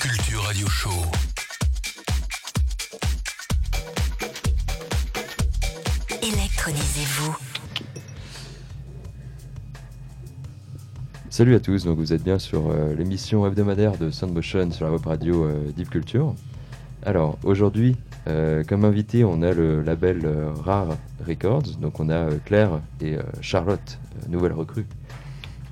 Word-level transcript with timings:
Culture 0.00 0.42
Radio 0.42 0.68
Show. 0.68 0.90
Électronisez-vous. 6.22 7.36
Salut 11.30 11.54
à 11.54 11.60
tous, 11.60 11.84
donc 11.84 11.98
vous 11.98 12.12
êtes 12.12 12.22
bien 12.22 12.38
sur 12.38 12.70
euh, 12.70 12.94
l'émission 12.94 13.46
hebdomadaire 13.46 13.96
de 13.96 14.10
Soundmotion 14.10 14.70
sur 14.70 14.86
la 14.86 14.92
web 14.92 15.06
radio 15.06 15.44
euh, 15.44 15.72
Deep 15.76 15.90
Culture. 15.90 16.34
Alors 17.04 17.38
aujourd'hui, 17.44 17.96
euh, 18.26 18.64
comme 18.64 18.84
invité, 18.84 19.24
on 19.24 19.42
a 19.42 19.52
le 19.52 19.82
label 19.82 20.22
euh, 20.24 20.52
Rare 20.52 20.96
Records, 21.26 21.76
donc 21.80 22.00
on 22.00 22.08
a 22.08 22.14
euh, 22.14 22.38
Claire 22.44 22.80
et 23.00 23.14
euh, 23.14 23.22
Charlotte, 23.40 23.98
euh, 24.16 24.28
nouvelles 24.28 24.52
recrues, 24.52 24.86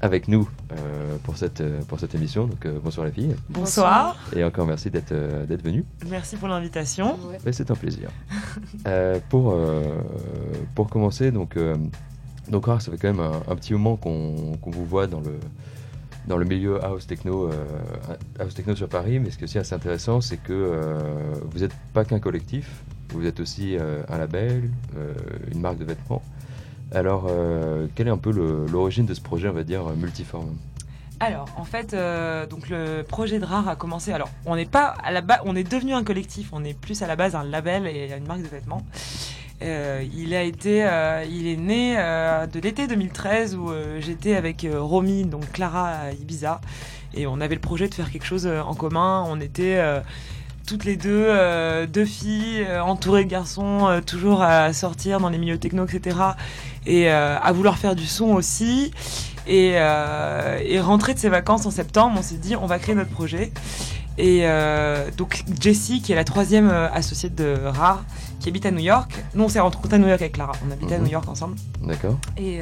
avec 0.04 0.28
nous 0.28 0.46
euh, 0.72 1.16
pour, 1.22 1.38
cette, 1.38 1.62
euh, 1.62 1.80
pour 1.88 1.98
cette 1.98 2.14
émission. 2.14 2.46
Donc 2.46 2.66
euh, 2.66 2.78
bonsoir 2.84 3.06
les 3.06 3.12
filles, 3.12 3.34
Bonsoir. 3.48 4.16
et 4.36 4.44
encore 4.44 4.66
merci 4.66 4.90
d'être 4.90 5.12
euh, 5.12 5.46
d'être 5.46 5.62
venues. 5.64 5.86
Merci 6.10 6.36
pour 6.36 6.46
l'invitation. 6.48 7.18
C'est 7.50 7.70
un 7.70 7.74
plaisir. 7.74 8.10
Euh, 8.86 9.18
pour, 9.30 9.52
euh, 9.54 9.82
pour 10.74 10.90
commencer, 10.90 11.30
donc, 11.30 11.56
euh, 11.56 11.74
donc 12.50 12.66
Rare, 12.66 12.82
ça 12.82 12.90
fait 12.92 12.98
quand 12.98 13.08
même 13.14 13.20
un, 13.20 13.40
un 13.50 13.56
petit 13.56 13.72
moment 13.72 13.96
qu'on 13.96 14.58
qu'on 14.60 14.70
vous 14.70 14.84
voit 14.84 15.06
dans 15.06 15.20
le, 15.20 15.38
dans 16.28 16.36
le 16.36 16.44
milieu 16.44 16.84
house 16.84 17.06
techno, 17.06 17.48
euh, 17.48 17.52
house 18.38 18.54
techno 18.54 18.76
sur 18.76 18.90
Paris, 18.90 19.18
mais 19.20 19.30
ce 19.30 19.38
qui 19.38 19.44
est 19.44 19.46
aussi 19.46 19.58
assez 19.58 19.74
intéressant, 19.74 20.20
c'est 20.20 20.36
que 20.36 20.52
euh, 20.52 20.98
vous 21.50 21.60
n'êtes 21.60 21.74
pas 21.94 22.04
qu'un 22.04 22.20
collectif, 22.20 22.82
vous 23.14 23.24
êtes 23.24 23.40
aussi 23.40 23.78
euh, 23.78 24.02
un 24.10 24.18
label, 24.18 24.68
euh, 24.98 25.14
une 25.50 25.60
marque 25.62 25.78
de 25.78 25.84
vêtements. 25.86 26.22
Alors, 26.92 27.26
euh, 27.28 27.86
quelle 27.94 28.08
est 28.08 28.10
un 28.10 28.18
peu 28.18 28.30
l'origine 28.70 29.06
de 29.06 29.14
ce 29.14 29.20
projet, 29.20 29.48
on 29.48 29.52
va 29.52 29.64
dire, 29.64 29.84
multiforme 29.96 30.54
Alors, 31.20 31.48
en 31.56 31.64
fait, 31.64 31.92
euh, 31.94 32.46
donc 32.46 32.68
le 32.68 33.02
projet 33.02 33.38
de 33.38 33.44
Rare 33.44 33.68
a 33.68 33.76
commencé. 33.76 34.12
Alors, 34.12 34.30
on 34.46 34.56
n'est 34.56 34.64
pas 34.66 34.94
à 35.02 35.10
la 35.10 35.20
base, 35.20 35.40
on 35.44 35.56
est 35.56 35.68
devenu 35.68 35.92
un 35.94 36.04
collectif. 36.04 36.50
On 36.52 36.64
est 36.64 36.78
plus 36.78 37.02
à 37.02 37.06
la 37.06 37.16
base 37.16 37.34
un 37.34 37.44
label 37.44 37.86
et 37.86 38.12
une 38.16 38.26
marque 38.26 38.42
de 38.42 38.48
vêtements. 38.48 38.82
Euh, 39.62 40.04
il 40.14 40.34
a 40.34 40.42
été, 40.42 40.84
euh, 40.84 41.24
il 41.28 41.46
est 41.46 41.56
né 41.56 41.94
euh, 41.96 42.46
de 42.46 42.60
l'été 42.60 42.86
2013 42.86 43.54
où 43.56 43.70
euh, 43.70 44.00
j'étais 44.00 44.34
avec 44.34 44.64
euh, 44.64 44.80
Romy, 44.80 45.24
donc 45.24 45.50
Clara 45.52 46.10
Ibiza, 46.20 46.60
et 47.14 47.26
on 47.26 47.40
avait 47.40 47.54
le 47.54 47.60
projet 47.60 47.88
de 47.88 47.94
faire 47.94 48.10
quelque 48.10 48.26
chose 48.26 48.46
euh, 48.46 48.60
en 48.60 48.74
commun. 48.74 49.24
On 49.26 49.40
était 49.40 49.76
euh, 49.78 50.00
toutes 50.66 50.84
les 50.84 50.96
deux, 50.96 51.24
euh, 51.28 51.86
deux 51.86 52.04
filles 52.04 52.64
euh, 52.68 52.80
entourées 52.82 53.24
de 53.24 53.30
garçons, 53.30 53.86
euh, 53.88 54.00
toujours 54.00 54.42
à 54.42 54.72
sortir 54.72 55.20
dans 55.20 55.28
les 55.28 55.38
milieux 55.38 55.58
techno, 55.58 55.84
etc. 55.86 56.16
Et 56.86 57.08
à 57.10 57.50
vouloir 57.52 57.78
faire 57.78 57.94
du 57.94 58.06
son 58.06 58.26
aussi. 58.34 58.90
Et, 59.46 59.68
et 59.72 60.80
rentrée 60.80 61.14
de 61.14 61.18
ses 61.18 61.30
vacances 61.30 61.64
en 61.64 61.70
septembre, 61.70 62.16
on 62.18 62.22
s'est 62.22 62.36
dit 62.36 62.56
on 62.56 62.66
va 62.66 62.78
créer 62.78 62.94
notre 62.94 63.08
projet. 63.10 63.52
Et 64.18 64.46
donc 65.16 65.44
Jessie, 65.58 66.02
qui 66.02 66.12
est 66.12 66.14
la 66.14 66.24
troisième 66.24 66.68
associée 66.68 67.30
de 67.30 67.56
Rare, 67.64 68.04
qui 68.40 68.50
habite 68.50 68.66
à 68.66 68.70
New 68.70 68.80
York. 68.82 69.10
Nous, 69.34 69.44
on 69.44 69.48
s'est 69.48 69.60
rencontrés 69.60 69.96
à 69.96 69.98
New 69.98 70.08
York 70.08 70.20
avec 70.20 70.34
Clara. 70.34 70.52
On 70.68 70.70
habitait 70.70 70.96
à 70.96 70.98
Mhm. 70.98 71.04
New 71.04 71.10
York 71.12 71.26
ensemble. 71.26 71.56
D'accord 71.82 72.18
Et, 72.36 72.60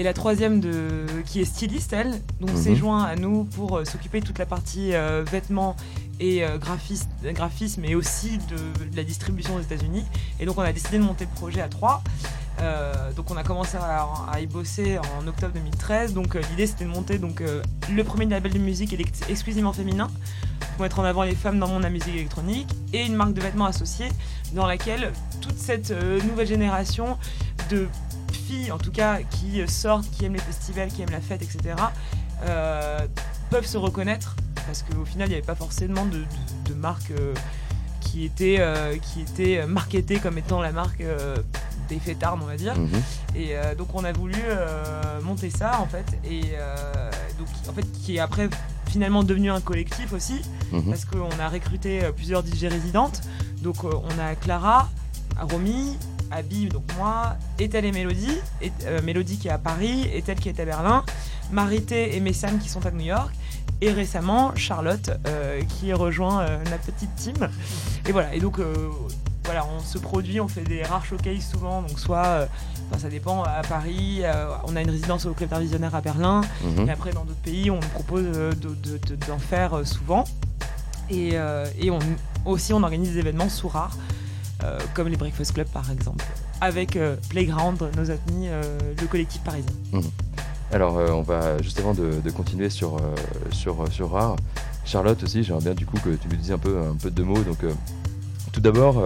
et 0.00 0.02
la 0.02 0.14
troisième, 0.14 0.60
de, 0.60 1.04
qui 1.26 1.42
est 1.42 1.44
styliste, 1.44 1.92
elle, 1.92 2.12
donc 2.40 2.50
Mhm. 2.52 2.56
s'est 2.56 2.74
joint 2.74 3.04
à 3.04 3.16
nous 3.16 3.44
pour 3.44 3.76
euh, 3.76 3.84
s'occuper 3.84 4.20
de 4.20 4.24
toute 4.26 4.38
la 4.38 4.46
partie 4.46 4.94
euh, 4.94 5.22
vêtements 5.30 5.76
et 6.20 6.42
euh, 6.42 6.56
graphis- 6.56 7.06
graphisme, 7.22 7.84
et 7.84 7.94
aussi 7.94 8.38
de, 8.38 8.56
de 8.90 8.96
la 8.96 9.04
distribution 9.04 9.56
aux 9.56 9.60
États-Unis. 9.60 10.06
Et 10.38 10.46
donc, 10.46 10.56
on 10.56 10.62
a 10.62 10.72
décidé 10.72 10.96
de 10.96 11.02
monter 11.02 11.26
le 11.26 11.34
projet 11.38 11.60
à 11.60 11.68
trois. 11.68 12.02
Euh, 12.60 13.12
donc 13.12 13.30
on 13.30 13.36
a 13.38 13.42
commencé 13.42 13.76
à, 13.78 14.06
à 14.30 14.40
y 14.40 14.46
bosser 14.46 14.98
en 15.18 15.26
octobre 15.26 15.52
2013. 15.54 16.12
Donc 16.14 16.34
euh, 16.36 16.40
l'idée 16.50 16.66
c'était 16.66 16.84
de 16.84 16.90
monter 16.90 17.18
donc 17.18 17.40
euh, 17.40 17.62
le 17.90 18.04
premier 18.04 18.26
label 18.26 18.52
de 18.52 18.58
musique 18.58 18.94
exclusivement 19.30 19.72
féminin 19.72 20.10
pour 20.74 20.82
mettre 20.82 20.98
en 20.98 21.04
avant 21.04 21.22
les 21.22 21.34
femmes 21.34 21.58
dans 21.58 21.66
le 21.66 21.72
monde 21.72 21.80
de 21.82 21.86
la 21.86 21.90
musique 21.90 22.14
électronique 22.14 22.68
et 22.92 23.04
une 23.06 23.14
marque 23.14 23.32
de 23.32 23.40
vêtements 23.40 23.64
associée 23.64 24.08
dans 24.52 24.66
laquelle 24.66 25.10
toute 25.40 25.56
cette 25.56 25.90
nouvelle 26.28 26.46
génération 26.48 27.16
de 27.70 27.86
filles 28.50 28.72
en 28.72 28.78
tout 28.78 28.90
cas 28.90 29.18
qui 29.22 29.66
sortent, 29.68 30.10
qui 30.10 30.24
aiment 30.24 30.34
les 30.34 30.40
festivals, 30.40 30.88
qui 30.88 31.02
aiment 31.02 31.10
la 31.10 31.20
fête, 31.20 31.42
etc. 31.42 31.74
euh, 32.44 33.00
peuvent 33.50 33.66
se 33.66 33.76
reconnaître 33.78 34.36
parce 34.66 34.82
qu'au 34.82 35.04
final 35.04 35.28
il 35.28 35.30
n'y 35.30 35.36
avait 35.36 35.46
pas 35.46 35.54
forcément 35.54 36.04
de, 36.06 36.18
de, 36.18 36.24
de 36.70 36.74
marque 36.74 37.10
euh, 37.12 37.34
qui 38.00 38.24
était 38.24 38.56
euh, 38.60 38.96
qui 38.98 39.20
était 39.22 39.66
marketée 39.66 40.18
comme 40.18 40.38
étant 40.38 40.60
la 40.60 40.72
marque 40.72 41.02
des 41.88 41.98
fêtards 41.98 42.38
on 42.40 42.46
va 42.46 42.56
dire 42.56 42.76
Mhm. 42.76 43.02
et 43.36 43.54
donc 43.76 43.88
on 43.94 44.04
a 44.04 44.12
voulu 44.12 44.36
monter 45.22 45.50
ça 45.50 45.80
en 45.80 45.86
fait 45.86 46.06
et 46.24 46.42
donc 47.38 47.48
en 47.68 47.72
fait 47.72 47.86
qui 47.92 48.16
est 48.16 48.20
après 48.20 48.48
finalement 48.88 49.22
devenu 49.24 49.50
un 49.50 49.60
collectif 49.60 50.12
aussi 50.12 50.40
Mhm. 50.72 50.84
parce 50.88 51.04
qu'on 51.04 51.38
a 51.40 51.48
recruté 51.48 52.00
plusieurs 52.16 52.42
DJ 52.46 52.64
résidentes 52.66 53.20
donc 53.62 53.82
on 53.84 54.18
a 54.20 54.34
Clara 54.36 54.88
Romy 55.50 55.96
Habib 56.30 56.72
donc 56.72 56.84
moi 56.96 57.36
Ethel 57.58 57.84
et 57.84 57.92
Mélodie 57.92 58.36
et, 58.62 58.72
euh, 58.86 59.00
Mélodie 59.02 59.38
qui 59.38 59.48
est 59.48 59.52
à 59.52 59.58
Paris 59.58 60.08
Ethel 60.14 60.38
qui 60.38 60.48
est 60.48 60.60
à 60.60 60.64
Berlin 60.64 61.04
Marité 61.52 62.16
et 62.16 62.20
Messam 62.20 62.58
qui 62.58 62.68
sont 62.68 62.84
à 62.86 62.90
New 62.90 63.04
York 63.06 63.32
et 63.80 63.90
récemment 63.92 64.54
Charlotte 64.56 65.10
euh, 65.26 65.62
qui 65.62 65.92
rejoint 65.92 66.42
euh, 66.42 66.58
la 66.70 66.78
petite 66.78 67.14
team 67.16 67.48
et 68.06 68.12
voilà 68.12 68.34
et 68.34 68.40
donc 68.40 68.58
euh, 68.58 68.74
voilà, 69.44 69.66
on 69.76 69.80
se 69.82 69.98
produit, 69.98 70.38
on 70.40 70.46
fait 70.46 70.60
des 70.62 70.84
rares 70.84 71.04
showcases 71.04 71.42
souvent, 71.50 71.82
donc 71.82 71.98
soit, 71.98 72.46
enfin, 72.88 73.00
ça 73.00 73.08
dépend, 73.08 73.42
à 73.42 73.62
Paris, 73.62 74.20
on 74.68 74.76
a 74.76 74.82
une 74.82 74.90
résidence 74.90 75.24
au 75.26 75.32
Club 75.32 75.52
Visionnaire 75.58 75.94
à 75.94 76.00
Berlin, 76.02 76.42
Mhm. 76.62 76.86
et 76.86 76.90
après 76.92 77.10
dans 77.12 77.24
d'autres 77.24 77.40
pays, 77.40 77.68
on 77.68 77.76
nous 77.80 77.88
propose 77.88 78.26
euh, 78.26 78.52
de- 78.52 78.68
de- 78.76 78.98
de- 78.98 79.16
d'en 79.26 79.38
faire 79.40 79.84
souvent. 79.84 80.22
Et, 81.10 81.30
et 81.80 81.90
on, 81.90 81.98
aussi, 82.44 82.72
on 82.72 82.82
organise 82.84 83.14
des 83.14 83.18
événements 83.18 83.48
sous 83.48 83.66
rares, 83.66 83.96
euh, 84.64 84.78
comme 84.94 85.08
les 85.08 85.16
Breakfast 85.16 85.52
Club 85.52 85.66
par 85.68 85.90
exemple, 85.90 86.24
avec 86.60 86.96
euh, 86.96 87.16
Playground, 87.28 87.78
nos 87.96 88.10
amis, 88.10 88.48
euh, 88.48 88.62
le 89.00 89.06
collectif 89.06 89.42
parisien. 89.42 89.72
Alors, 90.72 90.98
euh, 90.98 91.10
on 91.10 91.22
va 91.22 91.60
juste 91.62 91.78
avant 91.80 91.94
de, 91.94 92.30
continuer 92.30 92.70
sur, 92.70 92.98
sur, 93.50 93.90
sur 93.92 94.12
Rare. 94.12 94.36
Charlotte 94.84 95.22
aussi, 95.22 95.42
j'aimerais 95.42 95.64
bien 95.64 95.74
du 95.74 95.86
coup 95.86 95.98
que 95.98 96.10
tu 96.10 96.28
nous 96.28 96.36
dises 96.36 96.52
un 96.52 96.58
peu, 96.58 96.78
un 96.78 96.94
peu 96.94 97.10
de 97.10 97.22
mots. 97.22 97.42
Donc, 97.42 97.58
tout 98.52 98.60
d'abord, 98.60 99.02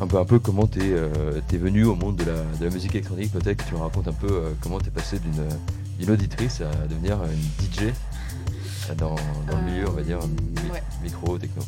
un, 0.00 0.06
peu, 0.06 0.18
un 0.18 0.24
peu 0.24 0.38
comment 0.38 0.66
t'es 0.66 0.80
euh, 0.82 1.40
venu 1.52 1.84
au 1.84 1.94
monde 1.94 2.16
de 2.16 2.24
la, 2.24 2.42
de 2.58 2.64
la 2.64 2.70
musique 2.70 2.94
électronique. 2.94 3.32
Peut-être 3.32 3.64
que 3.64 3.68
tu 3.68 3.74
me 3.74 3.80
racontes 3.80 4.08
un 4.08 4.12
peu 4.12 4.28
euh, 4.30 4.52
comment 4.60 4.78
t'es 4.78 4.90
passé 4.90 5.18
d'une 5.98 6.10
auditrice 6.10 6.60
à 6.60 6.86
devenir 6.86 7.18
une 7.24 7.66
DJ 7.66 7.92
dans, 8.94 9.14
dans 9.50 9.56
le 9.58 9.62
milieu, 9.70 9.88
on 9.88 9.92
va 9.92 10.02
dire, 10.02 10.18
ouais. 10.72 10.82
micro, 11.02 11.38
techno. 11.38 11.62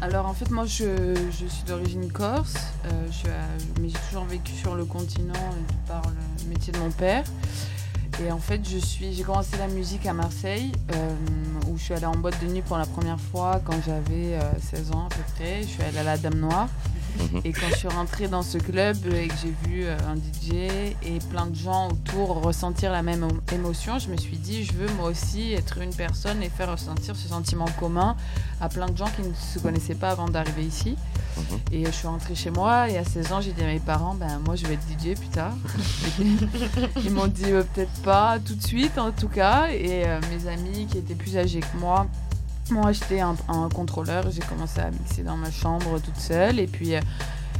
Alors 0.00 0.26
en 0.26 0.34
fait 0.34 0.50
moi 0.50 0.66
je, 0.66 1.14
je 1.30 1.46
suis 1.46 1.64
d'origine 1.66 2.10
corse, 2.12 2.54
euh, 2.84 3.06
je 3.10 3.12
suis 3.16 3.28
à- 3.28 3.80
mais 3.80 3.88
j'ai 3.88 3.98
toujours 4.10 4.24
vécu 4.26 4.52
sur 4.52 4.74
le 4.74 4.84
continent 4.84 5.32
euh, 5.34 5.72
par 5.88 6.02
le 6.02 6.48
métier 6.50 6.72
de 6.72 6.78
mon 6.78 6.90
père. 6.90 7.24
Et 8.24 8.30
en 8.32 8.38
fait 8.38 8.60
je 8.68 8.78
suis, 8.78 9.12
j'ai 9.14 9.22
commencé 9.22 9.56
la 9.58 9.68
musique 9.68 10.04
à 10.06 10.12
Marseille 10.12 10.72
euh, 10.94 11.14
où 11.68 11.76
je 11.78 11.82
suis 11.84 11.94
allée 11.94 12.06
en 12.06 12.16
boîte 12.16 12.40
de 12.42 12.46
nuit 12.50 12.62
pour 12.62 12.76
la 12.78 12.86
première 12.86 13.20
fois 13.20 13.60
quand 13.64 13.76
j'avais 13.86 14.34
euh, 14.34 14.40
16 14.70 14.92
ans 14.92 15.06
à 15.06 15.08
peu 15.14 15.22
près. 15.36 15.62
Je 15.62 15.66
suis 15.68 15.82
allée 15.82 15.98
à 15.98 16.02
la 16.04 16.18
Dame 16.18 16.40
Noire. 16.40 16.68
Et 17.44 17.52
quand 17.52 17.66
je 17.70 17.76
suis 17.76 17.88
rentrée 17.88 18.28
dans 18.28 18.42
ce 18.42 18.58
club 18.58 18.96
et 19.14 19.28
que 19.28 19.34
j'ai 19.42 19.54
vu 19.68 19.84
euh, 19.84 19.96
un 20.08 20.16
DJ 20.16 20.52
et 21.02 21.18
plein 21.30 21.46
de 21.46 21.54
gens 21.54 21.88
autour 21.88 22.42
ressentir 22.42 22.90
la 22.92 23.02
même 23.02 23.24
émo- 23.26 23.54
émotion, 23.54 23.98
je 23.98 24.08
me 24.08 24.16
suis 24.16 24.36
dit, 24.38 24.64
je 24.64 24.72
veux 24.72 24.88
moi 24.98 25.08
aussi 25.10 25.52
être 25.52 25.78
une 25.78 25.94
personne 25.94 26.42
et 26.42 26.48
faire 26.48 26.70
ressentir 26.70 27.14
ce 27.16 27.28
sentiment 27.28 27.66
commun 27.78 28.16
à 28.60 28.68
plein 28.68 28.86
de 28.86 28.96
gens 28.96 29.08
qui 29.16 29.22
ne 29.22 29.32
se 29.34 29.58
connaissaient 29.58 29.94
pas 29.94 30.10
avant 30.10 30.28
d'arriver 30.28 30.64
ici. 30.64 30.96
Mhm. 31.36 31.58
Et 31.72 31.84
je 31.84 31.90
suis 31.90 32.06
rentrée 32.08 32.34
chez 32.34 32.50
moi 32.50 32.88
et 32.88 32.96
à 32.96 33.04
16 33.04 33.32
ans, 33.32 33.40
j'ai 33.40 33.52
dit 33.52 33.62
à 33.62 33.66
mes 33.66 33.78
parents, 33.80 34.14
ben 34.14 34.40
moi 34.44 34.56
je 34.56 34.66
vais 34.66 34.74
être 34.74 34.86
DJ 34.88 35.14
plus 35.18 35.28
tard. 35.28 35.52
Ils 37.04 37.10
m'ont 37.10 37.26
dit 37.26 37.44
euh, 37.52 37.62
peut-être 37.74 37.92
pas 38.02 38.38
tout 38.44 38.54
de 38.54 38.62
suite 38.62 38.98
en 38.98 39.10
tout 39.12 39.28
cas. 39.28 39.68
Et 39.70 40.04
euh, 40.06 40.20
mes 40.30 40.48
amis 40.48 40.86
qui 40.86 40.98
étaient 40.98 41.14
plus 41.14 41.36
âgés 41.36 41.60
que 41.60 41.78
moi 41.78 42.06
m'ont 42.72 42.84
acheté 42.86 43.20
un, 43.20 43.36
un 43.48 43.68
contrôleur. 43.68 44.30
J'ai 44.30 44.42
commencé 44.42 44.80
à 44.80 44.90
mixer 44.90 45.22
dans 45.22 45.36
ma 45.36 45.50
chambre 45.50 45.98
toute 46.00 46.16
seule. 46.18 46.58
Et 46.58 46.66
puis 46.66 46.94
euh, 46.94 47.00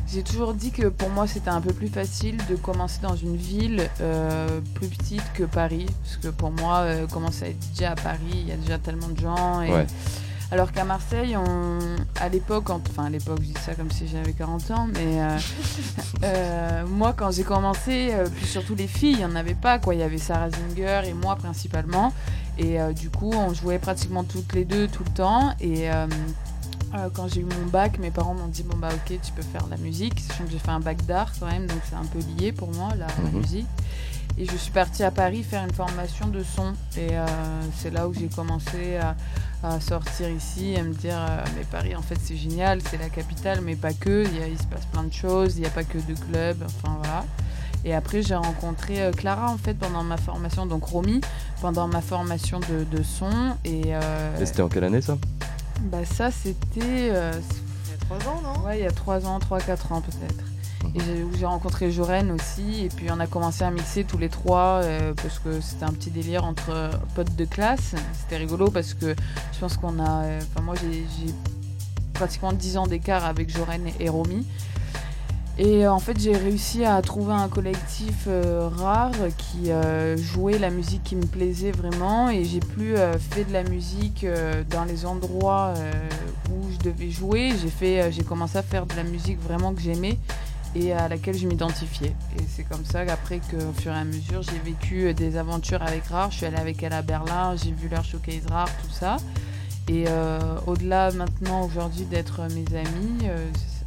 j'ai 0.09 0.23
toujours 0.23 0.55
dit 0.55 0.71
que 0.71 0.87
pour 0.89 1.11
moi 1.11 1.27
c'était 1.27 1.51
un 1.51 1.61
peu 1.61 1.73
plus 1.73 1.89
facile 1.89 2.37
de 2.49 2.55
commencer 2.57 3.01
dans 3.03 3.17
une 3.17 3.37
ville 3.37 3.89
euh, 4.01 4.61
plus 4.75 4.89
petite 4.89 5.25
que 5.35 5.45
Paris. 5.45 5.87
Parce 6.05 6.17
que 6.17 6.29
pour 6.29 6.51
moi, 6.53 6.79
euh, 6.81 7.07
commencer 7.07 7.45
à 7.45 7.49
être 7.49 7.59
DJ 7.77 7.83
à 7.83 7.95
Paris, 7.97 8.19
il 8.33 8.49
y 8.49 8.53
a 8.53 8.57
déjà 8.57 8.79
tellement 8.79 9.09
de 9.09 9.19
gens. 9.21 9.63
Et... 9.63 9.73
Ouais. 9.73 9.87
Alors 10.53 10.71
qu'à 10.71 10.85
Marseille, 10.85 11.37
on... 11.37 11.79
à 12.21 12.29
l'époque, 12.29 12.71
en- 12.71 12.81
enfin 12.89 13.07
à 13.07 13.11
l'époque, 13.11 13.39
je 13.41 13.47
dis 13.47 13.55
ça 13.65 13.75
comme 13.75 13.91
si 13.91 14.07
j'avais 14.07 14.33
40 14.33 14.71
ans, 14.71 14.87
mais 14.95 15.19
euh, 16.25 16.87
moi 16.87 17.15
quand 17.17 17.33
j'ai 17.33 17.43
commencé, 17.43 18.13
puis 18.37 18.47
surtout 18.47 18.77
les 18.77 18.87
filles, 18.87 19.13
il 19.15 19.19
n'y 19.19 19.25
en 19.25 19.35
avait 19.35 19.55
pas 19.57 19.81
quoi. 19.81 19.95
Il 19.95 20.01
y 20.01 20.05
avait 20.05 20.19
Sarah 20.19 20.49
Zinger 20.51 21.01
et 21.07 21.15
moi 21.15 21.35
principalement. 21.35 22.13
Et 22.59 22.81
euh, 22.81 22.93
du 22.93 23.11
coup, 23.11 23.33
on 23.35 23.53
jouait 23.53 23.79
pratiquement 23.79 24.25
toutes 24.25 24.53
les 24.55 24.65
deux 24.65 24.89
tout 24.89 25.05
le 25.05 25.11
temps. 25.11 25.55
Et 25.61 25.91
euh, 25.91 26.07
euh, 26.95 27.09
quand 27.13 27.29
j'ai 27.29 27.41
eu 27.41 27.45
mon 27.45 27.67
bac, 27.71 27.99
mes 27.99 28.11
parents 28.11 28.35
m'ont 28.35 28.47
dit 28.49 28.63
bon 28.63 28.77
bah 28.79 28.89
ok, 28.93 29.19
tu 29.23 29.33
peux 29.33 29.43
faire 29.43 29.65
de 29.65 29.71
la 29.71 29.77
musique, 29.77 30.21
sachant 30.21 30.45
que 30.45 30.51
j'ai 30.51 30.59
fait 30.59 30.71
un 30.71 30.81
bac 30.81 31.05
d'art 31.05 31.33
quand 31.39 31.47
même, 31.47 31.67
donc 31.67 31.79
c'est 31.89 31.97
un 31.97 32.05
peu 32.07 32.19
lié 32.39 32.53
pour 32.53 32.73
moi 32.73 32.91
la, 32.97 33.07
la 33.07 33.31
Mhm. 33.31 33.39
musique. 33.41 33.67
Et 34.39 34.45
je 34.45 34.55
suis 34.57 34.71
partie 34.71 35.03
à 35.03 35.11
Paris 35.11 35.43
faire 35.43 35.65
une 35.65 35.73
formation 35.73 36.29
de 36.29 36.43
son. 36.43 36.75
Et 36.99 37.09
c'est 37.75 37.91
là 37.91 38.07
où 38.07 38.13
j'ai 38.13 38.29
commencé 38.29 38.97
à, 38.97 39.17
à, 39.63 39.81
sortir 39.81 40.29
ici 40.29 40.75
et 40.75 40.83
me 40.83 40.93
dire 40.93 41.19
mais 41.57 41.65
Paris 41.65 41.97
en 41.97 42.03
fait 42.03 42.19
c'est 42.23 42.37
génial, 42.37 42.83
c'est 42.83 42.99
la 42.99 43.09
capitale, 43.09 43.61
mais 43.63 43.77
pas 43.77 43.95
que. 43.95 44.27
Il, 44.27 44.39
y 44.39 44.43
a, 44.43 44.47
il 44.47 44.59
se 44.59 44.65
passe 44.67 44.85
plein 44.93 45.05
de 45.05 45.13
choses, 45.13 45.57
il 45.57 45.61
n'y 45.63 45.67
a 45.67 45.71
pas 45.71 45.85
que 45.85 45.97
de 45.97 46.13
clubs, 46.15 46.63
enfin 46.67 46.99
voilà. 47.03 47.25
Et 47.87 47.95
après, 47.95 48.21
j'ai 48.21 48.35
rencontré 48.35 49.01
euh, 49.01 49.13
Clara 49.13 49.49
en 49.49 49.57
fait 49.57 49.75
pendant 49.75 50.03
ma 50.03 50.17
formation, 50.17 50.67
donc 50.67 50.83
Romy, 50.83 51.21
pendant 51.61 51.87
ma 51.87 52.01
formation 52.01 52.59
de, 52.59 52.83
de 52.83 53.03
son. 53.05 53.31
Et, 53.65 53.95
euh, 53.95 54.41
et 54.41 54.45
c'était 54.45 54.63
en 54.63 54.69
quelle 54.69 54.83
année 54.83 55.01
ça? 55.01 55.17
Bah 55.83 56.05
ça, 56.05 56.33
c'était. 56.33 56.81
Euh, 57.13 57.33
il 57.87 57.93
y 57.93 57.95
a 57.95 58.19
3 58.19 58.29
ans, 58.29 58.41
non? 58.43 58.67
Ouais, 58.67 58.81
il 58.81 58.83
y 58.83 58.89
a 58.89 58.91
3 58.91 59.25
ans, 59.27 59.39
3-4 59.39 59.93
ans 59.93 60.01
peut-être. 60.01 60.45
Et 60.97 61.01
j'ai 61.39 61.47
rencontré 61.47 61.93
Joren 61.93 62.33
aussi, 62.33 62.85
et 62.85 62.89
puis 62.89 63.07
on 63.11 63.21
a 63.21 63.29
commencé 63.29 63.63
à 63.63 63.71
mixer 63.71 64.05
tous 64.05 64.19
les 64.19 64.29
trois 64.29 64.83
parce 65.21 65.41
que 65.41 65.61
c'était 65.61 65.85
un 65.85 65.93
petit 65.93 66.11
délire 66.11 66.45
entre 66.45 66.91
potes 67.15 67.35
de 67.35 67.45
classe. 67.45 67.95
C'était 68.13 68.37
rigolo 68.37 68.71
parce 68.71 68.95
que 68.95 69.15
je 69.53 69.59
pense 69.59 69.77
qu'on 69.77 69.99
a. 69.99 70.23
Enfin, 70.37 70.63
moi 70.63 70.75
j'ai 70.77 71.35
pratiquement 72.15 72.53
10 72.53 72.77
ans 72.77 72.87
d'écart 72.87 73.25
avec 73.25 73.51
Joren 73.51 73.83
et 73.99 74.09
Romy. 74.09 74.47
Et 75.59 75.87
euh, 75.87 75.93
en 75.93 75.99
fait, 75.99 76.21
j'ai 76.21 76.37
réussi 76.37 76.85
à 76.85 77.01
trouver 77.01 77.33
un 77.33 77.49
collectif 77.49 78.25
euh, 78.27 78.69
rare 78.69 79.13
qui 79.39 79.71
euh, 79.71 80.17
jouait 80.17 80.59
la 80.59 80.69
musique 80.69 81.03
qui 81.03 81.17
me 81.17 81.25
plaisait 81.25 81.71
vraiment. 81.71 82.29
Et 82.29 82.45
j'ai 82.45 82.61
plus 82.61 82.97
fait 83.31 83.45
de 83.45 83.53
la 83.53 83.63
musique 83.63 84.27
dans 84.71 84.85
les 84.85 85.07
endroits 85.07 85.75
où 86.51 86.71
je 86.71 86.79
devais 86.85 87.11
jouer. 87.11 87.53
J'ai 87.61 87.71
fait, 87.71 88.13
j'ai 88.13 88.23
commencé 88.23 88.59
à 88.59 88.63
faire 88.63 88.87
de 88.87 88.95
la 88.95 89.03
musique 89.03 89.41
vraiment 89.41 89.73
que 89.73 89.81
j'aimais 89.81 90.19
et 90.75 90.93
à 90.93 91.09
laquelle 91.09 91.37
je 91.37 91.47
m'identifiais. 91.47 92.15
Et 92.39 92.43
c'est 92.49 92.65
comme 92.65 92.85
ça 92.85 93.07
qu'après, 93.07 93.39
qu'au 93.39 93.73
fur 93.81 93.93
et 93.93 93.99
à 93.99 94.05
mesure, 94.05 94.43
j'ai 94.43 94.59
vécu 94.59 95.15
des 95.15 95.39
aventures 95.39 95.83
avec 95.83 96.05
Rare. 96.07 96.31
Je 96.31 96.37
suis 96.37 96.47
allée 96.47 96.59
avec 96.59 96.83
elle 96.83 96.93
à 96.93 97.03
Berlin, 97.03 97.57
j'ai 97.57 97.73
vu 97.73 97.89
leur 97.89 98.05
showcase 98.05 98.47
Rare, 98.51 98.69
tout 98.83 98.93
ça. 98.93 99.17
Et 99.89 100.05
au-delà 100.67 101.13
maintenant, 101.13 101.65
aujourd'hui, 101.65 102.05
d'être 102.05 102.43
mes 102.43 102.77
amis, 102.77 103.31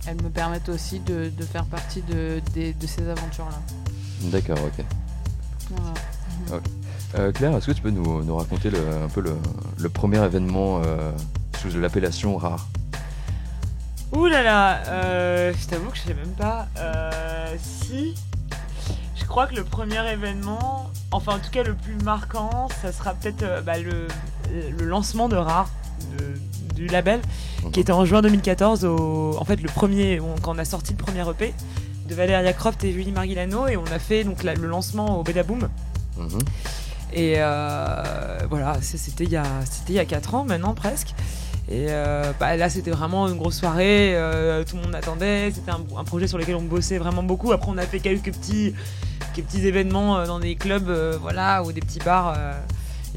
elles 0.07 0.21
me 0.21 0.29
permettent 0.29 0.69
aussi 0.69 0.99
de, 0.99 1.31
de 1.35 1.43
faire 1.43 1.65
partie 1.65 2.01
de, 2.01 2.41
de, 2.55 2.87
ces 2.87 3.07
aventures-là. 3.07 3.59
D'accord, 4.31 4.57
ok. 4.63 4.85
Voilà. 5.71 6.61
Euh, 7.15 7.31
Claire, 7.31 7.55
est-ce 7.55 7.67
que 7.67 7.71
tu 7.71 7.81
peux 7.81 7.89
nous, 7.89 8.23
nous 8.23 8.35
raconter 8.35 8.69
le, 8.69 8.79
un 8.79 9.07
peu 9.07 9.21
le, 9.21 9.35
le 9.77 9.89
premier 9.89 10.23
événement 10.23 10.81
euh, 10.83 11.11
sous 11.57 11.69
l'appellation 11.79 12.37
rare? 12.37 12.67
Ouh 14.13 14.25
là 14.25 14.41
là, 14.41 14.77
euh, 14.87 15.53
je 15.55 15.67
t'avoue 15.67 15.89
que 15.89 15.97
je 15.97 16.01
sais 16.01 16.13
même 16.15 16.33
pas. 16.33 16.67
si, 17.59 18.15
je 19.15 19.25
crois 19.25 19.45
que 19.45 19.55
le 19.55 19.63
premier 19.63 20.07
événement, 20.11 20.89
enfin 21.11 21.35
en 21.35 21.39
tout 21.39 21.51
cas 21.51 21.63
le 21.63 21.75
plus 21.75 21.95
marquant, 22.03 22.69
ça 22.81 22.91
sera 22.91 23.13
peut-être 23.13 23.63
bah, 23.63 23.77
le, 23.77 24.07
le, 24.51 24.85
lancement 24.85 25.29
de 25.29 25.35
Rare, 25.35 25.69
du 26.79 26.87
label, 26.87 27.21
qui 27.71 27.79
était 27.79 27.91
en 27.91 28.05
juin 28.05 28.21
2014, 28.21 28.85
au, 28.85 29.35
en 29.37 29.45
fait 29.45 29.61
le 29.61 29.67
premier, 29.67 30.19
quand 30.41 30.55
on 30.55 30.57
a 30.57 30.65
sorti 30.65 30.93
le 30.93 30.97
premier 30.97 31.29
EP 31.29 31.53
de 32.07 32.15
Valéria 32.15 32.53
Croft 32.53 32.83
et 32.83 32.91
Julie 32.91 33.11
Marguilano, 33.11 33.67
et 33.67 33.77
on 33.77 33.85
a 33.85 33.99
fait 33.99 34.23
donc 34.23 34.43
le 34.43 34.67
lancement 34.67 35.19
au 35.19 35.23
Bedaboom. 35.23 35.69
Mhm. 36.17 36.39
Et 37.13 37.35
euh, 37.37 38.39
voilà, 38.49 38.77
c'était 38.81 39.23
il, 39.23 39.31
y 39.31 39.37
a, 39.37 39.43
il 39.87 39.95
y 39.95 39.99
a 39.99 40.05
4 40.05 40.35
ans 40.35 40.45
maintenant 40.45 40.73
presque. 40.73 41.09
Et 41.67 41.87
euh, 41.89 42.31
bah, 42.39 42.55
là, 42.55 42.69
c'était 42.69 42.91
vraiment 42.91 43.27
une 43.27 43.37
grosse 43.37 43.57
soirée. 43.57 44.15
Euh, 44.15 44.63
tout 44.63 44.75
le 44.75 44.83
monde 44.83 44.95
attendait. 44.95 45.51
C'était 45.51 45.71
un, 45.71 46.03
projet 46.03 46.27
sur 46.27 46.37
lequel 46.37 46.55
on 46.55 46.63
bossait 46.63 46.97
vraiment 46.97 47.23
beaucoup. 47.23 47.51
Après, 47.51 47.69
on 47.71 47.77
a 47.77 47.85
fait 47.85 47.99
quelques 47.99 48.31
petits, 48.33 48.73
quelques 49.33 49.47
petits 49.47 49.67
événements 49.67 50.25
dans 50.25 50.39
des 50.39 50.55
clubs, 50.55 50.89
voilà, 51.21 51.63
ou 51.63 51.71
des 51.71 51.81
petits 51.81 51.99
bars 51.99 52.35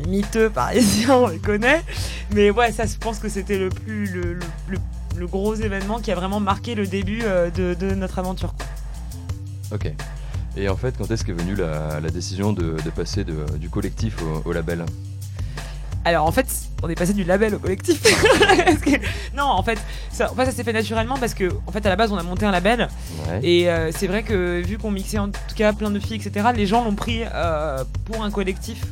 miteux 0.06 0.50
parisien, 0.50 1.16
on 1.16 1.26
le 1.28 1.38
connaît. 1.38 1.82
Mais 2.32 2.50
ouais, 2.50 2.72
ça, 2.72 2.86
je 2.86 2.96
pense 2.96 3.18
que 3.18 3.28
c'était 3.28 3.58
le 3.58 3.68
plus 3.68 4.06
le, 4.06 4.38
le, 5.16 5.26
gros 5.26 5.54
événement 5.54 6.00
qui 6.00 6.10
a 6.10 6.14
vraiment 6.14 6.40
marqué 6.40 6.74
le 6.74 6.86
début 6.86 7.22
euh, 7.24 7.50
de, 7.50 7.74
de, 7.74 7.94
notre 7.94 8.18
aventure. 8.18 8.54
Ok. 9.72 9.92
Et 10.56 10.68
en 10.68 10.76
fait, 10.76 10.94
quand 10.98 11.10
est-ce 11.10 11.24
qu'est 11.24 11.32
venue 11.32 11.54
la, 11.54 12.00
la 12.00 12.10
décision 12.10 12.52
de, 12.52 12.76
de 12.84 12.90
passer 12.90 13.24
du 13.24 13.70
collectif 13.70 14.16
au, 14.44 14.52
label 14.52 14.84
alors 16.04 16.26
en 16.26 16.32
fait, 16.32 16.48
on 16.82 16.88
est 16.88 16.96
passé 16.96 17.12
du 17.12 17.22
label 17.22 17.54
au 17.54 17.60
collectif. 17.60 18.02
non, 19.36 19.44
en 19.44 19.62
fait, 19.62 19.78
ça, 20.10 20.32
en 20.32 20.34
fait, 20.34 20.46
ça 20.46 20.50
s'est 20.50 20.64
fait 20.64 20.72
naturellement 20.72 21.16
parce 21.16 21.32
que, 21.32 21.48
en 21.64 21.70
fait, 21.70 21.86
à 21.86 21.88
la 21.88 21.94
base, 21.94 22.10
on 22.10 22.16
a 22.16 22.24
monté 22.24 22.44
un 22.44 22.50
label. 22.50 22.88
Et 23.44 23.70
euh, 23.70 23.92
c'est 23.92 24.08
vrai 24.08 24.24
que 24.24 24.60
vu 24.60 24.78
qu'on 24.78 24.90
mixait 24.90 25.18
en 25.18 25.28
tout 25.28 25.54
cas 25.54 25.72
plein 25.72 25.90
de 25.90 26.00
filles, 26.00 26.16
etc., 26.16 26.48
les 26.56 26.66
gens 26.66 26.84
l'ont 26.84 26.96
pris 26.96 27.22
euh, 27.32 27.84
pour 28.04 28.24
un 28.24 28.32
collectif. 28.32 28.82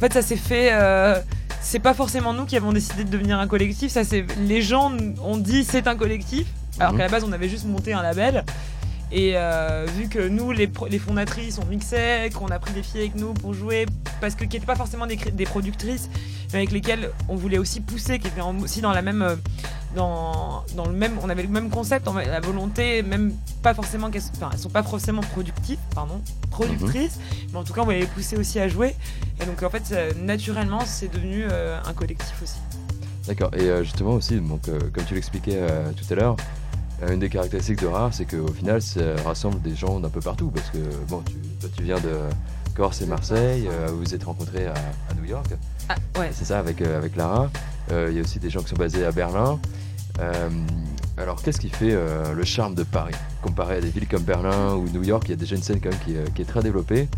En 0.00 0.06
fait, 0.08 0.14
ça 0.14 0.22
s'est 0.22 0.36
fait. 0.36 0.70
Euh, 0.72 1.20
c'est 1.60 1.78
pas 1.78 1.92
forcément 1.92 2.32
nous 2.32 2.46
qui 2.46 2.56
avons 2.56 2.72
décidé 2.72 3.04
de 3.04 3.10
devenir 3.10 3.38
un 3.38 3.46
collectif. 3.46 3.92
Ça, 3.92 4.02
c'est 4.02 4.24
les 4.38 4.62
gens 4.62 4.90
ont 5.22 5.36
dit 5.36 5.62
c'est 5.62 5.86
un 5.88 5.94
collectif, 5.94 6.46
alors 6.78 6.92
mhm. 6.92 6.98
qu'à 6.98 7.04
la 7.04 7.10
base 7.10 7.24
on 7.24 7.32
avait 7.32 7.50
juste 7.50 7.66
monté 7.66 7.92
un 7.92 8.00
label. 8.00 8.42
Et 9.12 9.32
euh, 9.34 9.84
vu 9.94 10.08
que 10.08 10.26
nous, 10.26 10.52
les, 10.52 10.70
les, 10.88 10.98
fondatrices, 10.98 11.58
on 11.62 11.66
mixait, 11.66 12.30
qu'on 12.32 12.46
a 12.46 12.58
pris 12.58 12.72
des 12.72 12.82
filles 12.82 13.00
avec 13.00 13.14
nous 13.14 13.34
pour 13.34 13.52
jouer, 13.52 13.84
parce 14.22 14.36
que 14.36 14.44
qui 14.44 14.56
n'étaient 14.56 14.64
pas 14.64 14.74
forcément 14.74 15.06
des, 15.06 15.16
des, 15.16 15.44
productrices, 15.44 16.08
mais 16.52 16.60
avec 16.60 16.70
lesquelles 16.70 17.10
on 17.28 17.34
voulait 17.34 17.58
aussi 17.58 17.82
pousser, 17.82 18.20
qui 18.20 18.28
étaient 18.28 18.40
aussi 18.40 18.80
dans 18.80 18.92
la 18.92 19.02
même 19.02 19.20
euh, 19.20 19.36
dans, 19.94 20.64
dans, 20.76 20.86
le 20.86 20.92
même, 20.92 21.18
on 21.22 21.28
avait 21.28 21.42
le 21.42 21.48
même 21.48 21.70
concept, 21.70 22.06
la 22.06 22.40
volonté, 22.40 23.02
même 23.02 23.32
pas 23.62 23.74
forcément 23.74 24.10
qu'elles 24.10 24.22
enfin, 24.36 24.56
sont 24.56 24.68
pas 24.68 24.82
forcément 24.82 25.22
productives, 25.22 25.78
pardon, 25.94 26.20
productrices, 26.50 27.16
mhm. 27.16 27.48
mais 27.52 27.58
en 27.58 27.64
tout 27.64 27.72
cas 27.72 27.82
on 27.82 27.84
voulait 27.84 28.00
les 28.00 28.06
pousser 28.06 28.36
aussi 28.36 28.58
à 28.60 28.68
jouer. 28.68 28.94
Et 29.40 29.46
donc 29.46 29.62
en 29.62 29.70
fait, 29.70 29.94
naturellement, 30.16 30.80
c'est 30.86 31.12
devenu 31.12 31.44
euh, 31.50 31.80
un 31.84 31.92
collectif 31.92 32.40
aussi. 32.42 32.58
D'accord. 33.26 33.50
Et 33.54 33.62
euh, 33.62 33.82
justement 33.82 34.12
aussi, 34.14 34.40
donc 34.40 34.68
euh, 34.68 34.78
comme 34.92 35.04
tu 35.04 35.14
l'expliquais 35.14 35.60
tout 35.96 36.12
à 36.12 36.16
l'heure, 36.16 36.36
une 37.08 37.18
des 37.18 37.30
caractéristiques 37.30 37.80
de 37.80 37.86
Rare, 37.86 38.10
c'est 38.12 38.26
qu'au 38.26 38.52
final, 38.52 38.82
ça 38.82 39.00
rassemble 39.24 39.60
des 39.62 39.74
gens 39.74 40.00
d'un 40.00 40.10
peu 40.10 40.20
partout, 40.20 40.50
parce 40.50 40.68
que 40.68 40.78
bon, 41.08 41.22
tu, 41.22 41.34
toi 41.58 41.70
tu 41.74 41.82
viens 41.82 41.98
de 41.98 42.14
Corse 42.74 43.00
et 43.00 43.06
Marseille, 43.06 43.68
vous 43.88 43.98
vous 43.98 44.14
êtes 44.14 44.24
rencontrés 44.24 44.66
à, 44.66 44.74
à 44.74 45.14
New 45.18 45.24
York. 45.24 45.46
Ah, 45.88 45.94
ouais. 46.18 46.28
C'est 46.32 46.44
ça, 46.44 46.58
avec, 46.58 46.82
avec 46.82 47.16
Lara. 47.16 47.50
Il 47.90 48.14
y 48.14 48.18
a 48.18 48.22
aussi 48.22 48.38
des 48.38 48.50
gens 48.50 48.60
qui 48.62 48.70
sont 48.70 48.76
basés 48.76 49.04
à 49.04 49.12
Berlin. 49.12 49.58
Euh, 50.20 50.50
alors, 51.16 51.42
qu'est-ce 51.42 51.60
qui 51.60 51.68
fait 51.68 51.92
euh, 51.92 52.34
le 52.34 52.44
charme 52.44 52.74
de 52.74 52.82
Paris? 52.82 53.14
Comparé 53.42 53.76
à 53.76 53.80
des 53.80 53.90
villes 53.90 54.08
comme 54.08 54.22
Berlin 54.22 54.74
ou 54.74 54.88
New 54.90 55.02
York, 55.02 55.24
il 55.26 55.30
y 55.30 55.34
a 55.34 55.36
déjà 55.36 55.56
une 55.56 55.62
scène 55.62 55.80
quand 55.80 55.90
même 55.90 55.98
qui, 56.00 56.16
euh, 56.16 56.24
est 56.38 56.48
très 56.48 56.62
développée. 56.62 57.08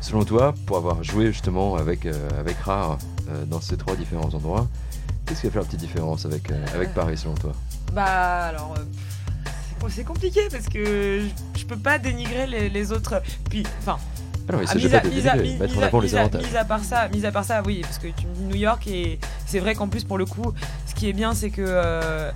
Selon 0.00 0.24
toi, 0.24 0.54
pour 0.66 0.76
avoir 0.76 1.02
joué 1.02 1.26
justement 1.26 1.74
avec, 1.74 2.06
avec 2.38 2.56
Rare 2.58 2.98
dans 3.48 3.60
ces 3.60 3.76
trois 3.76 3.96
différents 3.96 4.32
endroits, 4.32 4.68
qu'est-ce 5.26 5.40
qui 5.40 5.48
a 5.48 5.50
fait 5.50 5.58
la 5.58 5.64
petite 5.64 5.80
différence 5.80 6.24
avec, 6.24 6.52
avec 6.72 6.94
Paris 6.94 7.16
selon 7.16 7.34
toi? 7.34 7.52
Bah 7.92 8.04
alors, 8.04 8.76
c'est 9.88 10.04
compliqué 10.04 10.42
parce 10.52 10.68
que 10.68 11.26
je, 11.56 11.66
peux 11.66 11.76
pas 11.76 11.98
dénigrer 11.98 12.46
les, 12.46 12.70
les 12.70 12.92
autres. 12.92 13.20
Puis, 13.50 13.64
enfin, 13.80 13.98
ah 14.48 14.52
non, 14.52 14.58
à, 14.58 14.74
mis, 14.74 15.28
à, 15.28 15.36
mettre 15.36 15.78
en 15.78 15.82
avant 15.82 16.00
les 16.00 16.14
avantages. 16.14 16.50
Mis 16.50 16.56
à 16.56 16.64
part 16.64 16.82
ça, 16.82 17.08
mis 17.08 17.26
à 17.26 17.32
part 17.32 17.44
ça, 17.44 17.62
oui, 17.64 17.80
parce 17.82 17.98
que 17.98 18.08
tu 18.08 18.26
me 18.26 18.34
dis 18.34 18.44
New 18.44 18.56
York 18.56 18.86
et 18.86 19.18
c'est 19.46 19.58
vrai 19.58 19.74
qu'en 19.74 19.88
plus 19.88 20.04
pour 20.04 20.18
le 20.18 20.24
coup, 20.24 20.52
ce 20.86 20.94
qui 20.94 21.08
est 21.08 21.12
bien, 21.12 21.34
c'est 21.34 21.50
que 21.50 21.62
euh, 21.66 22.30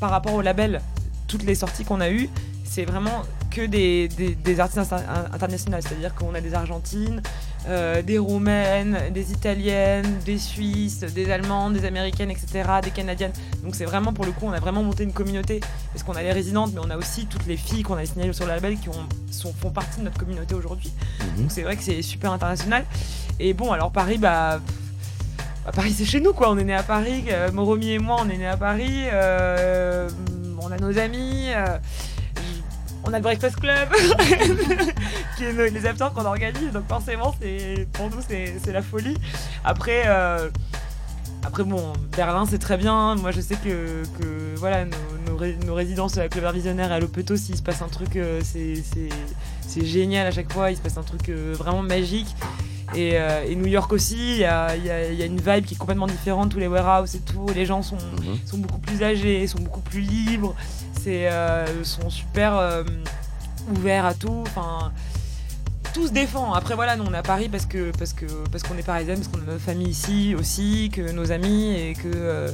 par 0.00 0.10
rapport 0.10 0.34
au 0.34 0.42
label, 0.42 0.80
toutes 1.26 1.42
les 1.42 1.54
sorties 1.54 1.84
qu'on 1.84 2.00
a 2.00 2.10
eues, 2.10 2.28
c'est 2.64 2.84
vraiment 2.84 3.22
que 3.50 3.66
des, 3.66 4.08
des, 4.08 4.60
artistes 4.60 4.92
internationaux, 5.32 5.78
c'est-à-dire 5.80 6.14
qu'on 6.14 6.34
a 6.34 6.40
des 6.40 6.54
Argentines, 6.54 7.22
euh, 7.66 8.02
des 8.02 8.18
Roumaines, 8.18 8.98
des 9.12 9.32
Italiennes, 9.32 10.18
des 10.24 10.38
Suisses, 10.38 11.00
des 11.00 11.30
Allemandes, 11.30 11.72
des 11.72 11.84
Américaines, 11.86 12.30
etc., 12.30 12.68
des 12.82 12.90
Canadiennes. 12.90 13.32
Donc 13.62 13.74
c'est 13.74 13.86
vraiment 13.86 14.12
pour 14.12 14.24
le 14.26 14.32
coup, 14.32 14.46
on 14.46 14.52
a 14.52 14.60
vraiment 14.60 14.82
monté 14.82 15.04
une 15.04 15.12
communauté 15.12 15.60
parce 15.92 16.02
qu'on 16.02 16.12
a 16.12 16.22
les 16.22 16.32
résidentes, 16.32 16.72
mais 16.74 16.80
on 16.84 16.90
a 16.90 16.96
aussi 16.96 17.26
toutes 17.26 17.46
les 17.46 17.56
filles 17.56 17.82
qu'on 17.82 17.94
a 17.94 18.04
signées 18.04 18.32
sur 18.32 18.44
le 18.44 18.52
label 18.52 18.78
qui 18.78 18.88
ont, 18.90 19.06
sont, 19.30 19.52
font 19.52 19.70
partie 19.70 20.00
de 20.00 20.04
notre 20.04 20.18
communauté 20.18 20.54
aujourd'hui. 20.54 20.92
Mhm. 21.20 21.42
Donc 21.42 21.52
c'est 21.52 21.62
vrai 21.62 21.76
que 21.76 21.82
c'est 21.82 22.02
super 22.02 22.32
international. 22.32 22.84
Et 23.40 23.54
bon, 23.54 23.72
alors 23.72 23.90
Paris, 23.90 24.18
bah. 24.18 24.60
bah 25.64 25.72
Paris, 25.74 25.92
c'est 25.92 26.04
chez 26.04 26.20
nous, 26.20 26.32
quoi. 26.32 26.50
On 26.50 26.58
est 26.58 26.64
né 26.64 26.74
à 26.74 26.82
Paris. 26.82 27.24
Euh, 27.30 27.50
Moromi 27.50 27.92
et 27.92 27.98
moi, 27.98 28.18
on 28.20 28.28
est 28.28 28.36
né 28.36 28.46
à 28.46 28.56
Paris. 28.56 29.04
Euh, 29.12 30.08
on 30.60 30.70
a 30.70 30.76
nos 30.76 30.98
amis 30.98 31.48
on 33.06 33.12
a 33.12 33.18
le 33.18 33.22
Breakfast 33.22 33.56
Club, 33.56 33.88
qui 35.36 35.44
est 35.44 35.70
les 35.70 35.86
absents 35.86 36.10
qu'on 36.10 36.24
organise, 36.24 36.72
donc 36.72 36.86
forcément, 36.88 37.34
c'est, 37.40 37.86
pour 37.92 38.10
nous, 38.10 38.18
c'est, 38.26 38.72
la 38.72 38.82
folie. 38.82 39.16
Après, 39.64 40.04
euh, 40.06 40.48
après 41.42 41.64
bon, 41.64 41.92
Berlin, 42.16 42.46
c'est 42.48 42.58
très 42.58 42.76
bien. 42.76 43.14
Moi, 43.16 43.30
je 43.30 43.40
sais 43.40 43.56
que, 43.56 44.02
voilà, 44.56 44.84
nos, 44.86 45.74
résidences 45.74 46.16
à 46.16 46.22
la 46.22 46.28
Clover 46.28 46.52
Visionnaire 46.52 46.90
et 46.90 46.94
à 46.94 47.00
l'Opeto, 47.00 47.36
s'il 47.36 47.56
se 47.56 47.62
passe 47.62 47.82
un 47.82 47.88
truc, 47.88 48.16
euh, 48.16 48.40
c'est, 48.42 49.84
génial 49.84 50.26
à 50.26 50.30
chaque 50.30 50.52
fois, 50.52 50.70
il 50.70 50.76
se 50.76 50.82
passe 50.82 50.96
un 50.96 51.02
truc 51.02 51.28
euh, 51.28 51.54
vraiment 51.56 51.82
magique. 51.82 52.34
Et, 52.94 53.18
New 53.56 53.66
York 53.66 53.92
aussi, 53.92 54.36
il 54.36 54.38
y 54.38 54.44
a, 54.44 54.74
une 55.26 55.40
vibe 55.40 55.64
qui 55.64 55.74
est 55.74 55.78
complètement 55.78 56.06
différente, 56.06 56.50
tous 56.50 56.58
les 56.58 56.68
warehouses 56.68 57.16
et 57.16 57.20
tout, 57.20 57.46
les 57.54 57.66
gens 57.66 57.82
sont, 57.82 57.96
mhm. 57.96 58.38
sont 58.46 58.58
beaucoup 58.58 58.78
plus 58.78 59.02
âgés, 59.02 59.46
sont 59.46 59.60
beaucoup 59.60 59.80
plus 59.80 60.00
libres 60.00 60.54
c'est 61.04 61.28
euh, 61.28 61.84
sont 61.84 62.08
super 62.08 62.56
euh, 62.56 62.82
ouverts 63.70 64.06
à 64.06 64.14
tout. 64.14 64.42
Enfin, 64.42 64.90
tout 65.92 66.06
se 66.06 66.12
défend. 66.12 66.54
Après 66.54 66.74
voilà, 66.74 66.96
nous 66.96 67.04
on 67.04 67.12
est 67.12 67.18
à 67.18 67.22
Paris 67.22 67.50
parce 67.50 67.66
que 67.66 67.90
parce 67.98 68.14
que 68.14 68.24
parce 68.50 68.62
qu'on 68.62 68.76
est 68.78 68.86
parisienne, 68.86 69.18
parce 69.18 69.28
qu'on 69.28 69.42
a 69.42 69.52
notre 69.52 69.62
famille 69.62 69.88
ici 69.88 70.34
aussi, 70.38 70.90
que 70.90 71.12
nos 71.12 71.30
amis 71.30 71.74
et 71.74 71.92
que 71.92 72.08
euh, 72.14 72.50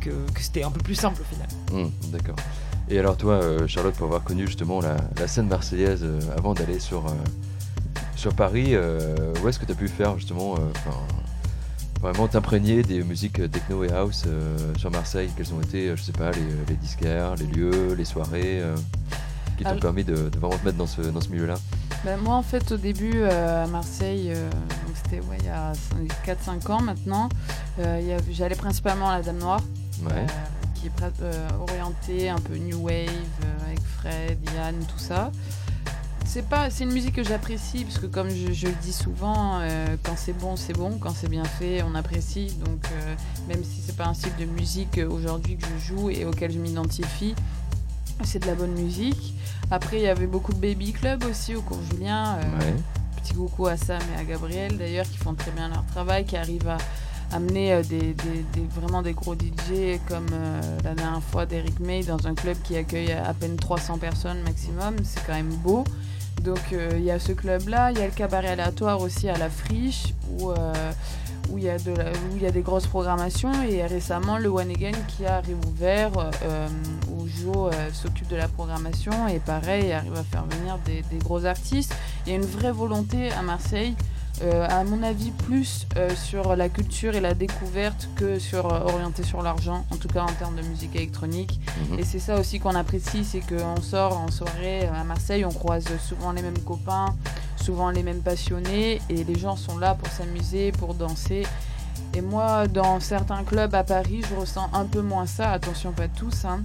que, 0.00 0.10
c'était 0.38 0.62
un 0.62 0.70
peu 0.70 0.80
plus 0.80 0.94
simple 0.94 1.22
au 1.22 1.24
final. 1.24 1.48
Hum, 1.72 1.90
D'accord. 2.12 2.36
Et 2.90 2.98
alors 2.98 3.16
toi, 3.16 3.40
Charlotte, 3.66 3.94
pour 3.94 4.06
avoir 4.06 4.24
connu 4.24 4.46
justement 4.46 4.80
la, 4.80 5.28
scène 5.28 5.46
marseillaise 5.46 6.04
avant 6.36 6.54
d'aller 6.54 6.80
sur, 6.80 7.04
sur 8.16 8.34
Paris, 8.34 8.74
où 8.76 9.48
est-ce 9.48 9.60
que 9.60 9.64
tu 9.66 9.72
as 9.72 9.76
pu 9.76 9.86
faire 9.86 10.16
justement, 10.18 10.56
vraiment 12.00 12.28
t'imprégner 12.28 12.82
des 12.82 13.02
musiques 13.04 13.50
techno 13.50 13.84
et 13.84 13.92
house 13.92 14.24
euh, 14.26 14.56
sur 14.78 14.90
Marseille 14.90 15.30
Quels 15.36 15.52
ont 15.52 15.60
été, 15.60 15.88
euh, 15.88 15.96
je 15.96 16.02
sais 16.02 16.12
pas, 16.12 16.30
les, 16.30 16.40
les 16.68 16.76
disquaires, 16.76 17.34
les 17.36 17.46
lieux, 17.46 17.94
les 17.94 18.04
soirées 18.04 18.60
euh, 18.62 18.74
qui 19.56 19.64
t'ont 19.64 19.70
Alors- 19.70 19.80
permis 19.82 20.04
de, 20.04 20.14
de 20.30 20.38
vraiment 20.38 20.56
te 20.56 20.64
mettre 20.64 20.78
dans 20.78 20.86
ce, 20.86 21.02
dans 21.02 21.20
ce 21.20 21.28
milieu-là? 21.28 21.54
Ben, 22.04 22.16
moi, 22.18 22.34
en 22.36 22.42
fait, 22.42 22.72
au 22.72 22.78
début, 22.78 23.12
euh, 23.16 23.64
à 23.64 23.66
Marseille, 23.66 24.32
euh, 24.34 24.48
c'était 25.04 25.20
ouais, 25.26 25.36
il 25.40 25.46
y 25.46 25.48
a 25.50 25.72
4-5 26.26 26.70
ans 26.72 26.80
maintenant, 26.80 27.28
euh, 27.78 28.18
j'allais 28.30 28.54
principalement 28.54 29.10
à 29.10 29.18
la 29.18 29.22
Dame 29.22 29.38
Noire, 29.38 29.60
Ouais. 30.06 30.12
euh, 30.14 30.26
qui 30.74 30.86
est 30.86 31.22
euh, 31.22 31.48
orientée 31.60 32.30
un 32.30 32.38
peu 32.38 32.56
new 32.56 32.78
wave, 32.78 33.08
euh, 33.44 33.66
avec 33.66 33.80
Fred, 33.82 34.38
Yann, 34.56 34.76
tout 34.86 34.98
ça. 34.98 35.30
C'est 36.32 36.48
pas, 36.48 36.70
c'est 36.70 36.84
une 36.84 36.92
musique 36.92 37.16
que 37.16 37.24
j'apprécie 37.24 37.82
parce 37.84 37.98
que 37.98 38.06
comme 38.06 38.30
je, 38.30 38.52
je 38.52 38.66
le 38.68 38.74
dis 38.80 38.92
souvent, 38.92 39.58
euh, 39.62 39.96
quand 40.04 40.14
c'est 40.16 40.32
bon, 40.32 40.54
c'est 40.54 40.74
bon, 40.74 40.96
quand 41.00 41.10
c'est 41.12 41.28
bien 41.28 41.42
fait, 41.42 41.82
on 41.82 41.96
apprécie. 41.96 42.54
Donc 42.64 42.84
euh, 42.92 43.14
même 43.48 43.64
si 43.64 43.80
c'est 43.84 43.96
pas 43.96 44.06
un 44.06 44.14
style 44.14 44.36
de 44.38 44.44
musique 44.44 44.98
euh, 44.98 45.08
aujourd'hui 45.10 45.56
que 45.56 45.66
je 45.66 45.86
joue 45.94 46.08
et 46.08 46.24
auquel 46.24 46.52
je 46.52 46.60
m'identifie, 46.60 47.34
c'est 48.22 48.38
de 48.38 48.46
la 48.46 48.54
bonne 48.54 48.74
musique. 48.74 49.34
Après, 49.72 49.96
il 49.96 50.02
y 50.02 50.06
avait 50.06 50.28
beaucoup 50.28 50.52
de 50.52 50.58
baby 50.60 50.92
club 50.92 51.24
aussi 51.24 51.56
au 51.56 51.62
cours 51.62 51.80
Julien. 51.90 52.36
euh, 52.36 52.58
Ouais. 52.60 52.74
Petit 53.22 53.34
coucou 53.34 53.66
à 53.66 53.76
Sam 53.76 54.00
et 54.16 54.20
à 54.20 54.24
Gabriel 54.24 54.78
d'ailleurs 54.78 55.06
qui 55.10 55.18
font 55.18 55.34
très 55.34 55.50
bien 55.50 55.68
leur 55.68 55.84
travail, 55.86 56.24
qui 56.24 56.36
arrivent 56.36 56.68
à 56.68 56.78
amener 57.32 57.82
des, 57.82 58.14
des- 58.14 58.44
des- 58.54 58.66
vraiment 58.74 59.02
des 59.02 59.12
gros 59.14 59.34
DJ 59.34 59.98
comme 60.08 60.26
euh, 60.32 60.60
la 60.84 60.94
dernière 60.94 61.22
fois 61.22 61.44
d'Eric 61.44 61.80
May 61.80 62.02
dans 62.04 62.24
un 62.28 62.34
club 62.34 62.56
qui 62.62 62.76
accueille 62.76 63.12
à 63.12 63.34
peine 63.34 63.56
300 63.56 63.98
personnes 63.98 64.40
maximum. 64.42 64.94
C'est 65.02 65.24
quand 65.26 65.34
même 65.34 65.54
beau. 65.56 65.84
Donc 66.42 66.72
euh, 66.72 66.90
il 66.94 67.04
y 67.04 67.10
a 67.10 67.18
ce 67.18 67.32
club-là, 67.32 67.90
il 67.92 67.98
y 67.98 68.02
a 68.02 68.06
le 68.06 68.12
cabaret 68.12 68.48
aléatoire 68.48 69.00
aussi 69.00 69.28
à 69.28 69.36
la 69.36 69.50
friche 69.50 70.14
où, 70.30 70.50
euh, 70.50 70.92
où 71.50 71.58
il 71.58 71.64
y, 71.64 71.66
y 71.66 72.46
a 72.46 72.50
des 72.50 72.62
grosses 72.62 72.86
programmations 72.86 73.52
et 73.62 73.84
récemment 73.84 74.38
le 74.38 74.48
One 74.48 74.70
Again 74.70 74.96
qui 75.08 75.26
a 75.26 75.40
réouvert 75.40 76.12
euh, 76.16 76.68
où 77.10 77.28
Jo 77.28 77.70
s'occupe 77.92 78.28
de 78.28 78.36
la 78.36 78.48
programmation 78.48 79.28
et 79.28 79.38
pareil 79.38 79.92
arrive 79.92 80.14
à 80.14 80.24
faire 80.24 80.44
venir 80.46 80.78
des, 80.86 81.02
des 81.10 81.18
gros 81.18 81.44
artistes. 81.44 81.94
Il 82.26 82.30
y 82.30 82.32
a 82.32 82.38
une 82.38 82.46
vraie 82.46 82.72
volonté 82.72 83.30
à 83.32 83.42
Marseille, 83.42 83.94
euh, 84.42 84.66
à 84.68 84.84
mon 84.84 85.02
avis 85.02 85.32
plus 85.32 85.86
euh, 85.96 86.14
sur 86.14 86.56
la 86.56 86.68
culture 86.68 87.14
et 87.14 87.20
la 87.20 87.34
découverte 87.34 88.08
que 88.16 88.38
sur 88.38 88.72
euh, 88.72 88.80
orienté 88.80 89.22
sur 89.22 89.42
l'argent, 89.42 89.84
en 89.90 89.96
tout 89.96 90.08
cas 90.08 90.22
en 90.22 90.32
termes 90.32 90.56
de 90.56 90.62
musique 90.62 90.96
électronique. 90.96 91.60
Mhm. 91.90 91.98
Et 91.98 92.04
c'est 92.04 92.18
ça 92.18 92.38
aussi 92.38 92.58
qu'on 92.58 92.74
apprécie, 92.74 93.24
c'est 93.24 93.40
qu'on 93.40 93.80
sort 93.82 94.16
en 94.18 94.30
soirée 94.30 94.86
à 94.86 95.04
Marseille, 95.04 95.44
on 95.44 95.52
croise 95.52 95.84
souvent 95.98 96.32
les 96.32 96.42
mêmes 96.42 96.58
copains, 96.60 97.14
souvent 97.62 97.90
les 97.90 98.02
mêmes 98.02 98.22
passionnés, 98.22 99.02
et 99.10 99.24
les 99.24 99.38
gens 99.38 99.56
sont 99.56 99.78
là 99.78 99.94
pour 99.94 100.08
s'amuser, 100.08 100.72
pour 100.72 100.94
danser. 100.94 101.46
Et 102.14 102.22
moi, 102.22 102.66
dans 102.66 102.98
certains 102.98 103.44
clubs 103.44 103.74
à 103.74 103.84
Paris, 103.84 104.22
je 104.28 104.34
ressens 104.34 104.70
un 104.72 104.86
peu 104.86 105.02
moins 105.02 105.26
ça, 105.26 105.50
attention 105.50 105.92
pas 105.92 106.08
tous, 106.08 106.44
hein. 106.44 106.62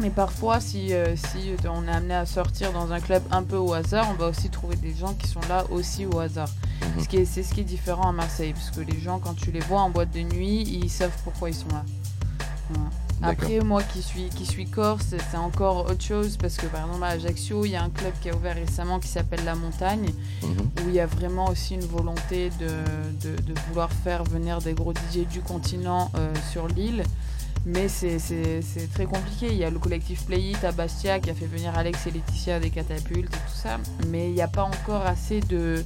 Mais 0.00 0.10
parfois, 0.10 0.58
si, 0.60 0.92
euh, 0.94 1.14
si 1.16 1.52
on 1.68 1.86
est 1.86 1.90
amené 1.92 2.14
à 2.14 2.26
sortir 2.26 2.72
dans 2.72 2.92
un 2.92 3.00
club 3.00 3.22
un 3.30 3.42
peu 3.42 3.56
au 3.56 3.72
hasard, 3.72 4.08
on 4.10 4.14
va 4.14 4.28
aussi 4.28 4.48
trouver 4.50 4.76
des 4.76 4.94
gens 4.94 5.14
qui 5.14 5.28
sont 5.28 5.40
là 5.48 5.64
aussi 5.70 6.06
au 6.06 6.18
hasard. 6.18 6.48
Mhm. 6.98 7.24
C'est 7.26 7.42
ce 7.42 7.54
qui 7.54 7.60
est 7.60 7.64
différent 7.64 8.08
à 8.08 8.12
Marseille, 8.12 8.52
parce 8.54 8.70
que 8.70 8.80
les 8.80 8.98
gens, 8.98 9.18
quand 9.20 9.34
tu 9.34 9.52
les 9.52 9.60
vois 9.60 9.80
en 9.80 9.90
boîte 9.90 10.10
de 10.10 10.20
nuit, 10.20 10.62
ils 10.62 10.90
savent 10.90 11.16
pourquoi 11.24 11.50
ils 11.50 11.54
sont 11.54 11.68
là. 11.68 11.84
Voilà. 12.70 12.90
Après, 13.24 13.60
moi 13.60 13.82
qui 13.84 14.02
suis, 14.02 14.30
qui 14.30 14.44
suis 14.44 14.66
corse, 14.66 15.14
c'est 15.30 15.36
encore 15.36 15.86
autre 15.88 16.02
chose, 16.02 16.36
parce 16.36 16.56
que 16.56 16.66
par 16.66 16.86
exemple 16.86 17.04
à 17.04 17.08
Ajaccio, 17.08 17.64
il 17.64 17.70
y 17.70 17.76
a 17.76 17.82
un 17.84 17.90
club 17.90 18.12
qui 18.20 18.30
a 18.30 18.34
ouvert 18.34 18.56
récemment 18.56 18.98
qui 18.98 19.06
s'appelle 19.06 19.44
La 19.44 19.54
Montagne, 19.54 20.12
Mhm. 20.42 20.48
où 20.84 20.88
il 20.88 20.94
y 20.94 21.00
a 21.00 21.06
vraiment 21.06 21.48
aussi 21.48 21.74
une 21.74 21.86
volonté 21.86 22.50
de, 22.58 22.66
de, 23.28 23.36
de 23.42 23.54
vouloir 23.68 23.90
faire 23.92 24.24
venir 24.24 24.58
des 24.60 24.72
gros 24.72 24.92
DJ 24.92 25.24
du 25.30 25.40
continent 25.40 26.10
euh, 26.16 26.32
sur 26.50 26.66
l'île. 26.66 27.04
Mais 27.64 27.88
c'est 27.88 28.18
très 28.92 29.04
compliqué. 29.04 29.48
Il 29.50 29.56
y 29.56 29.64
a 29.64 29.70
le 29.70 29.78
collectif 29.78 30.26
Play 30.26 30.50
It 30.50 30.64
à 30.64 30.72
Bastia 30.72 31.20
qui 31.20 31.30
a 31.30 31.34
fait 31.34 31.46
venir 31.46 31.76
Alex 31.76 32.06
et 32.06 32.10
Laetitia 32.10 32.58
des 32.58 32.70
catapultes 32.70 33.32
et 33.32 33.38
tout 33.38 33.54
ça. 33.54 33.78
Mais 34.08 34.28
il 34.28 34.34
n'y 34.34 34.42
a 34.42 34.48
pas 34.48 34.64
encore 34.64 35.06
assez 35.06 35.40
de. 35.40 35.84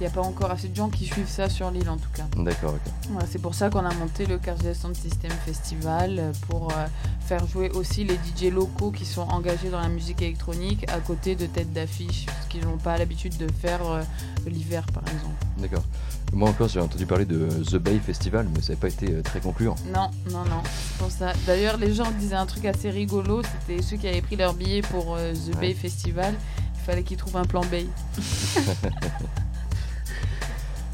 Il 0.00 0.06
n'y 0.06 0.10
a 0.10 0.10
pas 0.10 0.22
encore 0.22 0.50
assez 0.50 0.66
de 0.66 0.74
gens 0.74 0.88
qui 0.88 1.04
suivent 1.04 1.28
ça 1.28 1.48
sur 1.48 1.70
l'île 1.70 1.88
en 1.88 1.96
tout 1.96 2.08
cas. 2.12 2.24
D'accord, 2.36 2.74
ok. 2.74 2.92
Voilà, 3.10 3.28
c'est 3.30 3.38
pour 3.38 3.54
ça 3.54 3.70
qu'on 3.70 3.84
a 3.84 3.94
monté 3.94 4.26
le 4.26 4.38
Cardiac 4.38 4.74
Sound 4.74 4.96
System 4.96 5.30
Festival 5.46 6.18
euh, 6.18 6.32
pour 6.48 6.72
euh, 6.72 6.86
faire 7.20 7.46
jouer 7.46 7.70
aussi 7.70 8.02
les 8.02 8.14
DJ 8.14 8.52
locaux 8.52 8.90
qui 8.90 9.04
sont 9.04 9.22
engagés 9.22 9.70
dans 9.70 9.80
la 9.80 9.88
musique 9.88 10.20
électronique 10.22 10.90
à 10.90 10.98
côté 10.98 11.36
de 11.36 11.46
têtes 11.46 11.72
d'affiche, 11.72 12.26
ce 12.42 12.48
qu'ils 12.48 12.64
n'ont 12.64 12.78
pas 12.78 12.98
l'habitude 12.98 13.36
de 13.36 13.46
faire 13.52 13.88
euh, 13.88 14.02
l'hiver 14.46 14.84
par 14.92 15.04
exemple. 15.04 15.36
D'accord. 15.58 15.84
Moi 16.32 16.48
encore, 16.48 16.68
j'ai 16.68 16.80
entendu 16.80 17.04
parler 17.04 17.26
de 17.26 17.46
The 17.70 17.76
Bay 17.76 17.98
Festival, 17.98 18.48
mais 18.54 18.62
ça 18.62 18.72
n'a 18.72 18.78
pas 18.78 18.88
été 18.88 19.12
euh, 19.12 19.22
très 19.22 19.40
concluant. 19.40 19.74
Non, 19.92 20.10
non, 20.30 20.44
non, 20.44 20.62
c'est 20.64 20.98
pour 20.98 21.10
ça. 21.10 21.32
D'ailleurs, 21.46 21.76
les 21.76 21.92
gens 21.92 22.10
disaient 22.18 22.36
un 22.36 22.46
truc 22.46 22.64
assez 22.64 22.88
rigolo, 22.90 23.42
c'était 23.42 23.82
ceux 23.82 23.96
qui 23.98 24.08
avaient 24.08 24.22
pris 24.22 24.36
leur 24.36 24.54
billet 24.54 24.80
pour 24.80 25.14
euh, 25.16 25.32
The 25.34 25.54
Ouais. 25.56 25.60
Bay 25.60 25.74
Festival, 25.74 26.34
il 26.74 26.80
fallait 26.86 27.02
qu'ils 27.02 27.18
trouvent 27.18 27.36
un 27.36 27.44
plan 27.44 27.60
Bay. 27.70 27.86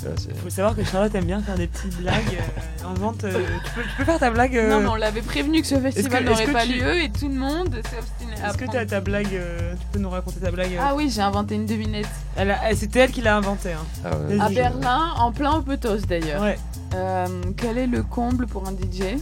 Il 0.05 0.35
faut 0.37 0.49
savoir 0.51 0.77
que 0.77 0.85
Charlotte 0.85 1.15
aime 1.17 1.25
bien 1.25 1.41
faire 1.43 1.57
des 1.57 1.67
petites 1.67 1.97
blagues. 2.01 2.15
euh, 2.15 2.87
euh, 2.87 3.31
tu, 3.65 3.73
peux, 3.75 3.83
tu 3.83 3.97
peux 3.99 4.05
faire 4.05 4.19
ta 4.19 4.31
blague. 4.31 4.57
euh, 4.57 4.71
Non, 4.71 4.81
mais 4.81 4.87
on 4.89 4.95
l'avait 4.95 5.23
prévenu 5.23 5.61
que 5.61 5.67
ce 5.67 5.75
festival 5.79 6.23
est-ce 6.23 6.31
n'aurait 6.31 6.53
pas 6.53 6.65
tu- 6.65 6.73
lieu 6.75 7.03
et 7.03 7.11
tout 7.11 7.29
le 7.29 7.35
monde 7.35 7.75
s'est 7.75 7.99
obstiné 7.99 8.33
à 8.43 8.49
Est-ce 8.49 8.55
que 8.55 8.61
tu 8.61 8.65
prendre- 8.67 8.79
as 8.79 8.87
ta 8.87 9.01
blague 9.01 9.35
euh, 9.35 9.75
Tu 9.75 9.87
peux 9.93 9.99
nous 9.99 10.09
raconter 10.11 10.39
ta 10.41 10.51
blague 10.53 10.73
euh, 10.75 10.81
Ah 10.81 10.95
oui, 10.95 11.11
j'ai 11.11 11.21
inventé 11.21 11.57
une 11.57 11.67
devinette. 11.67 12.07
elle 12.37 12.53
a- 12.53 12.69
elle- 12.71 12.77
C'était 12.77 13.01
elle 13.01 13.11
qui 13.11 13.23
l'a 13.23 13.37
inventée. 13.37 13.73
Hein. 13.73 13.85
Ah, 14.05 14.17
ouais. 14.17 14.41
À 14.41 14.49
je- 14.49 14.55
Berlin, 14.55 15.11
en 15.17 15.33
plein 15.33 15.55
Opetos 15.57 15.99
d'ailleurs. 16.09 16.43
Ouais. 16.43 16.59
Euh, 16.95 17.27
quel 17.57 17.77
est 17.77 17.87
le 17.89 18.03
comble 18.05 18.47
pour 18.47 18.69
un 18.69 18.73
DJ 18.73 19.19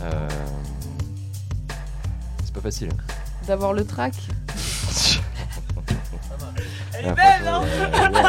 Euh, 0.00 0.28
C'est 2.44 2.54
pas 2.54 2.60
facile. 2.60 2.88
D'avoir 3.46 3.72
le 3.72 3.84
track 3.84 4.14
Elle 6.98 7.06
est 7.06 7.08
Ah, 7.10 7.14
belle, 7.14 7.48
hein 7.48 7.62
euh, 7.64 8.10
ouais. 8.10 8.22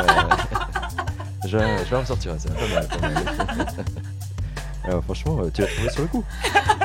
je, 1.45 1.57
je 1.85 1.89
vais 1.89 1.95
en 1.95 2.05
sortir, 2.05 2.35
ça 2.39 2.49
pas 2.49 2.67
mal. 2.67 2.87
Pas 2.87 3.07
mal. 3.07 3.23
Alors, 4.85 5.03
franchement, 5.03 5.37
euh, 5.41 5.49
tu 5.53 5.61
l'as 5.61 5.67
trouvé 5.67 5.89
sur 5.89 6.01
le 6.01 6.07
coup. 6.07 6.23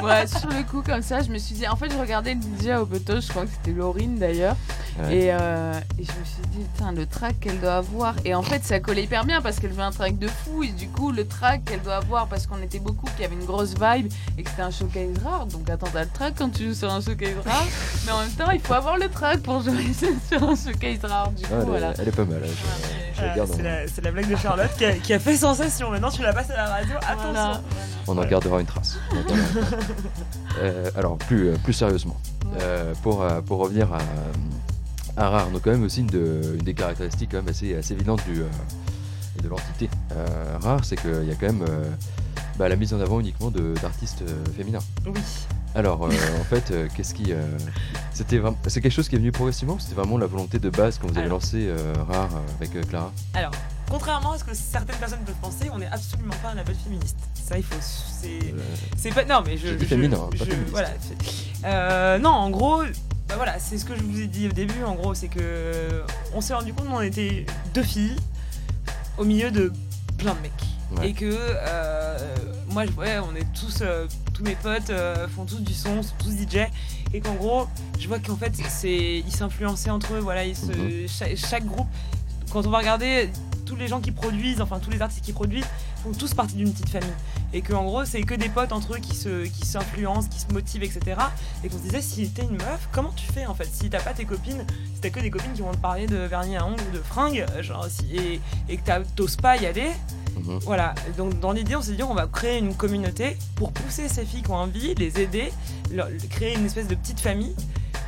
Ouais, 0.03 0.27
sur 0.27 0.49
le 0.51 0.63
coup, 0.65 0.83
comme 0.83 1.01
ça, 1.01 1.23
je 1.23 1.31
me 1.31 1.39
suis 1.39 1.55
dit. 1.55 1.67
En 1.67 1.77
fait, 1.77 1.91
je 1.91 1.97
regardais 1.97 2.37
à 2.71 2.83
Opetos, 2.83 3.23
je 3.23 3.29
crois 3.29 3.45
que 3.45 3.51
c'était 3.53 3.71
Laurine 3.71 4.19
d'ailleurs. 4.19 4.55
Ouais. 5.03 5.17
Et, 5.17 5.29
euh, 5.33 5.73
et 5.99 6.05
je 6.05 6.11
me 6.13 6.25
suis 6.27 6.43
dit, 6.51 6.59
putain, 6.75 6.93
le 6.93 7.07
track 7.07 7.41
qu'elle 7.41 7.59
doit 7.59 7.77
avoir. 7.77 8.15
Et 8.27 8.35
en 8.35 8.43
fait, 8.43 8.63
ça 8.65 8.81
collait 8.81 9.05
hyper 9.05 9.25
bien 9.25 9.41
parce 9.41 9.59
qu'elle 9.61 9.71
veut 9.73 9.83
un 9.83 9.93
track 9.93 10.19
de 10.19 10.29
fou. 10.29 10.63
Et 10.63 10.69
du 10.73 10.89
coup, 10.89 11.11
le 11.11 11.27
track 11.27 11.65
qu'elle 11.65 11.81
doit 11.81 11.97
avoir, 11.97 12.27
parce 12.27 12.47
qu'on 12.47 12.61
était 12.61 12.81
beaucoup, 12.81 13.07
qu'il 13.13 13.23
y 13.23 13.25
avait 13.25 13.35
une 13.35 13.47
grosse 13.47 13.75
vibe 13.81 14.13
et 14.37 14.43
que 14.43 14.51
c'était 14.51 14.61
un 14.63 14.71
showcase 14.71 15.17
rare. 15.25 15.47
Donc, 15.47 15.71
attends, 15.71 15.87
t'as 15.91 16.03
le 16.05 16.11
track 16.11 16.35
quand 16.37 16.51
tu 16.51 16.65
joues 16.69 16.75
sur 16.75 16.93
un 16.93 17.01
showcase 17.01 17.37
rare. 17.47 17.65
mais 18.05 18.13
en 18.13 18.19
même 18.21 18.31
temps, 18.33 18.51
il 18.51 18.61
faut 18.61 18.75
avoir 18.75 18.99
le 18.99 19.09
track 19.09 19.41
pour 19.41 19.63
jouer 19.63 19.87
sur 20.29 20.43
un 20.43 20.55
showcase 20.55 21.03
rare. 21.05 21.31
Du 21.31 21.45
coup, 21.47 21.49
Ah, 21.51 21.55
elle, 21.57 21.63
est- 21.63 21.65
voilà. 21.65 21.93
elle 21.99 22.09
est 22.09 22.13
pas 22.17 22.25
mal. 22.27 22.43
hein, 22.45 22.49
Je, 23.17 23.87
C'est 23.95 24.03
la, 24.03 24.11
blague 24.11 24.29
de 24.29 24.37
Charlotte 24.37 24.71
qui 24.77 24.85
a, 24.85 24.93
qui 24.93 25.15
a 25.15 25.19
fait 25.19 25.37
sensation. 25.37 25.91
Maintenant, 25.91 26.11
tu 26.11 26.21
la 26.21 26.35
passes 26.35 26.51
à 26.51 26.57
la 26.57 26.67
radio. 26.67 26.95
Attention. 26.99 27.33
Voilà. 27.33 27.61
On 28.07 28.17
en 28.19 28.25
gardera 28.25 28.61
une 28.61 28.67
trace. 28.67 28.99
Euh, 30.61 30.89
alors, 30.97 31.17
plus, 31.19 31.49
euh, 31.49 31.57
plus 31.65 31.73
sérieusement, 31.73 32.17
euh, 32.61 32.95
pour, 33.03 33.25
pour 33.45 33.59
revenir 33.59 33.89
à, 33.93 33.99
à 35.21 35.29
Rare, 35.29 35.51
donc 35.51 35.63
quand 35.63 35.73
même 35.73 35.83
aussi 35.83 36.01
une, 36.01 36.07
de- 36.07 36.55
une 36.57 36.65
des 36.65 36.75
caractéristiques 36.75 37.31
quand 37.33 37.39
même 37.39 37.49
assez, 37.49 37.75
assez 37.75 37.93
évidentes 37.95 38.23
du, 38.25 38.37
de 39.43 39.49
l'entité 39.49 39.91
Rare, 40.63 40.85
c'est 40.85 40.95
qu'il 40.97 41.25
y 41.25 41.33
a 41.33 41.35
quand 41.35 41.47
même 41.53 41.65
bah, 42.57 42.69
la 42.69 42.77
mise 42.77 42.95
en 42.95 43.01
avant 43.01 43.19
uniquement 43.19 43.51
d'artistes 43.51 44.23
féminins. 44.57 44.79
Oui. 45.07 45.21
Alors, 45.75 46.05
euh, 46.07 46.09
en 46.41 46.45
fait, 46.45 46.71
euh, 46.71 46.87
qu'est-ce 46.95 47.15
qui. 47.15 47.33
euh, 47.33 47.43
c'était 48.13 48.41
C'est 48.69 48.81
quelque 48.81 48.93
chose 48.93 49.09
qui 49.09 49.17
est 49.17 49.19
venu 49.19 49.33
progressivement 49.33 49.75
ou 49.75 49.81
C'était 49.81 49.97
vraiment 49.97 50.19
la 50.19 50.27
volonté 50.27 50.61
de 50.61 50.71
base 50.71 50.99
quand 50.99 51.09
vous 51.09 51.17
avez 51.19 51.27
Alors. 51.27 51.39
lancé 51.41 51.69
Rare 52.09 52.31
avec 52.61 52.81
Clara? 52.89 53.11
Alors, 53.35 53.51
contrairement 53.91 54.33
à 54.33 54.39
ce 54.39 54.45
que 54.45 54.55
certaines 54.55 54.97
personnes 54.97 55.21
peuvent 55.25 55.35
penser, 55.41 55.71
on 55.73 55.79
n'est 55.79 55.87
absolument 55.87 56.35
pas 56.43 56.51
un 56.51 56.55
label 56.55 56.75
féministe. 56.77 57.17
Ça, 57.35 57.57
il 57.59 57.65
faut. 57.65 57.77
C'est. 57.81 58.29
Euh, 58.53 58.59
C'est 58.97 59.11
pas. 59.13 59.25
Non, 59.25 59.43
mais 59.45 59.57
je. 59.57 59.79
Je- 59.79 59.85
féminin, 59.85 60.29
pas 60.31 60.45
je-. 60.45 60.71
Voilà. 60.71 60.91
Euh, 61.65 62.19
non, 62.19 62.31
en 62.31 62.51
gros. 62.51 62.83
Bah 63.29 63.37
voilà, 63.37 63.59
c'est 63.59 63.79
ce 63.79 63.87
que 63.87 63.97
je 63.97 64.03
vous 64.03 64.21
ai 64.21 64.27
dit 64.27 64.49
au 64.49 64.53
début. 64.53 64.83
En 64.85 64.95
gros, 64.95 65.15
c'est 65.15 65.29
que 65.29 66.03
on 66.35 66.41
s'est 66.43 66.53
rendu 66.55 66.75
compte 66.75 66.89
qu'on 66.89 67.01
était 67.01 67.47
deux 67.73 67.83
filles 67.83 68.17
au 69.17 69.25
milieu 69.25 69.51
de 69.51 69.73
plein 70.19 70.35
de 70.35 70.41
mecs. 70.41 70.53
Ouais. 70.99 71.09
Et 71.09 71.13
que 71.15 71.25
euh, 71.35 72.19
moi, 72.69 72.85
je- 72.85 72.93
ouais, 72.93 73.19
on 73.19 73.35
est 73.35 73.47
tous, 73.59 73.79
euh, 73.81 74.07
tous 74.35 74.43
mes 74.45 74.55
potes 74.57 74.91
euh, 74.91 75.27
font 75.29 75.47
tous 75.47 75.61
du 75.61 75.73
son, 75.73 76.03
sont 76.03 76.15
tous 76.19 76.33
DJ, 76.33 76.69
et 77.15 77.21
qu'en 77.21 77.35
gros, 77.35 77.67
je 77.99 78.07
vois 78.09 78.19
qu'en 78.19 78.37
fait, 78.37 78.53
c'est, 78.69 79.19
ils 79.27 79.35
s'influençaient 79.35 79.91
entre 79.91 80.13
eux, 80.15 80.19
voilà, 80.21 80.45
ils 80.45 80.55
se, 80.55 80.67
Mhm. 80.67 81.09
chaque, 81.09 81.37
chaque 81.37 81.65
groupe, 81.67 81.89
quand 82.53 82.67
on 82.67 82.71
va 82.71 82.79
regarder, 82.79 83.31
tous 83.65 83.77
les 83.77 83.89
gens 83.89 84.01
qui 84.01 84.11
produisent, 84.13 84.61
enfin 84.61 84.79
tous 84.79 84.91
les 84.91 85.01
artistes 85.03 85.25
qui 85.25 85.33
produisent, 85.33 85.65
font 86.03 86.13
tous 86.13 86.35
partie 86.35 86.55
d'une 86.57 86.73
petite 86.73 86.89
famille. 86.91 87.13
Et 87.53 87.63
qu'en 87.63 87.85
gros, 87.85 88.05
c'est 88.05 88.23
que 88.23 88.35
des 88.35 88.49
potes 88.49 88.73
entre 88.73 88.95
eux 88.95 88.99
qui 88.99 89.15
se, 89.15 89.45
qui 89.47 89.65
s'influencent, 89.67 90.29
qui 90.29 90.41
se 90.41 90.53
motivent, 90.53 90.83
etc. 90.83 91.17
Et 91.63 91.69
qu'on 91.69 91.79
se 91.79 91.83
disait, 91.83 92.03
si 92.03 92.29
t'es 92.31 92.43
une 92.43 92.57
meuf, 92.57 92.89
comment 92.93 93.13
tu 93.15 93.27
fais 93.33 93.47
en 93.47 93.55
fait? 93.55 93.69
Si 93.73 93.89
t'as 93.91 94.01
pas 94.03 94.13
tes 94.13 94.25
copines, 94.25 94.65
si 94.95 95.01
t'as 95.01 95.11
que 95.11 95.21
des 95.21 95.31
copines 95.31 95.53
qui 95.53 95.63
vont 95.63 95.73
te 95.73 95.77
parler 95.79 96.07
de 96.07 96.17
vernis 96.17 96.57
à 96.57 96.67
ongles 96.67 96.83
ou 96.91 96.97
de 96.97 97.03
fringues, 97.03 97.45
genre, 97.61 97.87
si, 97.89 98.17
et, 98.17 98.41
et 98.69 98.77
que 98.77 98.83
t'oses 99.17 99.37
pas 99.37 99.57
y 99.57 99.67
aller, 99.67 99.91
Mhm. 100.37 100.59
voilà, 100.65 100.97
donc 101.17 101.39
dans 101.39 101.53
l'idée, 101.53 101.77
on 101.77 101.81
s'est 101.81 101.93
dit 101.93 102.03
on 102.03 102.13
va 102.13 102.27
créer 102.27 102.59
une 102.59 102.75
communauté 102.75 103.37
pour 103.55 103.71
pousser 103.71 104.09
ces 104.09 104.25
filles 104.25 104.43
qui 104.43 104.51
ont 104.51 104.57
envie, 104.57 104.93
les 104.97 105.21
aider, 105.21 105.53
leur- 105.93 106.09
créer 106.29 106.57
une 106.57 106.67
espèce 106.67 106.89
de 106.89 106.97
petite 106.97 107.21
famille 107.21 107.55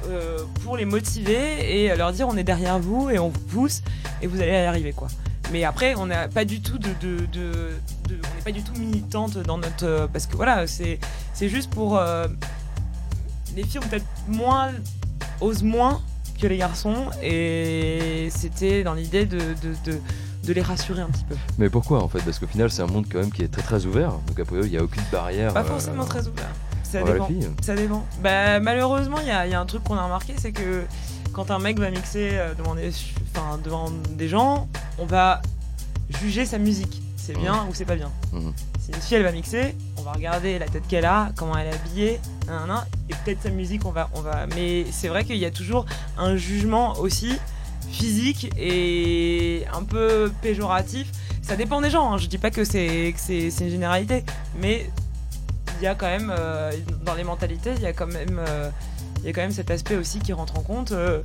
euh, 0.09 0.41
pour 0.65 0.77
les 0.77 0.87
motiver 0.87 1.85
et 1.85 1.95
leur 1.95 2.13
dire 2.13 2.27
on 2.27 2.37
est 2.37 2.43
derrière 2.43 2.81
vous 2.81 3.11
et 3.11 3.21
on 3.21 3.29
vous 3.29 3.39
pousse 3.41 3.81
et 4.23 4.27
vous 4.27 4.41
allez 4.41 4.51
y 4.51 4.57
arriver 4.57 4.93
quoi. 4.93 5.07
Mais 5.53 5.65
après, 5.65 5.95
on 5.95 6.07
n'a 6.07 6.29
pas 6.29 6.45
du 6.45 6.61
tout 6.61 6.79
de, 6.79 6.89
de- 7.01 7.27
de- 7.27 7.71
de- 8.09 8.19
on 8.33 8.37
n'est 8.37 8.43
pas 8.45 8.53
du 8.53 8.63
tout 8.63 8.73
militante 8.79 9.39
dans 9.39 9.59
notre 9.59 9.85
euh, 9.87 10.07
parce 10.13 10.27
que 10.27 10.37
voilà, 10.37 10.67
c'est 10.67 10.99
c'est 11.35 11.49
juste 11.49 11.71
pour 11.71 11.99
euh, 11.99 12.27
les 13.55 13.63
filles 13.65 13.79
ont 13.79 13.89
peut-être 13.89 14.07
moins 14.29 14.71
osent 15.41 15.63
moins 15.63 16.01
que 16.41 16.47
les 16.47 16.57
garçons 16.59 17.07
et 17.23 18.29
c'était 18.31 18.83
dans 18.83 18.95
l'idée 18.95 19.25
de, 19.25 19.39
de, 20.45 20.53
les 20.53 20.63
rassurer 20.63 21.03
un 21.03 21.09
petit 21.09 21.25
peu. 21.25 21.35
Mais 21.59 21.69
pourquoi 21.71 22.03
en 22.03 22.09
fait? 22.09 22.21
Parce 22.21 22.39
qu'au 22.39 22.47
final, 22.47 22.71
c'est 22.71 22.83
un 22.83 22.87
monde 22.87 23.07
quand 23.11 23.19
même 23.19 23.33
qui 23.33 23.43
est 23.43 23.49
très 23.49 23.63
très 23.63 23.85
ouvert. 23.87 24.13
Donc 24.29 24.39
après, 24.39 24.59
il 24.63 24.71
n'y 24.71 24.77
a 24.77 24.83
aucune 24.83 25.03
barrière. 25.11 25.53
Pas 25.53 25.61
euh, 25.61 25.65
forcément 25.65 26.05
très 26.05 26.27
ouvert. 26.29 26.51
Ça 26.85 27.03
dépend. 27.03 27.29
Ça 27.63 27.75
dépend. 27.75 28.07
Bah, 28.23 28.61
malheureusement, 28.61 29.17
il 29.21 29.27
y 29.27 29.31
a, 29.31 29.45
il 29.47 29.51
y 29.53 29.55
a 29.55 29.61
un 29.61 29.67
truc 29.67 29.83
qu'on 29.83 29.97
a 29.97 30.05
remarqué, 30.05 30.35
c'est 30.39 30.53
que 30.53 30.85
quand 31.37 31.51
un 31.51 31.59
mec 31.59 31.79
va 31.79 31.91
mixer 31.91 32.31
euh, 32.33 32.55
devant 32.55 32.75
des, 32.75 32.91
enfin, 33.35 33.59
devant 33.63 33.91
des 33.91 34.27
gens, 34.27 34.69
on 34.99 35.05
va 35.05 35.43
juger 36.09 36.47
sa 36.47 36.57
musique. 36.57 37.03
C'est 37.19 37.37
bien 37.37 37.67
ou 37.69 37.75
c'est 37.75 37.85
pas 37.85 37.97
bien. 37.97 38.11
Mhm. 38.33 38.55
Si 38.81 38.91
une 38.93 39.01
fille 39.03 39.17
elle 39.19 39.23
va 39.23 39.33
mixer, 39.33 39.75
on 39.99 40.03
va 40.03 40.13
regarder 40.13 40.59
la 40.59 40.67
tête 40.67 40.85
qu'elle 40.89 41.05
a, 41.05 41.33
comment 41.37 41.59
elle 41.59 41.67
est 41.67 41.75
habillée, 41.75 42.21
nan, 42.47 42.61
nan, 42.61 42.69
nan, 42.69 42.85
et 43.11 43.15
peut-être 43.23 43.43
sa 43.43 43.51
musique, 43.51 43.85
on 43.85 43.91
va, 43.91 44.09
on 44.15 44.23
va. 44.23 44.47
Mais 44.55 44.87
c'est 44.91 45.09
vrai 45.09 45.25
qu'il 45.25 45.37
y 45.37 45.45
a 45.45 45.51
toujours 45.51 45.85
un 46.17 46.37
jugement 46.37 46.99
aussi 47.01 47.39
physique 47.91 48.51
et 48.57 49.65
un 49.75 49.83
peu 49.83 50.33
péjoratif. 50.41 51.13
Ça 51.43 51.57
dépend 51.57 51.83
des 51.83 51.91
gens. 51.91 52.15
hein. 52.15 52.19
Je 52.19 52.29
dis 52.29 52.39
pas 52.39 52.51
que 52.51 52.65
c'est 52.65 53.13
que 53.15 53.21
c'est 53.21 53.51
c'est 53.51 53.65
une 53.65 53.71
généralité, 53.71 54.25
mais 54.59 54.89
il 55.79 55.85
y 55.85 55.87
a 55.87 55.95
quand 55.95 56.07
même 56.07 56.33
euh, 56.35 56.73
dans 57.05 57.15
les 57.15 57.25
mentalités, 57.25 57.73
il 57.77 57.83
y 57.83 57.87
a 57.87 57.93
quand 57.93 58.07
même 58.07 58.41
euh, 58.41 58.71
il 59.27 59.31
y 59.31 59.33
a 59.33 59.35
quand 59.35 59.41
même 59.43 59.51
cet 59.51 59.73
aspect 59.73 59.97
aussi 59.97 60.21
qui 60.21 60.33
rentre 60.33 60.57
en 60.57 60.63
compte. 60.63 60.93
euh, 60.93 61.21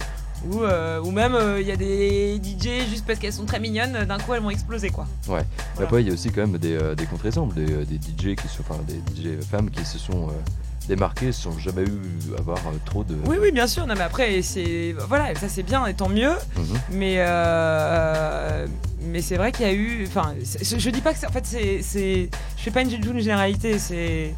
ou, 0.49 0.63
euh, 0.63 0.99
ou 1.01 1.11
même 1.11 1.35
euh, 1.35 1.61
il 1.61 1.67
y 1.67 1.71
a 1.71 1.75
des 1.75 2.41
DJ 2.43 2.89
juste 2.89 3.05
parce 3.05 3.19
qu'elles 3.19 3.31
sont 3.31 3.45
très 3.45 3.59
mignonnes, 3.59 4.05
d'un 4.05 4.17
coup 4.17 4.33
elles 4.33 4.41
vont 4.41 4.49
exploser 4.49 4.89
quoi. 4.89 5.05
Ouais. 5.27 5.43
Voilà. 5.75 5.87
Après, 5.87 6.01
il 6.01 6.07
y 6.07 6.09
a 6.09 6.13
aussi 6.15 6.31
quand 6.31 6.41
même 6.41 6.57
des, 6.57 6.73
euh, 6.73 6.95
des 6.95 7.05
contre-exemples, 7.05 7.53
des, 7.53 7.71
euh, 7.71 7.85
des 7.85 7.97
DJ 7.97 8.35
qui 8.35 8.47
sont, 8.47 8.63
enfin 8.67 8.79
des 8.87 8.95
DJ 9.13 9.39
femmes 9.45 9.69
qui 9.69 9.85
se 9.85 9.99
sont 9.99 10.29
euh, 10.29 10.31
démarquées, 10.87 11.31
sans 11.31 11.55
jamais 11.59 11.83
eu 11.83 12.35
avoir 12.39 12.57
euh, 12.57 12.71
trop 12.85 13.03
de. 13.03 13.15
Oui 13.27 13.37
oui 13.39 13.51
bien 13.51 13.67
sûr, 13.67 13.85
non 13.85 13.93
mais 13.95 14.01
après 14.01 14.41
c'est 14.41 14.95
voilà 15.07 15.35
ça 15.35 15.47
c'est 15.47 15.61
bien 15.61 15.85
et 15.85 15.93
tant 15.93 16.09
mieux, 16.09 16.33
Mhm. 16.57 16.79
mais 16.93 17.15
euh, 17.19 18.65
mais 19.03 19.21
c'est 19.21 19.37
vrai 19.37 19.51
qu'il 19.51 19.65
y 19.67 19.69
a 19.69 19.73
eu, 19.73 20.05
enfin 20.07 20.33
je 20.61 20.89
dis 20.89 21.01
pas 21.01 21.13
que 21.13 21.19
c'est- 21.19 21.27
en 21.27 21.31
fait 21.31 21.45
c'est 21.45 22.29
je 22.57 22.63
fais 22.63 22.71
pas 22.71 22.81
une, 22.81 22.91
une 22.91 23.19
généralité, 23.19 23.77
c'est 23.77 24.33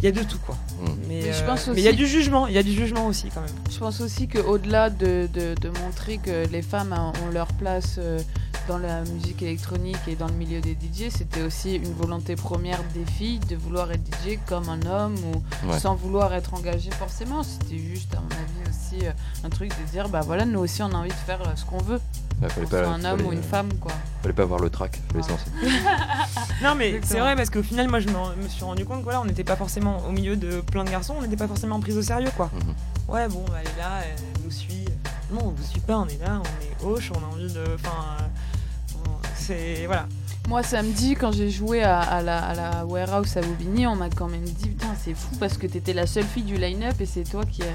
il 0.00 0.04
y 0.04 0.08
a 0.08 0.12
de 0.12 0.22
tout 0.22 0.38
quoi. 0.44 0.56
Mais 0.80 0.88
Mais 1.08 1.32
je 1.32 1.42
euh, 1.42 1.46
pense 1.46 1.68
mais 1.68 1.74
il 1.76 1.82
y 1.84 1.86
a 1.86 1.90
aussi- 1.90 1.96
du 1.98 2.06
jugement, 2.06 2.46
il 2.46 2.54
y 2.54 2.58
a 2.58 2.62
du 2.62 2.72
jugement 2.72 3.06
aussi 3.06 3.28
quand 3.34 3.40
même. 3.40 3.50
Je 3.70 3.78
pense 3.78 4.00
aussi 4.00 4.28
qu'au-delà 4.28 4.90
de, 4.90 5.28
de, 5.32 5.54
de 5.60 5.68
montrer 5.80 6.18
que 6.18 6.46
les 6.52 6.62
femmes 6.62 6.92
ont 6.92 7.12
ont 7.26 7.30
leur 7.32 7.48
place 7.54 7.96
euh, 7.98 8.18
dans 8.68 8.78
la 8.78 9.02
musique 9.02 9.42
électronique 9.42 9.96
et 10.08 10.16
dans 10.16 10.26
le 10.26 10.32
milieu 10.34 10.60
des 10.60 10.72
DJ, 10.72 11.08
c'était 11.10 11.42
aussi 11.42 11.76
une 11.76 11.92
volonté 11.92 12.34
première 12.36 12.80
des 12.94 13.04
filles 13.04 13.38
de 13.48 13.56
vouloir 13.56 13.90
être 13.92 14.00
DJ 14.06 14.38
comme 14.46 14.68
un 14.68 14.80
homme 14.86 15.14
ou 15.32 15.42
Ouais. 15.70 15.78
sans 15.78 15.94
vouloir 15.94 16.32
être 16.34 16.54
engagée 16.54 16.90
forcément. 16.90 17.42
C'était 17.42 17.78
juste, 17.78 18.14
à 18.14 18.18
mon 18.20 18.26
avis, 18.30 18.70
aussi 18.70 19.06
euh, 19.06 19.12
un 19.44 19.48
truc 19.50 19.70
de 19.70 19.90
dire 19.90 20.08
bah 20.08 20.20
voilà, 20.24 20.44
nous 20.44 20.60
aussi 20.60 20.82
on 20.82 20.90
a 20.92 20.96
envie 20.96 21.08
de 21.08 21.14
faire 21.14 21.40
euh, 21.42 21.54
ce 21.56 21.64
qu'on 21.64 21.78
veut, 21.78 22.00
Ouais, 22.42 22.48
fallait 22.50 22.66
qu'on 22.66 22.70
pas, 22.70 22.84
soit 22.84 22.92
un 22.92 23.04
homme 23.04 23.18
fallait, 23.18 23.24
ou 23.24 23.32
une 23.32 23.38
euh, 23.38 23.42
femme 23.42 23.72
quoi. 23.80 23.92
Fallait 24.22 24.34
pas 24.34 24.42
avoir 24.42 24.60
le 24.60 24.68
track, 24.70 25.00
fallait 25.12 25.20
lancer. 25.28 25.50
Non 26.62 26.74
mais 26.74 27.00
c'est 27.04 27.18
vrai 27.20 27.36
parce 27.36 27.50
qu'au 27.50 27.62
final 27.62 27.88
moi 27.88 28.00
je 28.00 28.08
me, 28.08 28.42
me 28.42 28.48
suis 28.48 28.64
rendu 28.64 28.84
compte 28.84 28.98
que 29.00 29.04
voilà, 29.04 29.20
on 29.20 29.24
n'était 29.24 29.44
pas 29.44 29.56
forcément 29.56 29.98
au 30.08 30.12
milieu 30.12 30.36
de 30.36 30.60
plein 30.60 30.84
de 30.84 30.90
garçons, 30.90 31.14
on 31.18 31.22
n'était 31.22 31.36
pas 31.36 31.48
forcément 31.48 31.80
pris 31.80 31.92
au 31.92 32.02
sérieux 32.02 32.30
quoi. 32.36 32.50
Mhm. 32.54 33.14
Ouais 33.14 33.28
bon 33.28 33.44
elle 33.58 33.66
est 33.68 33.78
là, 33.78 34.00
elle 34.04 34.42
nous 34.44 34.50
suit. 34.50 34.84
Non 35.30 35.40
on 35.44 35.50
vous 35.50 35.62
suit 35.64 35.80
pas, 35.80 35.96
on 35.98 36.06
est 36.06 36.20
là, 36.20 36.40
on 36.40 36.62
est 36.64 36.86
hoche, 36.86 37.10
on 37.14 37.18
a 37.24 37.32
envie 37.34 37.52
de. 37.52 37.64
Enfin. 37.74 37.90
euh, 38.20 38.24
c'est. 39.46 39.86
Voilà. 39.86 40.06
Moi, 40.48 40.62
samedi, 40.62 41.14
quand 41.16 41.32
j'ai 41.32 41.50
joué 41.50 41.82
à, 41.82 41.98
à 42.00 42.22
la, 42.22 42.38
à 42.38 42.54
la 42.54 42.84
warehouse 42.86 43.36
à 43.36 43.40
Bobigny, 43.40 43.86
on 43.86 43.96
m'a 43.96 44.08
quand 44.10 44.28
même 44.28 44.44
dit 44.44 44.68
Putain, 44.68 44.94
c'est 45.04 45.14
fou 45.14 45.34
parce 45.40 45.58
que 45.58 45.66
t'étais 45.66 45.92
la 45.92 46.06
seule 46.06 46.24
fille 46.24 46.44
du 46.44 46.56
line-up 46.56 46.94
et 47.00 47.06
c'est 47.06 47.24
toi 47.24 47.44
qui 47.44 47.62
a, 47.62 47.66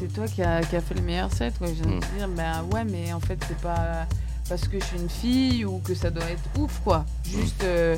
c'est 0.00 0.10
toi 0.12 0.26
qui 0.26 0.42
a, 0.42 0.62
qui 0.62 0.76
a 0.76 0.80
fait 0.80 0.94
le 0.94 1.02
meilleur 1.02 1.30
set. 1.32 1.58
Quoi. 1.58 1.66
Je 1.68 1.72
viens 1.74 1.84
de 1.84 1.90
Mm. 1.90 1.94
me 1.96 2.18
dire 2.18 2.28
Bah 2.34 2.64
ouais, 2.72 2.84
mais 2.84 3.12
en 3.12 3.20
fait, 3.20 3.38
c'est 3.46 3.58
pas 3.58 4.06
parce 4.48 4.66
que 4.66 4.80
je 4.80 4.84
suis 4.86 4.96
une 4.98 5.10
fille 5.10 5.64
ou 5.66 5.78
que 5.80 5.94
ça 5.94 6.08
doit 6.10 6.24
être 6.24 6.42
ouf, 6.58 6.80
quoi. 6.82 7.04
Juste 7.24 7.62
euh, 7.64 7.94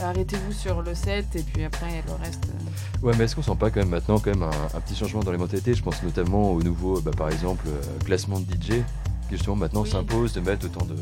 arrêtez-vous 0.00 0.52
sur 0.52 0.80
le 0.82 0.94
set 0.94 1.26
et 1.34 1.42
puis 1.42 1.64
après, 1.64 2.02
le 2.06 2.12
reste. 2.24 2.44
euh. 2.46 3.06
Ouais, 3.06 3.12
mais 3.18 3.24
est-ce 3.24 3.34
qu'on 3.34 3.42
sent 3.42 3.56
pas 3.58 3.70
quand 3.70 3.80
même 3.80 3.88
maintenant 3.88 4.20
quand 4.20 4.30
même 4.30 4.44
un, 4.44 4.76
un 4.76 4.80
petit 4.80 4.94
changement 4.94 5.24
dans 5.24 5.32
les 5.32 5.38
mentalités? 5.38 5.74
Je 5.74 5.82
pense 5.82 6.00
notamment 6.04 6.52
au 6.52 6.62
nouveau, 6.62 7.00
bah, 7.00 7.10
par 7.16 7.28
exemple, 7.28 7.64
euh, 7.66 7.80
classement 8.04 8.38
de 8.38 8.44
DJ 8.44 8.82
qui 9.28 9.36
justement 9.36 9.56
maintenant 9.56 9.82
Oui. 9.82 9.90
s'impose 9.90 10.32
de 10.34 10.40
mettre 10.40 10.66
autant 10.66 10.84
de, 10.84 10.94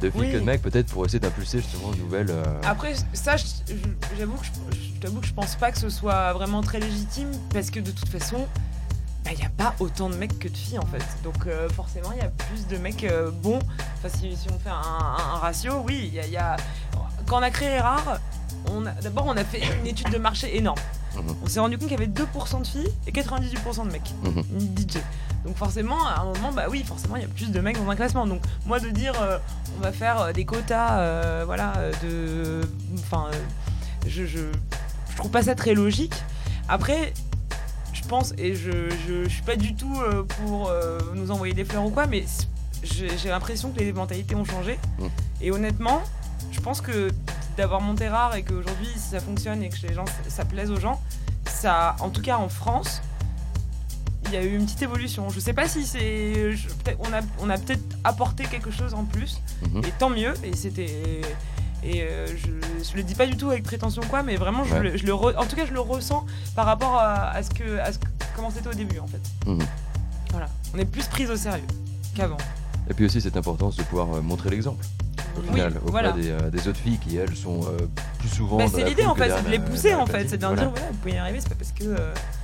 de 0.00 0.10
filles 0.10 0.20
Oui. 0.20 0.32
que 0.32 0.36
de 0.38 0.42
mecs, 0.44 0.62
peut-être 0.62 0.86
pour 0.92 1.04
essayer 1.04 1.18
d'impulser 1.20 1.58
justement 1.60 1.92
une 1.92 2.00
nouvelle. 2.00 2.28
euh, 2.30 2.44
Après, 2.64 2.94
ça, 3.12 3.36
j'avoue 3.36 4.36
que 4.36 4.46
je, 4.46 5.00
t'avoue 5.00 5.20
que 5.20 5.26
je 5.26 5.34
pense 5.34 5.54
pas 5.56 5.70
que 5.72 5.78
ce 5.78 5.88
soit 5.90 6.32
vraiment 6.32 6.60
très 6.62 6.80
légitime 6.80 7.30
parce 7.52 7.70
que 7.70 7.80
de 7.80 7.90
toute 7.90 8.08
façon, 8.08 8.46
il 9.30 9.36
n'y 9.36 9.44
a 9.44 9.48
pas 9.50 9.74
autant 9.80 10.08
de 10.08 10.14
mecs 10.16 10.38
que 10.38 10.48
de 10.48 10.56
filles 10.56 10.78
en 10.78 10.86
fait. 10.86 11.02
Donc 11.24 11.46
euh, 11.46 11.68
forcément, 11.70 12.12
il 12.12 12.18
y 12.18 12.22
a 12.22 12.28
plus 12.28 12.66
de 12.68 12.76
mecs 12.76 13.02
euh, 13.04 13.30
bons. 13.30 13.58
Enfin, 13.98 14.08
si, 14.16 14.36
si 14.36 14.48
on 14.50 14.58
fait 14.58 14.70
un, 14.70 14.74
un- 14.74 15.34
un 15.34 15.38
ratio, 15.38 15.82
oui, 15.86 16.04
il 16.08 16.14
y 16.14 16.20
a, 16.20 16.26
il 16.26 16.32
y 16.32 16.36
a- 16.36 16.56
Quand 17.26 17.38
on 17.40 17.42
a 17.42 17.50
créé 17.50 17.78
Rare, 17.80 18.20
d'abord 19.02 19.26
on 19.26 19.36
a 19.36 19.44
fait 19.44 19.62
une 19.80 19.86
étude 19.86 20.10
de 20.10 20.18
marché 20.18 20.56
énorme. 20.56 20.78
Mhm. 21.16 21.34
On 21.42 21.48
s'est 21.48 21.60
rendu 21.60 21.78
compte 21.78 21.88
qu'il 21.88 21.98
y 21.98 22.02
avait 22.02 22.12
2% 22.12 22.60
de 22.60 22.66
filles 22.66 22.92
et 23.06 23.10
98% 23.12 23.86
de 23.86 23.90
mecs. 23.90 24.14
Mhm. 24.22 24.42
DJ. 24.76 24.98
Donc 25.46 25.56
forcément, 25.56 26.04
à 26.04 26.22
un 26.22 26.24
moment, 26.24 26.50
bah 26.52 26.64
oui, 26.68 26.82
forcément, 26.84 27.14
il 27.14 27.22
y 27.22 27.24
a 27.24 27.28
plus 27.28 27.52
de 27.52 27.60
mecs 27.60 27.78
dans 27.78 27.88
un 27.88 27.94
classement. 27.94 28.26
Donc 28.26 28.42
moi, 28.66 28.80
de 28.80 28.88
dire, 28.88 29.14
euh, 29.22 29.38
on 29.78 29.80
va 29.80 29.92
faire 29.92 30.20
euh, 30.20 30.32
des 30.32 30.44
quotas, 30.44 30.98
euh, 30.98 31.44
voilà, 31.46 31.72
de, 32.02 32.62
enfin, 32.94 33.30
je, 34.08 34.26
je, 34.26 34.40
je 35.08 35.16
trouve 35.16 35.30
pas 35.30 35.44
ça 35.44 35.54
très 35.54 35.74
logique. 35.74 36.14
Après, 36.68 37.14
je 37.92 38.02
pense, 38.08 38.34
et 38.38 38.56
je, 38.56 38.90
je, 39.06 39.28
suis 39.28 39.42
pas 39.42 39.54
du 39.54 39.76
tout 39.76 39.96
pour 40.40 40.72
nous 41.14 41.30
envoyer 41.30 41.54
des 41.54 41.64
fleurs 41.64 41.86
ou 41.86 41.90
quoi, 41.90 42.06
mais 42.06 42.24
j'ai 42.82 43.28
l'impression 43.28 43.70
que 43.70 43.78
les 43.78 43.92
mentalités 43.92 44.34
ont 44.34 44.44
changé. 44.44 44.80
Mm. 44.98 45.06
Et 45.42 45.50
honnêtement, 45.52 46.02
je 46.50 46.58
pense 46.58 46.80
que 46.80 47.10
d'avoir 47.56 47.80
monté 47.80 48.08
rare 48.08 48.34
et 48.34 48.42
qu'aujourd'hui 48.42 48.88
ça 48.96 49.20
fonctionne 49.20 49.62
et 49.62 49.68
que 49.68 49.86
les 49.86 49.94
gens 49.94 50.04
ça 50.28 50.44
plaise 50.44 50.70
aux 50.72 50.80
gens, 50.80 51.00
ça, 51.46 51.94
en 52.00 52.10
tout 52.10 52.20
cas 52.20 52.36
en 52.36 52.48
France, 52.48 53.00
il 54.28 54.34
y 54.34 54.36
a 54.36 54.44
eu 54.44 54.54
une 54.56 54.64
petite 54.64 54.82
évolution. 54.82 55.28
Je 55.30 55.40
sais 55.40 55.52
pas 55.52 55.68
si 55.68 55.84
c'est, 55.84 56.50
on 56.98 57.12
a, 57.12 57.20
on 57.40 57.50
a 57.50 57.58
peut-être 57.58 57.82
apporté 58.04 58.44
quelque 58.44 58.70
chose 58.70 58.94
en 58.94 59.04
plus, 59.04 59.40
mhm. 59.62 59.84
et 59.84 59.92
tant 59.98 60.10
mieux. 60.10 60.34
Et 60.44 60.54
c'était, 60.56 61.20
et 61.84 62.02
euh, 62.02 62.26
je, 62.26 62.84
je 62.90 62.96
le 62.96 63.02
dis 63.02 63.14
pas 63.14 63.26
du 63.26 63.36
tout 63.36 63.50
avec 63.50 63.62
prétention 63.64 64.02
quoi, 64.08 64.22
mais 64.22 64.36
vraiment, 64.36 64.64
je, 64.64 64.74
Ouais. 64.74 64.80
le, 64.82 64.96
je 64.96 65.06
le 65.06 65.12
re- 65.12 65.36
en 65.36 65.44
tout 65.46 65.56
cas, 65.56 65.66
je 65.66 65.72
le 65.72 65.80
ressens 65.80 66.24
par 66.54 66.66
rapport 66.66 66.96
à, 66.96 67.30
à 67.30 67.42
ce 67.42 67.50
que, 67.50 67.78
à 67.78 67.92
ce 67.92 67.98
comment 68.34 68.50
c'était 68.50 68.68
au 68.68 68.74
début 68.74 68.98
en 68.98 69.06
fait. 69.06 69.20
Mhm. 69.46 69.58
Voilà, 70.32 70.48
on 70.74 70.78
est 70.78 70.84
plus 70.84 71.06
prise 71.06 71.30
au 71.30 71.36
sérieux 71.36 71.64
qu'avant. 72.14 72.36
Et 72.90 72.94
puis 72.94 73.04
aussi 73.06 73.20
cette 73.20 73.36
importance 73.36 73.76
de 73.76 73.82
pouvoir 73.84 74.14
euh, 74.14 74.20
montrer 74.20 74.50
l'exemple 74.50 74.84
au 75.36 75.40
Oui, 75.40 75.48
final 75.48 75.74
auprès 75.78 75.90
voilà. 75.90 76.12
des, 76.12 76.30
euh, 76.30 76.50
des 76.50 76.68
autres 76.68 76.78
filles 76.78 76.98
qui 76.98 77.16
elles 77.16 77.34
sont 77.36 77.60
euh, 77.64 77.78
plus 78.18 78.28
souvent. 78.28 78.58
Bah, 78.58 78.64
c'est 78.72 78.84
l'idée 78.84 79.04
en 79.04 79.14
fait, 79.14 79.30
c'est 79.30 79.44
de 79.44 79.50
les 79.50 79.58
pousser 79.58 79.94
en 79.94 80.06
fait, 80.06 80.28
c'est 80.28 80.36
de 80.36 80.42
leur 80.42 80.52
Voilà. 80.54 80.62
dire 80.68 80.70
voilà, 80.72 80.86
vous 80.90 80.98
pouvez 80.98 81.14
y 81.14 81.18
arriver, 81.18 81.40
c'est 81.40 81.48
pas 81.48 81.54
parce 81.56 81.72
que 81.72 81.84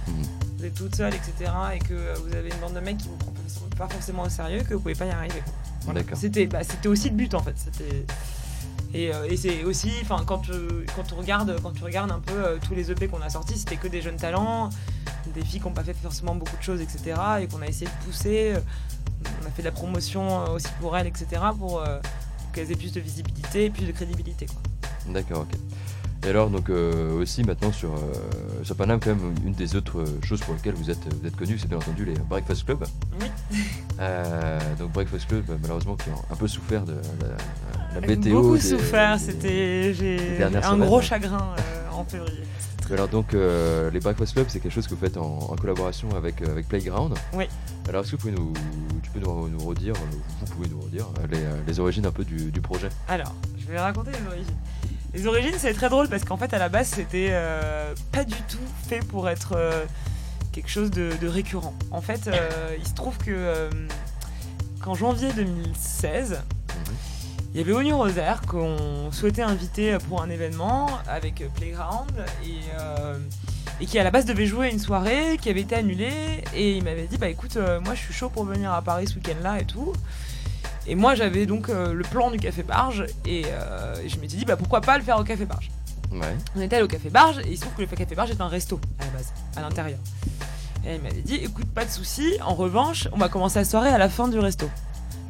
euh, 0.09 0.13
vous 0.59 0.65
êtes 0.65 0.75
toute 0.75 0.95
seule, 0.95 1.15
etc. 1.15 1.51
et 1.75 1.79
que 1.79 1.95
euh, 1.95 2.15
vous 2.25 2.35
avez 2.35 2.51
une 2.51 2.61
bande 2.61 2.75
de 2.75 2.81
mecs 2.81 2.99
qui 2.99 3.09
vous 3.09 3.17
prennent 3.17 3.33
pas 3.77 3.89
forcément 3.89 4.23
au 4.23 4.29
sérieux 4.29 4.63
que 4.63 4.75
vous 4.75 4.81
pouvez 4.81 4.95
pas 4.95 5.07
y 5.07 5.11
arriver. 5.11 5.43
Voilà. 5.83 6.03
C'était 6.15 6.47
bah, 6.47 6.63
c'était 6.63 6.89
aussi 6.89 7.11
le 7.11 7.17
but 7.17 7.35
en 7.35 7.43
fait. 7.43 7.57
Et, 8.95 9.13
euh, 9.13 9.25
et 9.29 9.37
c'est 9.39 9.65
aussi, 9.65 9.91
enfin 10.03 10.23
quand 10.27 10.51
euh, 10.51 10.85
quand 10.95 11.03
tu 11.03 11.15
regardes 11.15 11.59
quand 11.63 11.73
tu 11.73 11.83
regardes 11.83 12.11
un 12.13 12.21
peu 12.21 12.35
euh, 12.35 12.59
tous 12.63 12.75
les 12.75 12.91
EP 12.91 13.09
qu'on 13.09 13.23
a 13.23 13.31
sortis, 13.31 13.59
c'était 13.59 13.77
que 13.77 13.89
des 13.89 14.03
jeunes 14.03 14.17
talents, 14.17 14.69
des 15.35 15.43
filles 15.43 15.61
qui 15.61 15.67
n'ont 15.67 15.73
pas 15.73 15.83
fait 15.83 15.95
forcément 15.95 16.35
beaucoup 16.35 16.57
de 16.57 16.63
choses, 16.63 16.81
etc. 16.83 17.19
Et 17.41 17.47
qu'on 17.47 17.63
a 17.63 17.67
essayé 17.67 17.87
de 17.87 18.05
pousser. 18.05 18.55
On 19.43 19.47
a 19.47 19.51
fait 19.51 19.63
de 19.63 19.69
la 19.69 19.73
promotion 19.73 20.41
euh, 20.41 20.55
aussi 20.55 20.69
pour 20.81 20.97
elles, 20.97 21.07
etc. 21.07 21.27
Pour, 21.59 21.81
euh, 21.81 22.01
pour 22.39 22.53
qu'elles 22.53 22.71
aient 22.71 22.77
plus 22.77 22.93
de 22.93 23.01
visibilité 23.01 23.67
et 23.67 23.71
plus 23.71 23.87
de 23.87 23.93
crédibilité. 23.93 24.47
D'accord, 25.07 25.41
ok. 25.43 25.59
Et 26.25 26.29
alors, 26.29 26.51
donc, 26.51 26.71
euh, 26.71 27.19
aussi 27.21 27.43
maintenant 27.43 27.73
sur, 27.73 27.91
euh, 27.95 27.99
sur 28.63 28.77
Paname, 28.77 29.01
quand 29.01 29.11
même, 29.11 29.35
une 29.45 29.55
des 29.55 29.75
autres 29.75 30.05
choses 30.23 30.41
pour 30.41 30.55
lesquelles 30.55 30.75
vous 30.75 30.89
êtes, 30.89 31.01
vous 31.21 31.27
êtes 31.27 31.35
connu, 31.37 31.59
c'est 31.59 31.67
bien 31.69 31.79
entendu 31.79 32.05
les 32.05 32.15
Breakfast 32.15 32.65
Club. 32.65 32.85
Oui. 33.21 33.27
Euh, 33.99 34.59
donc, 34.79 34.93
Breakfast 34.93 35.27
Club, 35.27 35.45
malheureusement, 35.61 35.97
qui 35.97 36.11
ont 36.11 36.23
un 36.33 36.37
peu 36.37 36.47
souffert 36.47 36.85
de 36.85 36.95
la, 37.21 38.01
la 38.01 38.07
météo. 38.07 38.41
Beaucoup 38.41 38.55
des- 38.57 38.61
souffert, 38.63 39.19
c'était 39.19 39.95
un 40.43 40.63
semaines, 40.63 40.87
gros 40.87 41.01
chagrin 41.01 41.55
euh, 41.59 41.91
en 41.93 42.05
février. 42.05 42.43
Alors 42.91 43.09
donc 43.09 43.33
euh, 43.33 43.91
les 43.91 44.01
Breakfast 44.01 44.35
Club 44.35 44.47
c'est 44.51 44.61
quelque 44.61 44.73
chose 44.75 44.87
que 44.87 44.93
vous 44.95 45.01
faites 45.01 45.17
en, 45.17 45.23
en 45.39 45.57
collaboration 45.57 46.11
avec, 46.15 46.43
euh, 46.43 46.51
avec 46.51 46.69
Playground. 46.69 47.15
Oui. 47.33 47.45
Alors 47.89 48.03
est-ce 48.03 48.11
que 48.11 48.17
vous 48.17 48.21
pouvez 48.29 48.33
nous, 48.35 48.53
tu 49.03 49.11
peux 49.13 49.21
nous, 49.21 49.49
nous 49.49 49.65
redire, 49.65 49.95
euh, 49.95 50.17
vous 50.41 50.47
pouvez 50.55 50.69
nous 50.69 50.79
redire 50.81 51.07
euh, 51.21 51.27
les, 51.31 51.39
euh, 51.39 51.57
les 51.67 51.81
origines 51.81 52.05
un 52.05 52.11
peu 52.11 52.23
du, 52.23 52.51
du 52.51 52.61
projet? 52.61 52.91
Alors, 53.09 53.35
je 53.59 53.67
vais 53.67 53.79
raconter 53.81 54.11
les 54.11 54.27
origines. 54.27 54.57
Les 55.15 55.27
origines, 55.27 55.55
c'est 55.59 55.75
très 55.75 55.91
drôle 55.91 56.09
parce 56.09 56.25
qu'en 56.25 56.39
fait, 56.39 56.55
à 56.55 56.59
la 56.59 56.71
base, 56.71 56.89
c'était 56.89 57.29
euh, 57.31 57.95
pas 58.13 58.25
du 58.25 58.41
tout 58.49 58.57
fait 58.89 59.01
pour 59.01 59.29
être 59.29 59.53
euh, 59.57 59.85
quelque 60.53 60.71
chose 60.71 60.91
de, 60.91 61.27
récurrent. 61.27 61.75
En 61.91 62.01
fait, 62.01 62.29
euh, 62.29 62.77
il 62.79 62.87
se 62.87 62.95
trouve 62.95 63.19
que 63.19 63.69
qu'en 64.81 64.95
janvier 64.95 65.31
2016, 65.35 66.41
il 67.53 67.61
y 67.61 67.63
avait 67.63 67.73
Onu 67.73 67.93
Rosaire 67.93 68.41
qu'on 68.49 69.13
souhaitait 69.13 69.43
inviter 69.43 69.99
pour 70.09 70.23
un 70.23 70.31
événement 70.31 70.89
avec 71.07 71.45
Playground 71.55 72.11
et, 73.81 73.87
qui 73.87 73.99
à 73.99 74.05
la 74.05 74.11
base 74.11 74.25
devait 74.25 74.47
jouer 74.47 74.71
une 74.71 74.79
soirée 74.79 75.37
qui 75.41 75.51
avait 75.51 75.61
été 75.61 75.75
annulée 75.75 76.43
et 76.55 76.73
il 76.77 76.85
m'avait 76.85 77.07
dit 77.07 77.19
bah 77.19 77.29
écoute 77.29 77.59
moi 77.85 77.95
je 77.95 78.01
suis 78.01 78.15
chaud 78.15 78.29
pour 78.29 78.45
venir 78.45 78.73
à 78.73 78.81
Paris 78.81 79.07
ce 79.09 79.17
week-end 79.17 79.37
là 79.43 79.61
et 79.61 79.65
tout 79.65 79.93
et 80.87 80.95
moi 80.95 81.15
j'avais 81.15 81.47
donc 81.47 81.69
euh, 81.69 81.93
le 81.93 82.03
plan 82.05 82.31
du 82.31 82.39
Café 82.39 82.63
Barge 82.63 83.05
et, 83.25 83.45
euh, 83.47 83.97
et 84.03 84.09
je 84.09 84.19
m'étais 84.19 84.37
dit 84.37 84.45
bah 84.45 84.57
pourquoi 84.57 84.81
pas 84.81 84.99
le 84.99 85.05
faire 85.05 85.19
au 85.19 85.25
Café 85.25 85.45
Barge? 85.45 85.71
Ouais. 86.11 86.37
on 86.57 86.61
était 86.61 86.77
allé 86.77 86.85
au 86.85 86.89
Café 86.89 87.09
Barge 87.09 87.39
et 87.39 87.51
il 87.51 87.57
se 87.57 87.63
trouve 87.63 87.75
que 87.75 87.81
le 87.83 87.87
Café 87.87 88.15
Barge 88.15 88.31
est 88.31 88.41
un 88.41 88.49
resto 88.49 88.79
à 88.99 89.05
la 89.07 89.11
base, 89.13 89.33
à 89.57 89.61
l'intérieur. 89.63 89.99
Et 90.85 90.97
il 90.97 91.01
m'avait 91.01 91.23
dit 91.23 91.37
écoute, 91.37 91.67
pas 91.73 91.85
de 91.85 91.91
souci, 91.91 92.35
en 92.45 92.55
revanche, 92.55 93.09
on 93.13 93.17
va 93.19 93.29
commencer 93.29 93.59
la 93.61 93.65
soirée 93.65 93.89
à 93.91 93.99
la 93.99 94.09
fin 94.09 94.29
du 94.29 94.39
resto. 94.39 94.69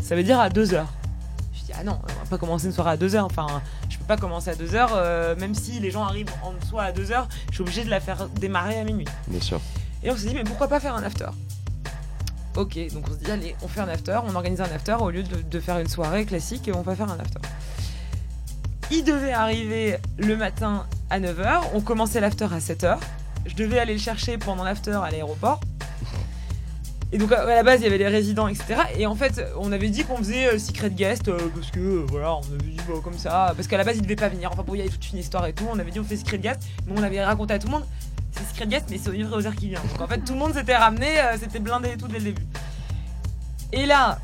Ça 0.03 0.17
veut 0.17 0.25
dire 0.25 0.41
à 0.41 0.49
2h. 0.49 0.85
Je 1.53 1.65
dis 1.65 1.73
ah 1.79 1.85
non, 1.85 1.99
on 2.03 2.07
va 2.07 2.29
pas 2.31 2.39
commencer 2.39 2.67
une 2.67 2.73
soirée 2.73 2.93
à 2.93 2.97
2h. 2.97 3.21
Enfin, 3.21 3.47
je 3.91 3.99
peux 3.99 4.05
pas 4.05 4.17
commencer 4.17 4.51
à 4.51 4.55
2h, 4.55 5.39
même 5.39 5.55
si 5.55 5.79
les 5.79 5.91
gens 5.91 6.03
arrivent 6.05 6.33
en 6.43 6.55
soi 6.67 6.83
à 6.85 6.93
2h, 6.93 7.27
je 7.51 7.55
suis 7.55 7.63
obligée 7.63 7.85
de 7.85 7.91
la 7.91 8.01
faire 8.01 8.29
démarrer 8.41 8.81
à 8.81 8.85
minuit. 8.85 9.07
Bien 9.29 9.41
sûr. 9.41 9.61
Et 10.03 10.11
on 10.11 10.17
s'est 10.17 10.29
dit, 10.29 10.35
mais 10.35 10.43
pourquoi 10.45 10.67
pas 10.67 10.81
faire 10.81 10.97
un 10.97 11.03
after? 11.05 11.27
Ok, 12.55 12.79
donc 12.93 13.05
on 13.09 13.13
se 13.13 13.17
dit, 13.17 13.31
allez, 13.31 13.57
on 13.63 13.69
fait 13.69 13.81
un 13.81 13.89
after, 13.89 14.19
on 14.27 14.35
organise 14.35 14.61
un 14.61 14.65
after 14.65 14.97
au 15.01 15.11
lieu 15.11 15.23
de, 15.23 15.61
faire 15.61 15.79
une 15.79 15.89
soirée 15.89 16.27
classique, 16.27 16.71
on 16.75 16.83
va 16.83 16.95
faire 16.95 17.11
un 17.11 17.19
after. 17.19 17.41
Il 18.91 19.05
devait 19.05 19.33
arriver 19.33 19.97
le 20.19 20.37
matin 20.37 20.87
à 21.09 21.19
9h, 21.19 21.63
on 21.73 21.81
commençait 21.81 22.21
l'after 22.21 22.45
à 22.45 22.59
7h. 22.59 22.99
Je 23.47 23.55
devais 23.55 23.79
aller 23.79 23.95
le 23.95 23.99
chercher 23.99 24.37
pendant 24.37 24.65
l'after 24.65 25.01
à 25.03 25.11
l'aéroport. 25.11 25.61
Et 27.11 27.19
donc 27.19 27.33
à 27.33 27.45
la 27.45 27.63
base 27.63 27.81
il 27.81 27.85
y 27.85 27.87
avait 27.87 27.99
les 27.99 28.09
résidents 28.09 28.49
etc. 28.49 28.75
Et 28.99 29.05
en 29.07 29.15
fait 29.15 29.43
on 29.59 29.71
avait 29.71 29.91
dit 29.91 30.03
qu'on 30.05 30.17
faisait 30.17 30.47
euh, 30.47 30.59
secret 30.59 30.89
guest 30.89 31.29
euh, 31.29 31.39
parce 31.55 31.71
que 31.71 31.79
euh, 31.79 32.07
voilà 32.09 32.37
on 32.37 32.55
avait 32.55 32.71
dit 32.71 32.79
bah, 32.89 32.95
comme 33.05 33.19
ça 33.19 33.53
parce 33.55 33.69
qu'à 33.69 33.77
la 33.77 33.85
base 33.85 33.97
il 33.97 34.03
devait 34.03 34.17
pas 34.17 34.31
venir. 34.31 34.51
Enfin 34.51 34.63
bon 34.63 34.75
il 34.75 34.79
y 34.79 34.81
avait 34.81 34.91
toute 34.91 35.13
une 35.13 35.19
histoire 35.19 35.47
et 35.47 35.53
tout. 35.53 35.67
On 35.71 35.79
avait 35.79 35.91
dit 35.91 36.01
on 36.01 36.05
fait 36.05 36.17
secret 36.17 36.39
guest. 36.39 36.63
Mais 36.87 36.99
on 36.99 37.03
avait 37.03 37.23
raconté 37.23 37.53
à 37.53 37.59
tout 37.59 37.67
le 37.67 37.73
monde 37.73 37.85
c'est 38.43 38.51
secret 38.55 38.67
guest 38.67 38.87
mais 38.91 38.99
c'est 38.99 39.09
Olivier 39.09 39.27
Roser 39.29 39.51
qui 39.57 39.69
vient. 39.69 39.81
Donc 39.91 40.01
en 40.01 40.07
fait 40.07 40.19
tout 40.19 40.33
le 40.35 40.39
monde 40.39 40.55
s'était 40.55 40.77
ramené, 40.77 41.19
euh, 41.21 41.37
c'était 41.39 41.59
blindé 41.61 41.91
et 41.91 41.97
tout 41.97 42.09
dès 42.09 42.19
le 42.19 42.25
début. 42.25 42.47
Et 43.73 43.87
là 43.87 44.19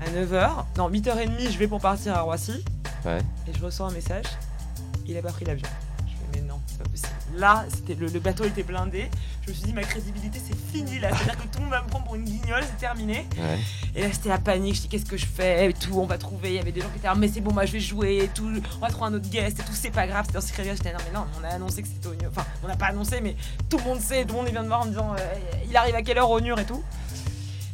à 0.00 0.10
9h, 0.10 0.50
non 0.76 0.90
8h30 0.90 1.50
je 1.50 1.58
vais 1.58 1.68
pour 1.68 1.80
partir 1.80 2.14
à 2.16 2.20
Roissy 2.20 2.64
Ouais. 3.04 3.18
et 3.48 3.52
je 3.56 3.62
reçois 3.64 3.86
un 3.86 3.92
message. 3.92 4.24
Il 5.06 5.16
a 5.16 5.22
pas 5.22 5.30
pris 5.32 5.44
l'avion. 5.44 5.68
Là, 7.36 7.64
c'était 7.68 7.94
le, 7.94 8.06
le 8.06 8.20
bateau 8.20 8.44
était 8.44 8.62
blindé. 8.62 9.10
Je 9.42 9.50
me 9.50 9.54
suis 9.54 9.64
dit 9.64 9.72
ma 9.72 9.82
crédibilité 9.82 10.40
c'est 10.44 10.56
fini 10.72 10.98
là. 10.98 11.08
C'est-à-dire 11.10 11.36
que 11.36 11.48
tout 11.48 11.58
le 11.58 11.62
monde 11.62 11.70
va 11.70 11.82
me 11.82 11.88
prendre 11.88 12.04
pour 12.04 12.14
une 12.14 12.24
guignole, 12.24 12.62
c'est 12.62 12.78
terminé. 12.78 13.26
Ouais. 13.36 13.58
Et 13.94 14.02
là 14.02 14.08
c'était 14.12 14.28
la 14.28 14.38
panique. 14.38 14.76
Je 14.76 14.80
dis 14.82 14.88
qu'est-ce 14.88 15.04
que 15.04 15.16
je 15.16 15.26
fais 15.26 15.70
et 15.70 15.72
tout. 15.72 15.98
On 15.98 16.06
va 16.06 16.18
trouver. 16.18 16.50
Il 16.50 16.54
y 16.56 16.58
avait 16.58 16.72
des 16.72 16.80
gens 16.80 16.88
qui 16.90 16.98
étaient 16.98 17.06
là 17.06 17.14
mais 17.14 17.28
c'est 17.28 17.40
bon 17.40 17.52
moi 17.52 17.66
je 17.66 17.72
vais 17.72 17.80
jouer 17.80 18.18
et 18.24 18.28
tout. 18.28 18.50
On 18.76 18.78
va 18.80 18.88
trouver 18.88 19.06
un 19.06 19.14
autre 19.14 19.28
guest 19.28 19.58
et 19.60 19.62
tout. 19.62 19.72
C'est 19.74 19.90
pas 19.90 20.06
grave. 20.06 20.24
C'était 20.26 20.38
un 20.38 20.42
secret. 20.42 20.64
J'étais 20.64 20.92
non 20.92 20.98
mais 21.06 21.12
non. 21.18 21.26
On 21.40 21.44
a 21.44 21.48
annoncé 21.48 21.82
que 21.82 21.88
c'était 21.88 22.08
au. 22.08 22.14
Enfin 22.28 22.46
on 22.62 22.68
n'a 22.68 22.76
pas 22.76 22.86
annoncé 22.86 23.20
mais 23.20 23.36
tout 23.68 23.78
le 23.78 23.84
monde 23.84 24.00
sait. 24.00 24.24
Tout 24.24 24.34
le 24.34 24.42
monde 24.42 24.50
vient 24.50 24.62
de 24.62 24.68
voir 24.68 24.82
en 24.82 24.84
me 24.84 24.90
disant 24.90 25.12
euh, 25.12 25.34
il 25.68 25.76
arrive 25.76 25.94
à 25.94 26.02
quelle 26.02 26.18
heure 26.18 26.30
au 26.30 26.40
Nur 26.40 26.58
et 26.58 26.64
tout. 26.64 26.82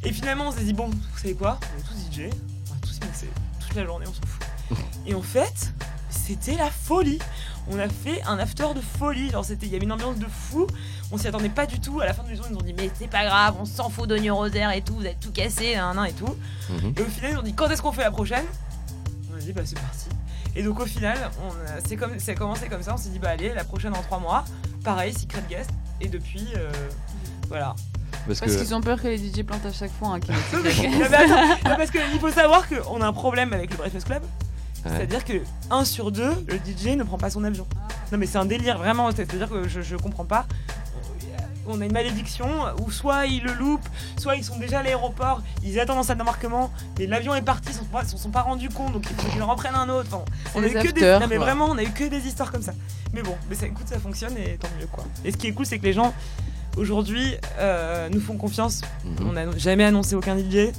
Et 0.03 0.13
finalement 0.13 0.49
on 0.49 0.53
s'est 0.53 0.65
dit 0.65 0.73
bon 0.73 0.89
vous 0.89 1.19
savez 1.19 1.35
quoi? 1.35 1.59
On 1.75 1.79
est 1.79 1.83
tous 1.83 2.17
DJ. 2.17 2.31
On 2.71 2.75
va 2.75 2.81
tous 2.81 3.01
mixer 3.07 3.29
toute 3.71 3.77
la 3.77 3.85
journée 3.87 4.07
on 4.09 4.13
s'en 4.13 4.27
fout. 4.27 4.79
Et 5.07 5.15
en 5.15 5.23
fait, 5.23 5.73
c'était 6.11 6.57
la 6.57 6.71
folie. 6.71 7.19
On 7.69 7.79
a 7.79 7.89
fait 7.89 8.23
un 8.23 8.39
after 8.39 8.67
de 8.75 8.81
folie. 8.81 9.31
Genre, 9.31 9.45
c'était, 9.45 9.67
il 9.67 9.73
y 9.73 9.77
avait 9.77 9.85
une 9.85 9.93
ambiance 9.93 10.19
de 10.19 10.27
fou. 10.27 10.67
On 11.13 11.19
s'y 11.19 11.27
attendait 11.29 11.49
pas 11.49 11.67
du 11.67 11.81
tout. 11.81 12.01
À 12.01 12.07
la 12.07 12.15
fin 12.15 12.23
du 12.25 12.35
jour, 12.37 12.45
ils 12.49 12.53
nous 12.53 12.59
ont 12.59 12.63
dit 12.63 12.75
mais 12.77 12.91
c'est 12.95 13.09
pas 13.09 13.25
grave, 13.25 13.57
on 13.61 13.65
s'en 13.65 13.91
fout 13.91 14.09
d'Oignon 14.09 14.37
Rosaire 14.37 14.71
et 14.73 14.81
tout, 14.83 14.95
vous 14.95 15.07
êtes 15.07 15.21
tout 15.21 15.31
cassé, 15.33 15.75
nan, 15.77 15.95
nan, 15.97 16.07
et 16.07 16.13
tout. 16.13 16.35
Mhm. 16.71 16.95
Et 16.97 17.03
au 17.03 17.07
final, 17.07 17.31
ils 17.33 17.39
ont 17.39 17.43
dit 17.43 17.53
quand 17.55 17.69
est-ce 17.69 17.83
qu'on 17.83 17.93
fait 17.93 18.03
la 18.03 18.11
prochaine? 18.11 18.45
On 19.33 19.37
a 19.37 19.41
dit 19.41 19.53
bah 19.53 19.63
c'est 19.65 19.79
parti. 19.79 20.07
Et 20.57 20.63
donc 20.63 20.81
au 20.81 20.87
final, 20.87 21.17
on 21.45 21.51
a- 21.51 21.81
c'est 21.87 21.97
comme, 21.97 22.19
ça 22.19 22.33
a 22.33 22.35
commencé 22.35 22.69
comme 22.69 22.83
ça. 22.83 22.95
On 22.95 22.97
s'est 22.97 23.09
dit 23.11 23.19
bah 23.19 23.31
allez, 23.31 23.53
la 23.55 23.65
prochaine 23.65 23.95
en 23.95 24.03
trois 24.03 24.19
mois. 24.19 24.45
Pareil, 24.85 25.13
secret 25.13 25.43
guest. 25.49 25.71
Et 26.01 26.09
depuis, 26.09 26.47
euh, 26.57 26.71
voilà. 27.49 27.75
Parce 28.27 28.41
Parce 28.41 28.53
que 28.53 28.59
qu'ils 28.59 28.75
ont 28.75 28.81
peur 28.81 29.01
que 29.01 29.09
les 29.09 29.19
DJ 29.19 29.43
plantent 29.45 29.67
à 29.67 29.73
chaque 29.73 29.93
fois. 29.93 30.09
Hein, 30.15 30.21
qu'ils 30.21 30.35
Non, 30.35 30.63
mettent 30.63 30.77
mais- 30.83 30.89
des 30.89 30.89
non, 30.99 31.07
mais 31.11 31.17
attends, 31.17 31.47
non, 31.71 31.77
parce 31.77 31.91
qu'il 31.91 32.21
faut 32.21 32.31
savoir 32.31 32.69
qu'on 32.69 33.01
a 33.01 33.07
un 33.07 33.13
problème 33.13 33.53
avec 33.53 33.71
le 33.71 33.77
Breakfast 33.77 34.07
Club. 34.07 34.23
C'est-à-dire 34.85 35.25
que 35.25 35.35
1 35.71 35.85
sur 35.85 36.11
2, 36.11 36.47
le 36.49 36.55
DJ 36.57 36.97
ne 36.97 37.05
prend 37.05 37.19
pas 37.19 37.31
son 37.31 37.45
avion. 37.45 37.67
Non 38.13 38.19
mais 38.19 38.27
c'est 38.27 38.39
un 38.39 38.45
délire, 38.47 38.79
vraiment. 38.79 39.11
C'est-à-dire 39.11 39.49
que 39.49 39.69
je, 39.69 39.83
je 39.83 39.97
comprends 39.97 40.25
pas. 40.25 40.47
On 41.67 41.81
a 41.81 41.85
une 41.85 41.93
malédiction 41.93 42.49
où 42.81 42.91
soit 42.91 43.27
ils 43.27 43.43
le 43.45 43.53
loupent, 43.53 43.89
soit 44.19 44.35
ils 44.35 44.43
sont 44.43 44.59
déjà 44.59 44.81
à 44.81 44.83
l'aéroport, 44.83 45.43
ils 45.63 45.79
attendent 45.79 45.99
en 45.99 46.03
salle 46.03 46.19
d'embarquement, 46.19 46.73
mais 46.99 47.07
l'avion 47.07 47.35
est 47.35 47.43
parti, 47.43 47.69
ils 47.69 47.75
sont 47.75 47.87
ils 48.03 48.09
s'en 48.09 48.17
sont 48.17 48.31
pas 48.31 48.41
rendus 48.41 48.71
compte, 48.71 48.93
donc 48.93 49.05
il 49.09 49.15
faut 49.15 49.31
qu'ils 49.31 49.43
en 49.43 49.47
reprennent 49.47 49.75
un 49.77 49.89
autre. 49.89 50.09
Enfin, 50.11 50.25
on 50.57 50.63
a 50.63 50.67
eu 50.67 50.73
que 50.73 50.91
des, 50.91 51.19
non, 51.21 51.29
mais 51.29 51.37
vraiment, 51.37 51.67
on 51.67 51.79
a 51.79 51.83
eu 51.83 51.91
que 51.91 52.09
des 52.09 52.27
histoires 52.27 52.51
comme 52.51 52.63
ça. 52.63 52.73
Mais 53.13 53.23
bon, 53.23 53.37
mais 53.49 53.55
ça, 53.55 53.67
écoute, 53.67 53.87
ça 53.87 54.01
fonctionne 54.01 54.37
et 54.37 54.57
tant 54.57 54.69
mieux 54.81 54.87
quoi. 54.87 55.05
Et 55.25 55.31
ce 55.31 55.37
qui 55.37 55.49
est 55.49 55.53
cool, 55.53 55.67
c'est 55.67 55.79
que 55.79 55.85
les 55.85 55.93
gens 55.93 56.13
aujourd'hui 56.77 57.37
euh, 57.59 58.09
nous 58.09 58.21
font 58.21 58.37
confiance. 58.37 58.81
Mhm. 59.05 59.29
On 59.29 59.33
n'a 59.33 59.59
jamais 59.59 59.85
annoncé 59.85 60.17
aucun 60.17 60.37
DJ. 60.37 60.73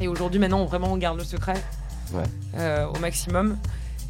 Et 0.00 0.08
aujourd'hui, 0.08 0.40
maintenant, 0.40 0.60
on, 0.60 0.66
vraiment, 0.66 0.92
on 0.92 0.96
garde 0.96 1.18
le 1.18 1.24
secret 1.24 1.62
Ouais. 2.12 2.22
euh, 2.56 2.86
au 2.86 2.98
maximum. 2.98 3.56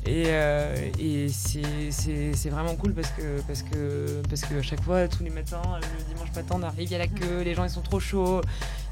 Et, 0.06 0.24
euh, 0.26 0.90
et 0.98 1.28
c'est- 1.30 2.50
vraiment 2.50 2.74
cool 2.76 2.92
parce 2.92 3.08
que, 3.08 3.40
parce, 3.46 3.62
que, 3.62 4.20
parce 4.28 4.42
que 4.42 4.58
à 4.58 4.62
chaque 4.62 4.82
fois, 4.82 5.08
tous 5.08 5.22
les 5.24 5.30
matins, 5.30 5.62
le 5.80 6.14
dimanche 6.14 6.28
matin, 6.36 6.56
on 6.58 6.62
arrive, 6.62 6.82
il 6.88 6.90
y 6.92 6.94
a 6.94 6.98
la 6.98 7.06
queue, 7.06 7.40
les 7.42 7.54
gens 7.54 7.64
ils 7.64 7.70
sont 7.70 7.80
trop 7.80 8.00
chauds, 8.00 8.42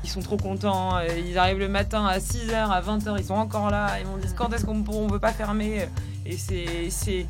ils 0.05 0.09
sont 0.09 0.23
trop 0.23 0.39
contents. 0.39 0.97
euh, 0.97 1.07
Ils 1.19 1.37
arrivent 1.37 1.59
le 1.59 1.69
matin 1.69 2.07
à 2.07 2.19
6h, 2.19 2.55
à 2.71 2.81
20h, 2.81 3.17
ils 3.19 3.25
sont 3.27 3.35
encore 3.35 3.69
là. 3.71 4.01
Ils 4.01 4.07
m'ont 4.07 4.17
dit 4.17 4.27
quand 4.35 4.51
est-ce 4.55 4.65
qu'on 4.65 4.75
ne 4.75 5.13
veut 5.13 5.19
pas 5.19 5.33
fermer? 5.33 5.87
Et 6.25 6.37
c'est. 6.39 6.89
c'est- 6.91 7.27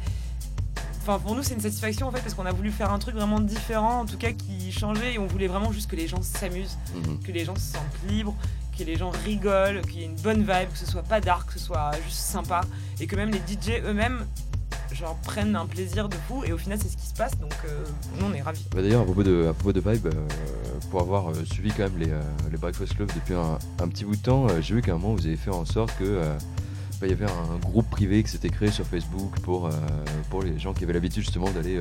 Enfin, 1.01 1.19
pour 1.19 1.35
nous, 1.35 1.43
c'est 1.43 1.55
une 1.55 1.61
satisfaction 1.61 2.07
en 2.07 2.13
fait 2.13 2.21
parce 2.21 2.35
qu'on 2.35 2.47
a 2.47 2.53
voulu 2.53 2.71
faire 2.71 2.93
un 2.93 2.99
truc 3.01 3.17
vraiment 3.17 3.41
différent, 3.41 4.03
en 4.03 4.07
tout 4.07 4.17
cas 4.17 4.31
qui 4.31 4.71
changeait 4.71 5.15
et 5.15 5.19
on 5.19 5.27
voulait 5.27 5.49
vraiment 5.49 5.73
juste 5.73 5.91
que 5.91 5.97
les 5.97 6.07
gens 6.07 6.23
s'amusent 6.23 6.79
Mhm. 6.95 7.19
que 7.25 7.33
les 7.33 7.45
gens 7.45 7.57
se 7.57 7.73
sentent 7.73 7.83
libres, 8.09 8.37
que 8.77 8.85
les 8.85 8.97
gens 8.97 9.11
rigolent, 9.25 9.83
qu'il 9.83 10.01
y 10.01 10.03
ait 10.03 10.07
une 10.07 10.17
bonne 10.17 10.41
vibe, 10.41 10.71
que 10.73 10.79
ce 10.79 10.87
soit 10.87 11.03
pas 11.03 11.21
dark, 11.21 11.47
que 11.49 11.59
ce 11.59 11.67
soit 11.67 11.93
juste 12.05 12.21
sympa, 12.21 12.63
et 13.01 13.07
que 13.07 13.17
même 13.17 13.31
les 13.31 13.39
DJ 13.39 13.83
eux-mêmes 13.85 14.27
genre 14.95 15.17
prennent 15.23 15.57
un 15.57 15.67
plaisir 15.67 16.09
de 16.09 16.17
fou, 16.29 16.45
et 16.45 16.53
au 16.53 16.59
final 16.59 16.79
c'est 16.81 16.89
ce 16.89 16.97
qui 16.97 17.07
se 17.07 17.15
passe, 17.15 17.39
donc 17.39 17.55
euh, 17.67 17.85
nous 18.19 18.27
on 18.27 18.35
est 18.35 18.43
ravis. 18.43 18.65
Bah, 18.75 18.83
D'ailleurs, 18.83 19.03
à 19.03 19.05
propos 19.05 19.23
de, 19.23 19.81
Vibe, 19.81 20.07
euh, 20.07 20.11
pour 20.91 21.01
avoir 21.01 21.31
euh, 21.31 21.45
suivi 21.45 21.71
quand 21.71 21.85
même 21.85 21.99
les, 21.99 22.57
Breakfast 22.59 22.95
Club 22.95 23.11
depuis 23.15 23.35
un, 23.35 23.89
petit 23.89 24.05
bout 24.05 24.17
de 24.17 24.23
temps, 24.23 24.47
j'ai 24.61 24.75
vu 24.75 24.83
qu'à 24.83 24.93
un 24.93 24.99
moment 24.99 25.15
vous 25.15 25.27
avez 25.27 25.37
fait 25.37 25.51
en 25.51 25.65
sorte 25.65 25.97
que 25.99 26.21
bah, 27.01 27.07
il 27.07 27.11
y 27.11 27.13
avait 27.13 27.25
un 27.25 27.59
groupe 27.59 27.91
privé 27.91 28.23
qui 28.23 28.31
s'était 28.31 28.51
créé 28.51 28.71
sur 28.71 28.87
Facebook 28.87 29.41
pour, 29.41 29.69
pour 30.31 30.43
les 30.43 30.59
gens 30.61 30.75
qui 30.75 30.85
avaient 30.85 30.93
l'habitude 30.93 31.25
justement 31.25 31.51
d'aller 31.51 31.81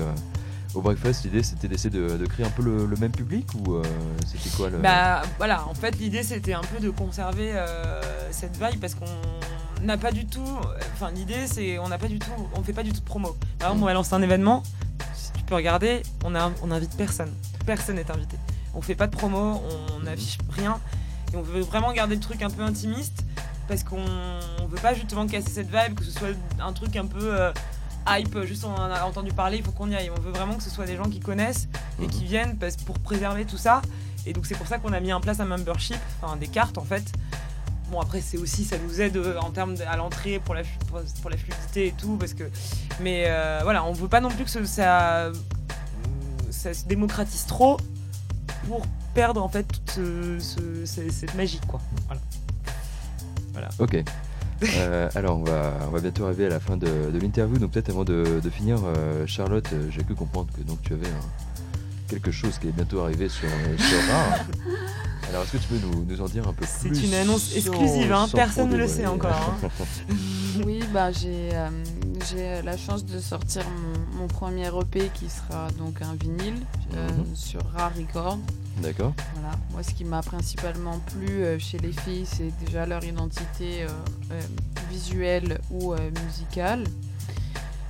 au 0.74 0.82
breakfast. 0.82 1.24
L'idée 1.24 1.44
c'était 1.44 1.68
d'essayer 1.68 1.90
de, 1.90 2.18
de 2.18 2.26
créer 2.26 2.46
un 2.46 2.50
peu 2.50 2.64
le, 2.64 2.86
le 2.86 2.96
même 2.98 3.12
public 3.12 3.48
ou 3.56 3.76
euh, 3.76 3.84
c'était 4.26 4.56
quoi 4.56 4.70
le... 4.70 4.78
Bah 4.78 5.22
voilà, 5.38 5.68
en 5.68 5.74
fait 5.74 5.98
l'idée 5.98 6.24
c'était 6.24 6.54
un 6.54 6.62
peu 6.62 6.80
de 6.80 6.90
conserver 6.90 7.52
euh, 7.54 8.02
cette 8.32 8.54
vibe 8.54 8.80
parce 8.80 8.96
qu'on 8.96 9.86
n'a 9.86 9.98
pas 9.98 10.12
du 10.12 10.26
tout, 10.26 10.46
enfin 10.94 11.12
l'idée 11.12 11.48
c'est 11.48 11.80
on 11.80 11.88
n'a 11.88 11.98
pas 11.98 12.08
du 12.08 12.20
tout, 12.20 12.32
on 12.56 12.64
fait 12.64 12.74
pas 12.74 12.84
du 12.84 12.92
tout 12.92 13.00
de 13.00 13.06
promo. 13.06 13.36
Par 13.60 13.70
exemple 13.70 13.84
on 13.84 13.88
va 13.88 13.94
lancer 13.94 14.14
un 14.14 14.22
événement, 14.22 14.64
si 15.14 15.32
tu 15.34 15.44
peux 15.44 15.56
regarder, 15.56 16.04
on, 16.24 16.36
a, 16.36 16.52
on 16.62 16.72
invite 16.72 16.96
personne, 16.96 17.34
personne 17.66 17.96
n'est 17.96 18.12
invité. 18.12 18.38
On 18.74 18.82
fait 18.82 18.96
pas 18.96 19.08
de 19.08 19.16
promo, 19.16 19.62
on 19.98 20.00
n'affiche 20.04 20.38
rien 20.50 20.80
et 21.34 21.36
on 21.38 21.42
veut 21.42 21.62
vraiment 21.62 21.92
garder 21.94 22.16
le 22.16 22.22
truc 22.22 22.42
un 22.42 22.50
peu 22.50 22.62
intimiste 22.62 23.24
parce 23.68 23.84
qu'on 23.84 24.06
on 24.62 24.68
veut 24.68 24.80
pas 24.82 24.94
justement 24.94 25.26
casser 25.28 25.50
cette 25.50 25.68
vibe, 25.68 25.96
que 25.96 26.04
ce 26.04 26.12
soit 26.12 26.30
un 26.60 26.74
truc 26.74 26.96
un 26.96 27.06
peu 27.06 27.20
euh, 27.22 27.52
hype, 28.08 28.42
juste 28.46 28.64
on 28.66 28.74
en 28.74 28.82
a 28.92 29.04
entendu 29.04 29.32
parler, 29.32 29.58
il 29.58 29.64
faut 29.64 29.72
qu'on 29.72 29.90
y 29.90 29.96
aille. 29.96 30.10
On 30.16 30.20
veut 30.22 30.32
vraiment 30.32 30.56
que 30.56 30.64
ce 30.64 30.70
soit 30.70 30.86
des 30.86 30.96
gens 30.98 31.06
qui 31.10 31.20
connaissent 31.20 31.68
et 32.02 32.08
qui 32.08 32.22
Mhm. 32.24 32.28
viennent 32.28 32.58
parce, 32.58 32.76
pour 32.78 32.98
préserver 33.00 33.46
tout 33.46 33.58
ça. 33.58 33.82
Et 34.26 34.34
donc 34.34 34.46
c'est 34.46 34.56
pour 34.56 34.68
ça 34.68 34.78
qu'on 34.78 34.94
a 34.94 35.00
mis 35.00 35.14
en 35.14 35.22
place 35.22 35.40
un 35.40 35.46
membership, 35.46 35.98
enfin 36.22 36.36
des 36.36 36.48
cartes 36.48 36.78
en 36.78 36.84
fait. 36.86 37.04
bon 37.92 38.00
après 38.00 38.22
c'est 38.22 38.38
aussi 38.38 38.64
ça 38.64 38.78
nous 38.78 39.02
aide 39.02 39.18
euh, 39.18 39.38
en 39.42 39.52
termes 39.52 39.76
de- 39.76 39.84
à 39.84 39.98
l'entrée 39.98 40.40
pour 40.40 40.56
la, 40.56 40.62
pour, 40.88 41.02
pour 41.22 41.30
la 41.30 41.36
fluidité 41.36 41.88
et 41.88 41.92
tout 41.92 42.16
parce 42.16 42.34
que 42.34 42.50
mais 43.02 43.26
euh, 43.28 43.60
voilà 43.64 43.84
on 43.84 43.92
veut 43.92 44.08
pas 44.08 44.22
non 44.22 44.30
plus 44.30 44.46
que 44.46 44.50
ce- 44.50 44.64
ça 44.64 45.30
ça 46.50 46.74
se 46.74 46.86
démocratise 46.86 47.46
trop 47.48 47.76
pour 48.70 48.84
perdre 49.14 49.44
en 49.44 49.50
fait 49.50 49.64
toute 49.66 49.90
ce- 49.92 50.40
ce- 50.40 50.86
ce- 50.86 51.10
cette 51.10 51.36
magie 51.36 51.60
quoi. 51.68 51.82
Voilà. 53.52 53.68
Ok. 53.80 54.02
Euh, 54.64 55.10
alors, 55.16 55.40
on 55.40 55.44
va, 55.44 55.74
on 55.88 55.92
va 55.92 56.00
bientôt 56.00 56.26
arriver 56.26 56.46
à 56.46 56.50
la 56.50 56.60
fin 56.60 56.78
de, 56.78 56.88
de 57.12 57.20
l'interview. 57.20 57.58
Donc, 57.58 57.72
peut-être 57.72 57.90
avant 57.90 58.04
de, 58.04 58.40
de 58.44 58.50
finir, 58.50 58.78
euh, 58.86 59.26
Charlotte, 59.28 59.68
euh, 59.74 59.88
j'ai 59.90 60.04
cru 60.04 60.16
comprendre 60.16 60.50
que 60.56 60.62
donc, 60.62 60.82
tu 60.82 60.94
avais 60.94 61.08
un- 61.08 62.08
quelque 62.08 62.32
chose 62.32 62.58
qui 62.60 62.68
est 62.68 62.72
bientôt 62.72 63.00
arrivé 63.02 63.30
sur, 63.30 63.48
sur 63.78 63.98
Rare. 64.12 64.40
Alors, 65.30 65.44
est-ce 65.44 65.54
que 65.54 65.58
tu 65.58 65.68
peux 65.70 65.80
nous, 65.88 66.04
nous 66.06 66.22
en 66.22 66.26
dire 66.26 66.46
un 66.48 66.54
peu 66.54 66.66
C'est 66.68 66.90
plus 66.90 67.06
une 67.08 67.14
annonce 67.14 67.44
sans- 67.44 67.56
exclusive, 67.56 68.12
hein, 68.12 68.28
sans 68.28 68.38
personne 68.38 68.68
trop 68.68 68.78
ne 68.78 68.82
le 68.82 68.88
sait 68.88 68.98
dévoiler 69.04 69.16
encore, 69.16 69.58
hein. 69.64 69.70
Oui, 70.66 70.82
bah, 70.94 71.12
j'ai 71.14 71.50
euh, 71.54 71.70
j'ai 72.30 72.62
la 72.62 72.76
chance 72.76 73.06
de 73.06 73.18
sortir 73.20 73.64
mon, 74.14 74.22
mon 74.24 74.28
premier 74.28 74.68
EP 74.68 75.10
qui 75.14 75.30
sera 75.30 75.70
donc 75.80 76.02
un 76.02 76.14
vinyle 76.16 76.56
euh, 76.96 77.08
Mhm. 77.08 77.26
sur 77.36 77.62
Rare 77.74 77.94
Record. 77.98 78.38
D'accord. 78.78 79.14
Voilà. 79.36 79.56
Moi, 79.72 79.84
ce 79.84 79.94
qui 79.94 80.06
m'a 80.06 80.22
principalement 80.22 81.00
plu 81.00 81.44
euh, 81.44 81.60
chez 81.60 81.78
les 81.78 81.92
filles, 81.92 82.26
c'est 82.26 82.52
déjà 82.66 82.86
leur 82.86 83.04
identité 83.04 83.84
euh, 83.84 83.88
euh, 84.32 84.42
visuelle 84.90 85.60
ou 85.70 85.94
musicale. 86.26 86.84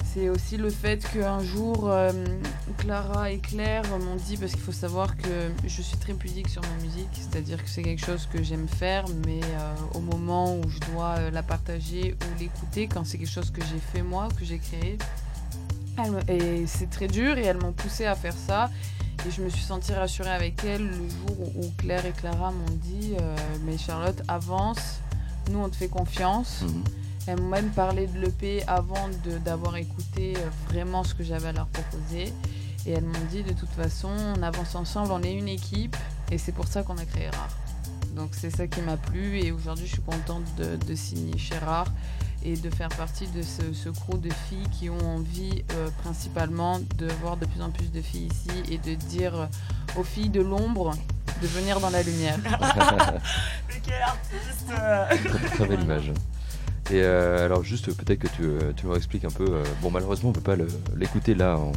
C'est 0.04 0.28
aussi 0.28 0.58
le 0.58 0.70
fait 0.70 1.10
qu'un 1.14 1.42
jour, 1.42 1.90
Clara 2.78 3.32
et 3.32 3.38
Claire 3.38 3.84
m'ont 3.98 4.18
dit, 4.18 4.36
parce 4.36 4.52
qu'il 4.52 4.60
faut 4.60 4.74
savoir 4.74 5.16
que 5.16 5.50
je 5.66 5.82
suis 5.82 5.96
très 5.96 6.14
pudique 6.14 6.50
sur 6.50 6.62
ma 6.62 6.84
musique, 6.84 7.08
c'est-à-dire 7.14 7.64
que 7.64 7.70
c'est 7.70 7.82
quelque 7.82 8.06
chose 8.06 8.28
que 8.32 8.44
j'aime 8.44 8.68
faire, 8.68 9.06
mais 9.26 9.40
au 9.94 10.02
moment 10.02 10.58
où 10.58 10.68
je 10.68 10.80
dois 10.92 11.32
la 11.32 11.44
partager 11.44 12.18
ou 12.20 12.40
l'écouter, 12.40 12.90
quand 12.90 13.06
c'est 13.06 13.20
quelque 13.20 13.32
chose 13.32 13.52
que 13.52 13.62
j'ai 13.62 13.80
fait 13.80 14.04
moi, 14.04 14.28
que 14.38 14.44
j'ai 14.44 14.60
créé, 14.60 14.98
et 16.28 16.66
c'est 16.68 16.90
très 16.90 17.08
dur 17.08 17.38
et 17.38 17.44
elles 17.44 17.62
m'ont 17.62 17.74
poussé 17.74 18.06
à 18.06 18.16
faire 18.16 18.36
ça. 18.36 18.70
Et 19.28 19.30
je 19.30 19.42
me 19.42 19.50
suis 19.50 19.62
sentie 19.62 19.94
rassurée 19.94 20.32
avec 20.32 20.64
elles 20.64 20.88
le 20.88 20.94
jour 20.94 21.56
où 21.56 21.72
Claire 21.78 22.06
et 22.06 22.12
Clara 22.12 22.52
m'ont 22.52 22.76
dit 22.82 23.14
euh, 23.20 23.36
Mais 23.66 23.78
Charlotte, 23.78 24.20
avance, 24.28 25.00
nous 25.52 25.60
on 25.60 25.70
te 25.70 25.76
fait 25.76 25.90
confiance. 25.90 26.62
Mhm. 26.62 26.84
Elles 27.28 27.40
m'ont 27.40 27.50
même 27.50 27.70
parlé 27.70 28.08
de 28.08 28.20
l'EP 28.20 28.64
avant 28.66 29.10
d'avoir 29.46 29.78
écouté 29.78 30.34
euh, 30.38 30.50
vraiment 30.70 31.04
ce 31.04 31.14
que 31.14 31.24
j'avais 31.24 31.50
à 31.50 31.52
leur 31.52 31.68
proposer. 31.68 32.34
Et 32.88 32.94
elles 32.94 33.06
m'ont 33.06 33.26
dit 33.30 33.44
de 33.44 33.54
toute 33.54 33.70
façon, 33.70 34.10
on 34.10 34.42
avance 34.42 34.74
ensemble, 34.74 35.12
on 35.12 35.22
est 35.22 35.34
une 35.34 35.50
équipe. 35.50 35.96
Et 36.32 36.40
c'est 36.40 36.52
pour 36.52 36.68
ça 36.68 36.82
qu'on 36.82 36.98
a 36.98 37.06
créé 37.06 37.30
Rare. 37.30 37.56
Donc 38.16 38.32
c'est 38.32 38.50
ça 38.50 38.66
qui 38.66 38.82
m'a 38.82 38.98
plu. 38.98 39.40
Et 39.40 39.52
aujourd'hui, 39.52 39.86
je 39.86 39.94
suis 39.94 40.02
contente 40.02 40.46
de, 40.58 40.78
de 40.78 40.96
signer 40.96 41.38
chez 41.38 41.60
Rare 41.60 41.88
et 42.44 42.56
de 42.56 42.70
faire 42.70 42.90
partie 42.90 43.28
de 43.28 43.42
ce, 43.42 43.74
ce 43.74 43.90
crew 43.90 44.20
de 44.20 44.30
filles 44.50 44.68
qui 44.72 44.90
ont 44.90 45.16
envie 45.18 45.64
euh, 45.74 45.90
principalement 46.04 46.80
de 46.98 47.08
voir 47.22 47.38
de 47.38 47.46
plus 47.46 47.62
en 47.62 47.70
plus 47.70 47.92
de 47.92 48.02
filles 48.02 48.28
ici 48.32 48.74
et 48.74 48.78
de 48.78 48.96
dire 48.96 49.36
euh, 49.36 49.46
aux 50.00 50.04
filles 50.04 50.30
de 50.30 50.42
l'ombre 50.42 50.94
de 51.42 51.48
venir 51.48 51.80
dans 51.80 51.90
la 51.90 52.04
lumière. 52.04 52.38
Mais 52.44 53.82
quel 53.84 54.02
artiste 54.02 54.70
euh. 54.72 55.06
Très, 55.08 55.48
très 55.48 55.68
belle 55.68 55.82
image. 55.82 56.12
Et 56.90 57.02
euh, 57.04 57.46
alors, 57.46 57.64
juste 57.64 57.96
peut-être 57.96 58.20
que 58.20 58.28
tu, 58.28 58.44
tu 58.76 58.86
leur 58.86 58.98
expliques 58.98 59.26
un 59.26 59.30
peu. 59.30 59.46
euh, 59.48 59.64
bon, 59.82 59.92
malheureusement, 59.92 60.30
on 60.30 60.34
peut 60.34 60.42
pas 60.42 60.56
l'écouter 60.98 61.36
là 61.36 61.58
en, 61.58 61.72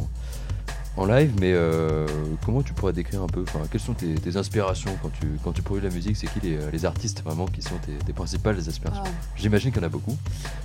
en 0.97 1.05
live, 1.05 1.33
mais 1.39 1.51
euh, 1.53 2.07
comment 2.45 2.61
tu 2.61 2.73
pourrais 2.73 2.93
décrire 2.93 3.21
un 3.21 3.27
peu 3.27 3.41
enfin, 3.41 3.59
Quelles 3.69 3.81
sont 3.81 3.93
tes, 3.93 4.15
tes 4.15 4.37
inspirations 4.37 4.97
quand 5.01 5.11
tu, 5.19 5.27
quand 5.43 5.51
tu 5.51 5.61
produis 5.61 5.83
de 5.83 5.89
la 5.89 5.93
musique? 5.93 6.15
C'est 6.15 6.27
qui 6.27 6.39
les, 6.41 6.57
les 6.71 6.85
artistes 6.85 7.21
vraiment 7.23 7.45
qui 7.47 7.61
sont 7.61 7.75
tes, 7.85 7.93
tes 8.05 8.13
principales 8.13 8.57
inspirations? 8.57 9.03
Ah. 9.05 9.09
J'imagine 9.35 9.71
qu'il 9.71 9.81
y 9.81 9.83
en 9.83 9.87
a 9.87 9.91
beaucoup. 9.91 10.15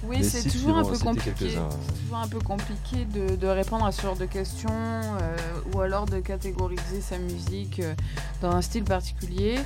Oui, 0.04 0.22
c'est 0.22 0.42
si 0.42 0.50
toujours 0.50 0.76
un 0.76 0.84
peu 0.84 0.98
compliqué. 0.98 1.32
toujours 1.32 2.18
un 2.18 2.28
peu 2.28 2.38
compliqué 2.40 3.04
de, 3.06 3.36
de 3.36 3.46
répondre 3.46 3.84
à 3.84 3.92
ce 3.92 4.02
genre 4.02 4.16
de 4.16 4.26
questions 4.26 4.70
euh, 4.70 5.36
ou 5.74 5.80
alors 5.80 6.06
de 6.06 6.20
catégoriser 6.20 7.00
sa 7.00 7.18
musique 7.18 7.80
euh, 7.80 7.94
dans 8.40 8.50
un 8.50 8.62
style 8.62 8.84
particulier. 8.84 9.58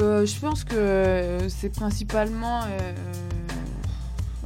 Euh, 0.00 0.26
je 0.26 0.38
pense 0.40 0.64
que 0.64 0.74
euh, 0.74 1.48
c'est 1.48 1.68
principalement 1.68 2.62
euh, 2.62 2.92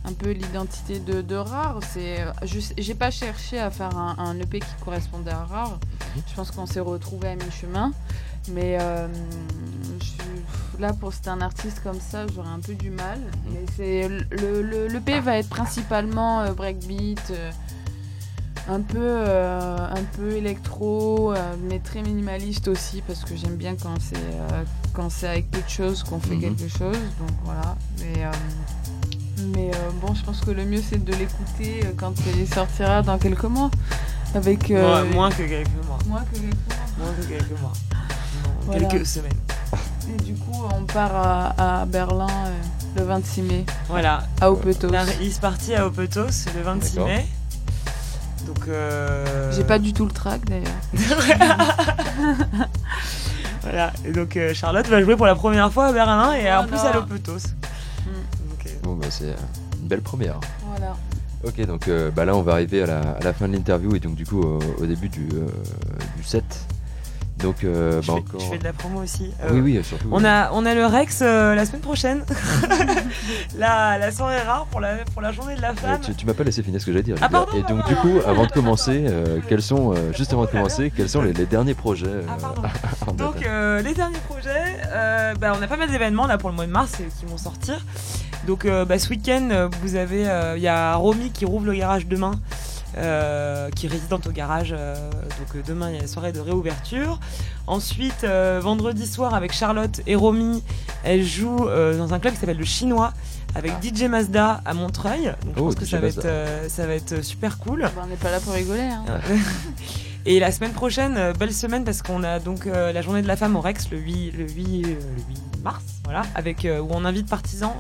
un 0.09 0.13
peu 0.13 0.31
l'identité 0.31 0.99
de, 1.01 1.21
de 1.23 1.35
Rare. 1.37 1.81
C'est, 1.93 2.25
j'ai 2.79 2.95
pas 2.95 3.11
cherché 3.11 3.59
à 3.59 3.71
faire 3.71 3.97
un, 3.97 4.17
un 4.19 4.39
EP 4.41 4.61
qui 4.61 4.67
correspondait 4.85 5.31
à 5.31 5.45
Rare. 5.45 5.79
Je 6.29 6.35
pense 6.35 6.51
qu'on 6.51 6.67
s'est 6.67 6.81
retrouvés 6.81 7.29
à 7.29 7.35
mi-chemin. 7.37 7.93
Mais 8.51 8.79
euh, 8.81 9.07
je- 10.01 10.81
là, 10.81 10.93
pour 10.95 11.13
c'était 11.13 11.29
un 11.29 11.43
artiste 11.43 11.81
comme 11.83 12.01
ça, 12.01 12.27
j'aurais 12.35 12.49
un 12.49 12.61
peu 12.61 12.75
du 12.75 12.89
mal. 12.91 13.19
Mais 13.53 13.65
c'est 13.77 14.09
le, 14.09 14.63
le, 14.63 14.87
l'EP 14.89 15.21
va 15.21 15.37
être 15.39 15.51
principalement 15.51 16.41
euh, 16.41 16.53
breakbeat, 16.53 17.21
euh, 17.31 17.51
un 18.71 18.81
peu 18.81 19.25
un 19.27 20.03
peu 20.17 20.33
électro, 20.33 21.33
mais 21.69 21.79
très 21.79 22.03
minimaliste 22.03 22.69
aussi 22.69 23.03
parce 23.07 23.25
que 23.25 23.35
j'aime 23.35 23.57
bien 23.57 23.75
quand 23.77 23.95
c'est 23.99 24.17
quand 24.93 25.09
c'est 25.11 25.27
avec 25.29 25.51
peu 25.51 25.63
de 25.63 25.69
choses 25.71 26.03
qu'on 26.03 26.21
fait 26.21 26.35
Mhm. 26.35 26.41
quelque 26.57 26.69
chose. 26.69 26.97
Donc 27.19 27.31
voilà. 27.45 27.77
Mais 28.01 28.25
mais 29.55 29.71
euh, 29.75 29.79
bon, 30.01 30.15
je 30.15 30.23
pense 30.25 30.41
que 30.41 30.51
le 30.51 30.65
mieux 30.65 30.83
c'est 30.89 31.03
de 31.05 31.13
l'écouter 31.15 31.81
euh, 31.85 31.93
quand 31.97 32.13
il 32.37 32.47
sortira 32.53 33.03
dans 33.03 33.19
quelques 33.19 33.45
mois. 33.45 33.71
Avec 34.35 34.71
euh, 34.71 34.83
Moins- 34.83 35.05
moins 35.15 35.31
que 35.31 35.43
quelques 35.43 35.69
mois. 35.87 35.99
moins 36.07 36.21
que 36.31 36.39
quelques 36.39 36.57
mois. 36.69 36.99
Moins 36.99 37.13
que 37.19 37.27
quelques 37.27 37.61
mois. 37.61 37.73
Non, 38.45 38.51
Voilà. 38.67 38.89
Quelques 38.89 39.07
semaines. 39.07 39.33
Et 40.11 40.23
du 40.23 40.35
coup, 40.35 40.65
on 40.75 40.85
part 40.85 41.15
à, 41.15 41.81
à 41.83 41.87
Berlin 41.87 42.27
euh, 42.47 42.53
le 42.97 43.05
26 43.05 43.43
mai, 43.43 43.65
Voilà. 43.89 44.25
à 44.41 44.51
Opetos. 44.51 44.91
Là, 44.91 45.05
il 45.21 45.33
se 45.33 45.41
partit 45.41 45.75
à 45.75 45.87
Opetos 45.87 46.27
le 46.57 46.63
26 46.63 46.95
D'accord. 46.95 47.09
mai. 47.09 47.27
Donc. 48.47 48.69
euh, 48.69 49.53
J'ai 49.53 49.65
pas 49.65 49.79
du 49.79 49.93
tout 49.93 50.05
le 50.07 50.13
track 50.13 50.43
d'ailleurs. 50.47 50.69
Voilà. 53.63 53.93
Et 54.05 54.13
donc 54.13 54.37
euh, 54.37 54.55
Charlotte 54.55 54.87
va 54.87 55.03
jouer 55.03 55.17
pour 55.17 55.27
la 55.27 55.35
première 55.35 55.71
fois 55.73 55.87
à 55.89 55.93
Berlin 55.93 56.33
et 56.33 56.51
en 56.53 56.65
plus 56.67 56.79
à 56.79 56.93
l'Opetos. 56.93 57.39
Bah, 58.95 59.07
c'est 59.11 59.31
euh, 59.31 59.37
une 59.81 59.89
belle 59.89 60.03
première. 60.03 60.41
Voilà. 60.69 60.97
Ok, 61.45 61.65
donc 61.67 61.87
euh, 61.89 62.11
bah 62.11 62.25
là, 62.25 62.35
on 62.37 62.43
va 62.43 62.53
arriver 62.53 62.83
à 62.83 62.87
la, 62.87 63.01
à 63.13 63.21
la 63.23 63.33
fin 63.33 63.47
de 63.47 63.53
l'interview 63.53 63.95
et 63.95 64.01
donc, 64.01 64.17
du 64.17 64.27
coup, 64.27 64.41
au, 64.43 64.59
au 64.81 64.87
début 64.87 65.09
du, 65.09 65.29
euh, 65.33 65.47
du 66.17 66.23
set. 66.25 66.45
Donc, 67.39 67.63
euh, 67.65 68.03
je, 68.03 68.07
bah, 68.09 68.15
fais, 68.15 68.21
encore. 68.21 68.41
je 68.41 68.47
fais 68.47 68.59
de 68.59 68.65
la 68.65 68.73
promo 68.73 69.03
aussi. 69.03 69.31
Euh, 69.43 69.51
Oui, 69.53 69.61
oui, 69.77 69.85
surtout. 69.85 70.09
On 70.11 70.25
a, 70.25 70.51
on 70.53 70.67
a 70.67 70.75
le 70.75 70.87
Rex 70.87 71.21
euh, 71.23 71.55
la 71.55 71.65
semaine 71.67 71.81
prochaine. 71.83 72.25
la, 73.59 73.99
la 73.99 74.11
soirée 74.11 74.41
rare 74.41 74.67
pour 74.71 74.81
la, 74.81 74.97
pour 75.13 75.23
la 75.23 75.33
journée 75.33 75.55
de 75.55 75.63
la 75.63 75.75
femme. 75.75 76.01
tu, 76.01 76.15
tu 76.15 76.27
m'as 76.27 76.35
pas 76.35 76.45
laissé 76.45 76.63
finir 76.63 76.81
ce 76.81 76.87
que 76.87 76.93
j'allais 76.93 77.03
dire. 77.05 77.17
Ah, 77.21 77.29
pardon, 77.29 77.53
et 77.53 77.61
donc 77.63 77.79
pardon. 77.83 77.89
du 77.89 77.95
coup, 77.97 78.19
avant 78.27 78.47
de 78.47 78.53
commencer, 78.53 79.05
euh, 79.07 79.39
quels 79.49 79.63
sont 79.63 79.95
juste 80.17 80.33
avant 80.33 80.45
de 80.45 80.51
commencer, 80.51 80.93
quels 80.95 81.09
sont 81.09 81.23
les, 81.23 81.33
les 81.33 81.47
derniers 81.47 81.75
projets 81.75 82.23
Ah, 82.29 82.37
pardon. 82.41 82.63
Donc 83.17 83.37
les 83.41 83.95
derniers 83.95 84.19
projets, 84.29 84.77
bah, 85.41 85.53
on 85.59 85.63
a 85.63 85.67
pas 85.67 85.77
mal 85.77 85.91
d'événements 85.91 86.27
là 86.27 86.39
pour 86.39 86.51
le 86.51 86.57
mois 86.57 86.67
de 86.67 86.73
mars 86.73 86.93
qui 87.19 87.27
vont 87.27 87.39
sortir. 87.39 87.85
Donc 88.47 88.67
bah, 88.67 88.99
ce 88.99 89.09
week-end, 89.11 89.69
vous 89.83 89.95
avez, 89.97 90.27
il 90.57 90.63
y 90.63 90.69
a 90.69 90.95
Romy 90.95 91.31
qui 91.31 91.45
rouvre 91.45 91.67
le 91.67 91.75
garage 91.75 92.07
demain, 92.07 92.33
euh, 92.99 93.71
qui 93.71 93.87
est 93.87 93.89
résidente 93.89 94.27
au 94.27 94.31
garage. 94.33 94.75
euh, 94.77 94.95
donc 95.11 95.57
euh, 95.57 95.63
demain 95.67 95.91
il 95.91 95.97
y 95.97 95.99
a 95.99 96.03
la 96.03 96.09
soirée 96.09 96.33
de 96.33 96.41
réouverture. 96.41 97.19
Ensuite 97.67 98.25
euh, 98.25 98.61
vendredi 98.63 99.07
soir 99.07 99.35
avec 99.35 99.53
Charlotte 99.53 100.01
et 100.07 100.15
Romy, 100.17 100.63
elle 101.05 101.25
joue 101.25 101.67
euh, 101.69 101.97
dans 101.97 102.13
un 102.15 102.19
club 102.19 102.35
qui 102.35 102.41
s'appelle 102.41 102.59
le 102.59 102.65
Chinois 102.65 103.13
avec 103.55 103.73
DJ 103.83 104.03
Mazda 104.05 104.61
à 104.65 104.75
Montreuil. 104.75 105.35
Donc 105.45 105.55
je 105.57 105.61
Oh, 105.61 105.65
pense 105.65 105.75
que 105.77 105.85
DJ 105.85 105.91
ça 105.91 105.97
va, 105.99 106.03
Mazda. 106.07 106.21
être, 106.21 106.27
euh, 106.27 106.69
ça 106.69 106.87
va 106.87 106.95
être 106.95 107.23
super 107.25 107.59
cool. 107.59 107.83
Bah, 107.83 108.03
on 108.05 108.07
n'est 108.07 108.17
pas 108.17 108.31
là 108.31 108.41
pour 108.41 108.53
rigoler. 108.53 108.81
Hein. 108.81 109.05
Et 110.27 110.41
la 110.41 110.53
semaine 110.53 110.73
prochaine, 110.73 111.17
euh, 111.17 111.33
belle 111.33 111.55
semaine 111.55 111.85
parce 111.85 112.03
qu'on 112.03 112.23
a 112.23 112.39
donc 112.39 112.67
euh, 112.67 112.93
la 112.93 113.01
journée 113.01 113.23
de 113.23 113.29
la 113.29 113.37
femme 113.37 113.57
au 113.57 113.61
Rex 113.63 113.89
le 113.91 113.99
8, 113.99 114.33
le 114.33 114.47
8, 114.49 114.85
euh, 114.85 114.89
le 115.17 115.23
8 115.57 115.63
mars, 115.63 115.83
voilà, 116.05 116.23
avec 116.35 116.65
euh, 116.67 116.81
où 116.81 116.89
on 116.91 117.05
invite 117.07 117.29
partisans, 117.29 117.73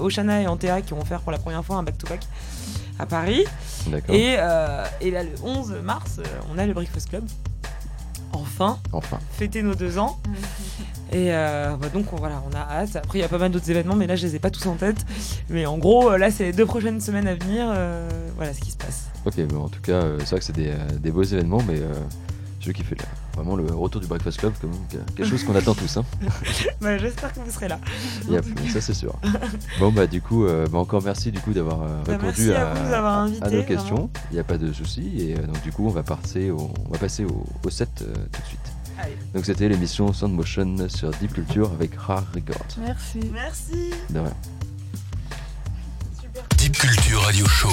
Oshana, 0.00 0.40
et 0.40 0.46
Antea 0.46 0.80
qui 0.80 0.94
vont 0.94 1.04
faire 1.04 1.20
pour 1.20 1.32
la 1.32 1.38
première 1.38 1.62
fois 1.64 1.76
un 1.76 1.82
back-to-back 1.82 2.20
à 2.98 3.06
Paris. 3.06 3.44
D'accord. 3.88 4.14
Et, 4.14 4.36
euh, 4.38 4.84
et 5.00 5.10
là, 5.10 5.22
le 5.22 5.30
11 5.42 5.74
mars, 5.82 6.16
euh, 6.18 6.22
on 6.54 6.58
a 6.58 6.66
le 6.66 6.72
Breakfast 6.74 7.08
Club. 7.10 7.24
Enfin, 8.34 8.78
Enfin. 8.92 9.18
fêter 9.32 9.62
nos 9.62 9.74
deux 9.74 9.98
ans. 9.98 10.18
Et 11.12 11.30
euh, 11.34 11.76
bah, 11.76 11.88
donc 11.92 12.10
on- 12.14 12.16
voilà, 12.16 12.42
on 12.50 12.54
a 12.56 12.60
hâte. 12.60 12.96
Après, 12.96 13.18
il 13.18 13.20
y 13.20 13.24
a 13.24 13.28
pas 13.28 13.36
mal 13.36 13.50
d'autres 13.50 13.70
événements, 13.70 13.94
mais 13.94 14.06
là, 14.06 14.16
je 14.16 14.26
les 14.26 14.36
ai 14.36 14.38
pas 14.38 14.48
tous 14.48 14.64
en 14.66 14.76
tête. 14.76 15.04
Mais 15.50 15.66
en 15.66 15.76
gros, 15.76 16.16
là, 16.16 16.30
c'est 16.30 16.44
les 16.44 16.52
deux 16.52 16.64
prochaines 16.64 17.02
semaines 17.02 17.28
à 17.28 17.34
venir. 17.34 17.66
euh, 17.68 18.08
voilà 18.36 18.54
ce 18.54 18.60
qui 18.60 18.70
se 18.70 18.78
passe. 18.78 19.08
Ok, 19.26 19.38
bon, 19.48 19.64
en 19.64 19.68
tout 19.68 19.82
cas, 19.82 19.92
euh, 19.92 20.16
c'est 20.20 20.30
vrai 20.30 20.38
que 20.38 20.44
c'est 20.46 20.54
des, 20.56 20.72
des 21.00 21.10
beaux 21.10 21.22
événements, 21.22 21.60
mais 21.68 21.76
euh, 21.80 21.92
je 22.60 22.72
kiffe 22.72 22.90
le- 22.90 22.96
vraiment 23.34 23.56
le 23.56 23.66
retour 23.66 24.00
du 24.00 24.06
Breakfast 24.06 24.38
Club, 24.38 24.52
comme 24.60 24.70
quelque 25.16 25.28
chose 25.28 25.44
qu'on 25.44 25.54
attend 25.54 25.74
tous. 25.74 25.96
Hein. 25.96 26.04
Bah, 26.80 26.98
J'espère 26.98 27.32
que 27.32 27.40
vous 27.40 27.50
serez 27.50 27.68
là. 27.68 27.78
Yep, 28.28 28.44
ça 28.72 28.80
c'est 28.80 28.94
sûr. 28.94 29.14
Bon 29.78 29.92
bah 29.92 30.06
du 30.06 30.20
coup, 30.20 30.44
euh, 30.46 30.66
bah, 30.68 30.78
encore 30.78 31.02
merci 31.02 31.30
du 31.30 31.38
coup 31.40 31.52
d'avoir 31.52 31.82
euh, 31.82 32.02
Bah, 32.06 32.12
répondu 32.18 32.52
à 32.52 32.72
avoir 32.72 33.28
nos 33.28 33.62
questions. 33.62 34.10
Il 34.30 34.34
n'y 34.34 34.40
a 34.40 34.44
pas 34.44 34.58
de 34.58 34.72
souci 34.72 35.12
et 35.18 35.34
euh, 35.36 35.46
donc 35.46 35.62
du 35.62 35.70
coup 35.72 35.86
on 35.86 35.90
va 35.90 36.02
passer 36.02 36.50
au, 36.50 36.72
on 36.88 36.92
va 36.92 36.98
passer 36.98 37.24
au, 37.24 37.44
au 37.64 37.70
set 37.70 37.88
euh, 38.02 38.12
tout 38.32 38.40
de 38.42 38.46
suite. 38.46 38.60
Allez. 38.98 39.16
Donc 39.34 39.44
c'était 39.46 39.68
l'émission 39.68 40.12
Sound 40.12 40.34
Motion 40.34 40.76
sur 40.88 41.10
Deep 41.12 41.32
Culture 41.32 41.70
avec 41.72 41.94
Rare 41.96 42.24
Records. 42.34 42.66
Merci. 42.84 43.20
Merci. 43.32 43.90
De 44.10 44.18
rien. 44.18 44.34
Deep 46.58 46.76
Culture 46.76 47.20
Radio 47.22 47.46
Show. 47.46 47.68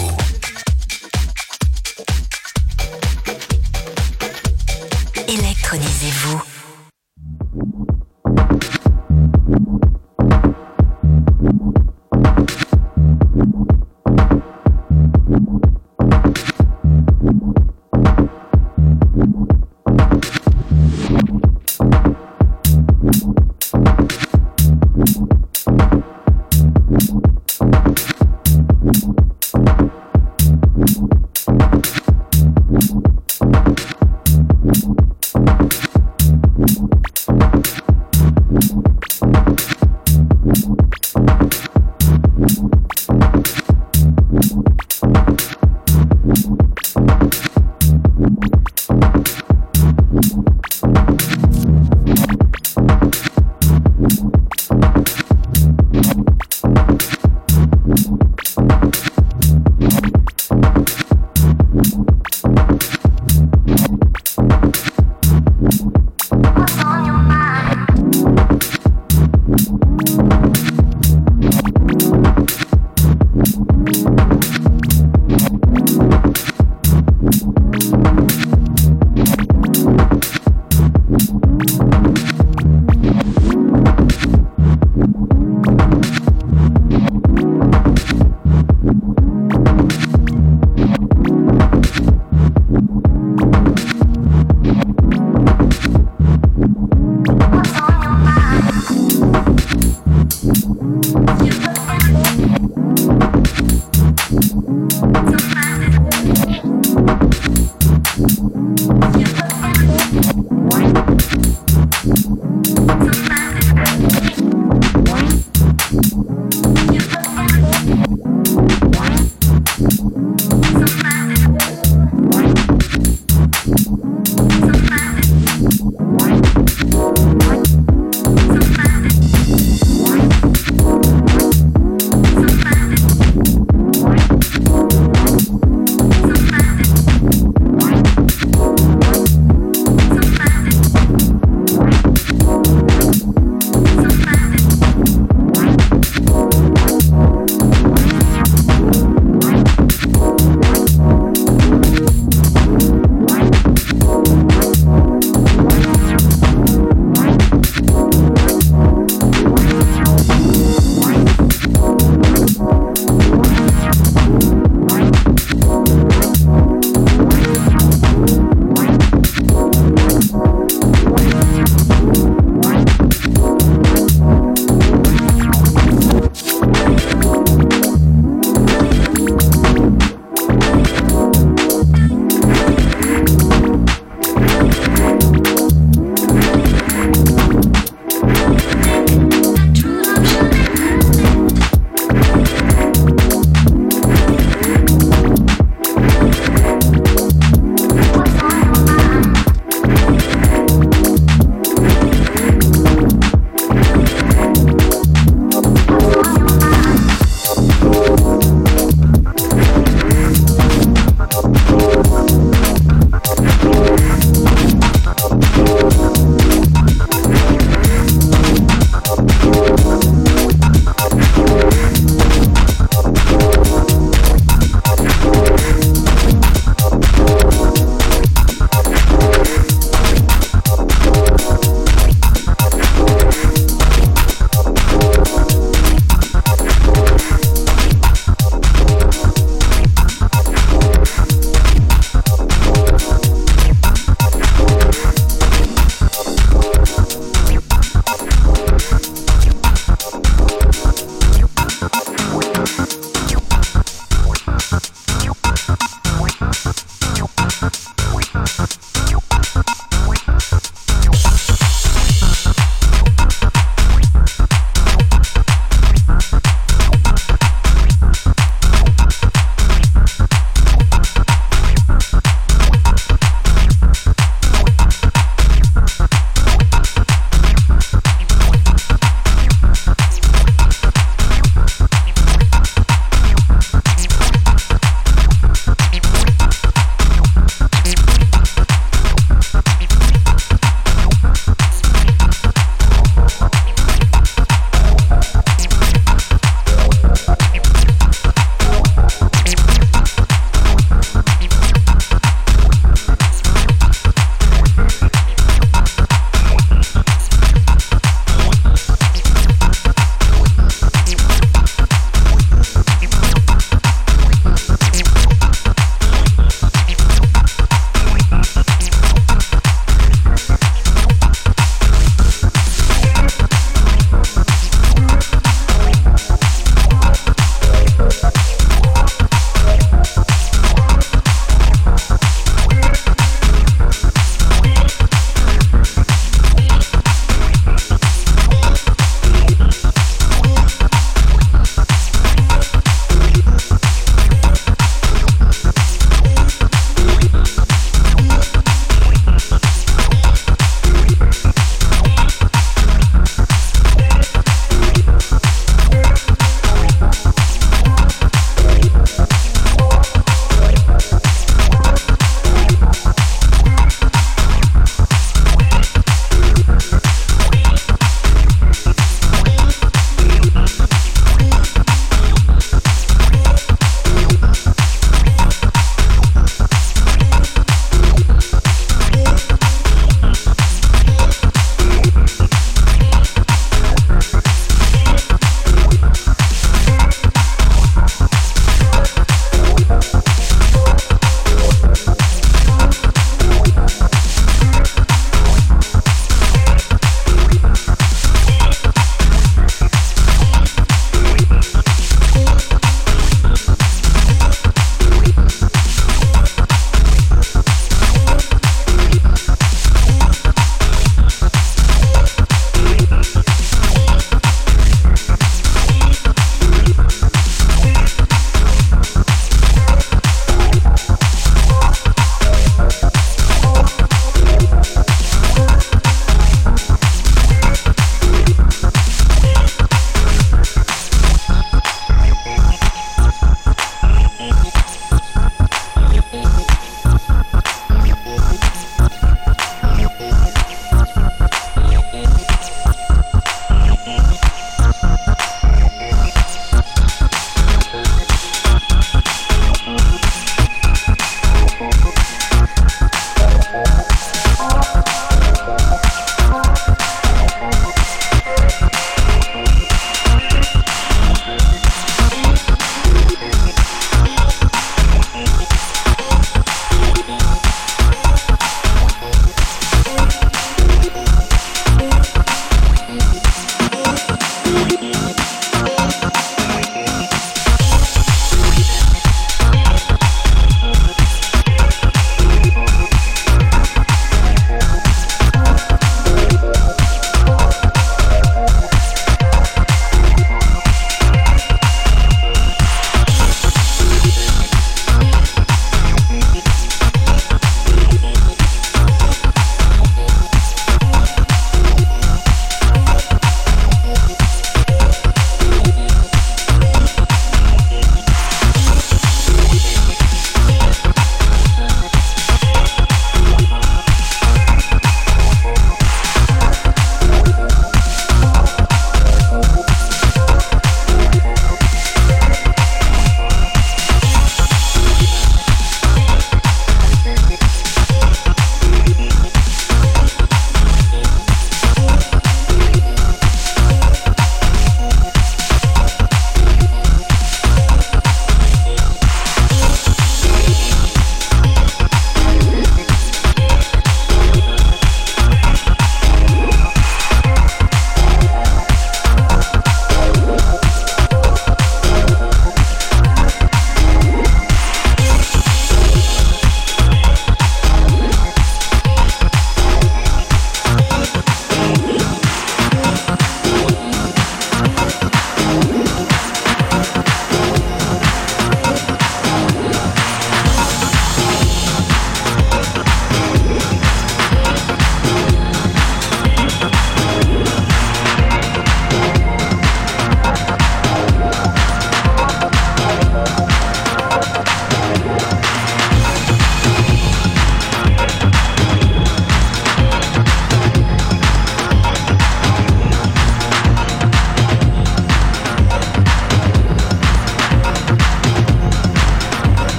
Électronisez-vous. 5.29 6.41